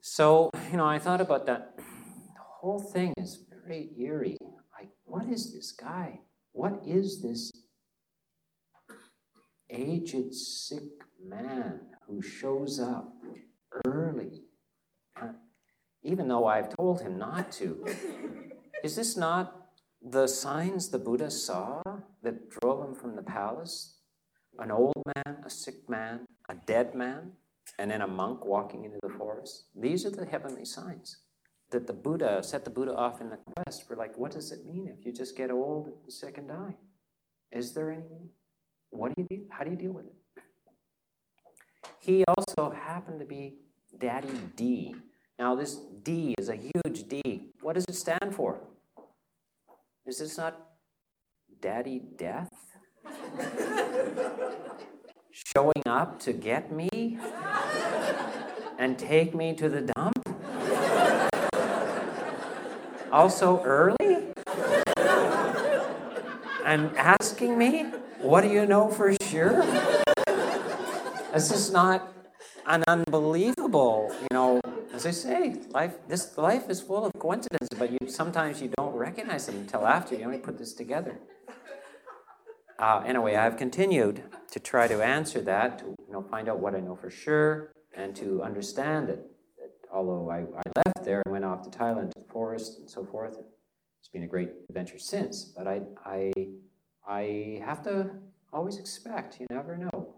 So, 0.00 0.50
you 0.70 0.76
know, 0.76 0.86
I 0.86 1.00
thought 1.00 1.20
about 1.20 1.46
that. 1.46 1.76
The 1.76 2.38
whole 2.38 2.78
thing 2.78 3.12
is 3.16 3.44
very 3.66 3.90
eerie. 3.98 4.36
Like, 4.78 4.90
what 5.04 5.26
is 5.26 5.52
this 5.52 5.72
guy? 5.72 6.20
What 6.52 6.80
is 6.86 7.22
this 7.22 7.50
aged, 9.70 10.34
sick 10.34 10.82
man 11.22 11.80
who 12.06 12.20
shows 12.20 12.80
up 12.80 13.12
early, 13.86 14.42
even 16.02 16.28
though 16.28 16.46
I've 16.46 16.74
told 16.76 17.00
him 17.00 17.18
not 17.18 17.52
to? 17.52 17.84
Is 18.84 18.96
this 18.96 19.16
not 19.16 19.68
the 20.02 20.26
signs 20.26 20.88
the 20.88 20.98
Buddha 20.98 21.30
saw 21.30 21.82
that 22.22 22.50
drove 22.50 22.88
him 22.88 22.94
from 22.94 23.16
the 23.16 23.22
palace? 23.22 23.98
An 24.58 24.70
old 24.70 25.02
man, 25.14 25.36
a 25.44 25.50
sick 25.50 25.88
man, 25.88 26.26
a 26.48 26.54
dead 26.54 26.94
man, 26.94 27.32
and 27.78 27.90
then 27.90 28.02
a 28.02 28.06
monk 28.06 28.44
walking 28.44 28.84
into 28.84 28.98
the 29.02 29.14
forest. 29.16 29.66
These 29.74 30.04
are 30.04 30.10
the 30.10 30.26
heavenly 30.26 30.64
signs 30.64 31.18
that 31.70 31.86
the 31.86 31.92
Buddha 31.92 32.42
set 32.42 32.64
the 32.64 32.70
Buddha 32.70 32.94
off 32.94 33.20
in 33.20 33.30
the 33.30 33.38
quest 33.56 33.86
for 33.86 33.96
like, 33.96 34.18
what 34.18 34.32
does 34.32 34.50
it 34.52 34.66
mean 34.66 34.88
if 34.88 35.06
you 35.06 35.12
just 35.12 35.36
get 35.36 35.50
old, 35.50 35.86
and 35.86 36.12
sick, 36.12 36.38
and 36.38 36.48
die? 36.48 36.76
Is 37.52 37.72
there 37.74 37.90
any 37.90 38.02
meaning? 38.02 38.30
What 38.90 39.14
do 39.14 39.22
you 39.22 39.28
do? 39.28 39.44
How 39.50 39.64
do 39.64 39.70
you 39.70 39.76
deal 39.76 39.92
with 39.92 40.06
it? 40.06 40.14
He 41.98 42.24
also 42.26 42.70
happened 42.70 43.20
to 43.20 43.26
be 43.26 43.54
Daddy 43.98 44.28
D. 44.56 44.94
Now, 45.38 45.54
this 45.54 45.76
D 46.02 46.34
is 46.38 46.48
a 46.48 46.56
huge 46.56 47.08
D. 47.08 47.52
What 47.62 47.74
does 47.74 47.84
it 47.86 47.94
stand 47.94 48.34
for? 48.34 48.60
Is 50.06 50.18
this 50.18 50.36
not 50.36 50.60
Daddy 51.60 52.00
Death? 52.16 52.50
Showing 55.30 55.82
up 55.86 56.18
to 56.20 56.32
get 56.32 56.72
me 56.72 57.18
and 58.78 58.98
take 58.98 59.34
me 59.34 59.54
to 59.54 59.68
the 59.68 59.82
dump? 59.82 60.28
Also 63.12 63.62
early? 63.62 64.32
And 66.64 66.96
asking 66.96 67.58
me, 67.58 67.92
what 68.22 68.42
do 68.42 68.48
you 68.48 68.66
know 68.66 68.88
for 68.88 69.14
sure? 69.22 69.64
This 71.32 71.50
is 71.50 71.70
not 71.72 72.12
an 72.66 72.84
unbelievable, 72.86 74.12
you 74.20 74.28
know, 74.32 74.60
as 74.92 75.06
I 75.06 75.10
say, 75.10 75.56
life 75.70 75.94
this 76.08 76.36
life 76.36 76.68
is 76.68 76.80
full 76.80 77.06
of 77.06 77.12
coincidences, 77.18 77.78
but 77.78 77.90
you 77.92 77.98
sometimes 78.08 78.60
you 78.60 78.68
don't 78.76 78.94
recognize 78.94 79.46
them 79.46 79.56
until 79.56 79.86
after 79.86 80.14
you 80.14 80.24
only 80.24 80.38
put 80.38 80.58
this 80.58 80.74
together. 80.74 81.18
Uh, 82.78 83.02
anyway, 83.06 83.36
I've 83.36 83.56
continued 83.56 84.22
to 84.50 84.58
try 84.60 84.88
to 84.88 85.02
answer 85.02 85.40
that, 85.42 85.78
to 85.80 85.84
you 85.84 86.12
know, 86.12 86.22
find 86.22 86.48
out 86.48 86.60
what 86.60 86.74
I 86.74 86.80
know 86.80 86.96
for 86.96 87.10
sure, 87.10 87.72
and 87.94 88.16
to 88.16 88.42
understand 88.42 89.10
it. 89.10 89.20
That 89.58 89.70
although 89.92 90.30
I, 90.30 90.38
I 90.38 90.62
left 90.76 91.04
there 91.04 91.22
and 91.24 91.32
went 91.32 91.44
off 91.44 91.62
to 91.62 91.70
Thailand 91.70 92.12
to 92.12 92.20
the 92.20 92.32
forest 92.32 92.78
and 92.78 92.90
so 92.90 93.04
forth, 93.04 93.36
it's 94.00 94.08
been 94.08 94.22
a 94.22 94.26
great 94.26 94.50
adventure 94.68 94.98
since. 94.98 95.44
But 95.44 95.66
I, 95.66 95.82
I, 96.04 96.32
I 97.10 97.60
have 97.64 97.82
to 97.82 98.08
always 98.52 98.78
expect. 98.78 99.40
You 99.40 99.46
never 99.50 99.76
know. 99.76 100.14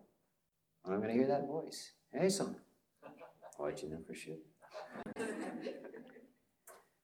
I'm 0.84 0.98
going 0.98 1.08
to 1.08 1.14
hear 1.14 1.26
that 1.26 1.46
voice. 1.46 1.92
Hey, 2.12 2.28
son. 2.28 2.56
Why'd 3.56 3.80
you 3.80 3.98
for 4.06 4.14
sure? 4.14 4.36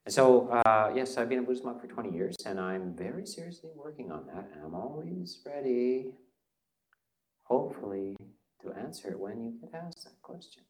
And 0.04 0.14
so, 0.14 0.48
uh, 0.48 0.92
yes, 0.94 1.16
I've 1.16 1.30
been 1.30 1.38
a 1.38 1.42
Buddhist 1.42 1.64
monk 1.64 1.80
for 1.80 1.86
20 1.86 2.14
years, 2.14 2.36
and 2.44 2.60
I'm 2.60 2.94
very 2.94 3.24
seriously 3.24 3.70
working 3.74 4.12
on 4.12 4.26
that, 4.26 4.50
and 4.52 4.62
I'm 4.64 4.74
always 4.74 5.38
ready, 5.46 6.12
hopefully, 7.44 8.16
to 8.62 8.72
answer 8.72 9.08
it 9.08 9.18
when 9.18 9.40
you 9.40 9.54
get 9.60 9.74
asked 9.74 10.04
that 10.04 10.20
question. 10.20 10.64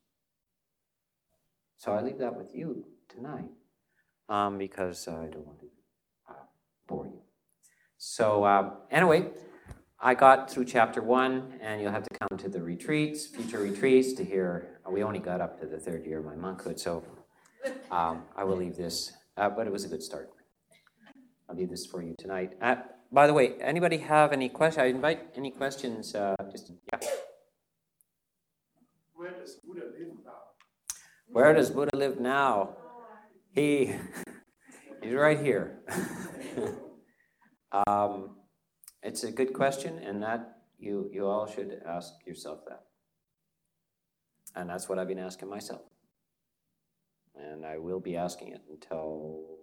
So 1.77 1.93
I 1.93 2.03
leave 2.03 2.19
that 2.19 2.37
with 2.37 2.55
you 2.55 2.85
tonight, 3.09 3.51
um, 4.29 4.59
because 4.59 5.07
I 5.09 5.27
don't 5.27 5.47
want 5.47 5.61
to 5.61 5.67
uh, 6.29 6.35
bore 6.89 7.07
you. 7.07 7.18
So, 7.99 8.45
uh, 8.45 8.71
anyway, 8.93 9.27
I 10.01 10.15
got 10.15 10.49
through 10.49 10.67
chapter 10.67 11.03
one, 11.03 11.55
and 11.61 11.81
you'll 11.81 11.91
have 11.91 12.05
to 12.05 12.17
come 12.17 12.39
to 12.39 12.49
the 12.49 12.63
retreats, 12.63 13.27
future 13.27 13.59
retreats, 13.59 14.13
to 14.13 14.25
hear. 14.25 14.79
We 14.89 15.03
only 15.03 15.19
got 15.19 15.41
up 15.41 15.59
to 15.61 15.67
the 15.67 15.81
third 15.81 16.07
year 16.07 16.21
of 16.21 16.25
my 16.25 16.37
monkhood, 16.37 16.79
so 16.79 17.03
um, 17.91 18.23
I 18.37 18.45
will 18.45 18.57
leave 18.57 18.77
this, 18.77 19.13
uh, 19.37 19.51
but 19.51 19.67
it 19.67 19.73
was 19.73 19.85
a 19.85 19.89
good 19.89 20.03
start. 20.03 20.31
I'll 21.51 21.57
leave 21.57 21.71
this 21.71 21.87
for 21.87 22.01
you 22.01 22.15
tonight. 22.17 22.53
Uh, 22.63 22.77
by 23.11 23.27
the 23.27 23.35
way, 23.35 23.55
anybody 23.61 23.97
have 23.97 24.33
any 24.33 24.49
questions? 24.49 24.81
I 24.81 24.87
invite 24.87 25.31
any 25.35 25.51
questions. 25.51 26.15
Uh, 26.15 26.37
just 26.53 26.71
yeah. 26.93 27.01
Where 29.15 29.33
does 29.33 29.57
Buddha 29.57 29.87
live 29.99 30.15
now? 30.25 30.33
Where 31.33 31.53
does 31.53 31.71
Buddha 31.71 31.97
live 31.97 32.21
now? 32.21 32.77
He 33.51 33.97
he's 35.03 35.15
right 35.15 35.41
here. 35.41 35.81
um, 37.73 38.37
it's 39.03 39.25
a 39.25 39.33
good 39.33 39.53
question, 39.53 39.99
and 39.99 40.23
that 40.23 40.63
you 40.79 41.11
you 41.13 41.27
all 41.27 41.47
should 41.47 41.83
ask 41.87 42.15
yourself 42.27 42.61
that. 42.69 42.85
And 44.55 44.69
that's 44.69 44.89
what 44.89 44.99
I've 44.99 45.09
been 45.09 45.19
asking 45.19 45.49
myself. 45.49 45.83
And 47.37 47.65
I 47.65 47.79
will 47.79 48.01
be 48.01 48.17
asking 48.17 48.49
it 48.49 48.63
until 48.69 49.59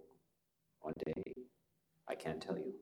one 0.80 0.94
day 1.04 1.22
I 2.08 2.14
can't 2.14 2.40
tell 2.40 2.56
you. 2.56 2.72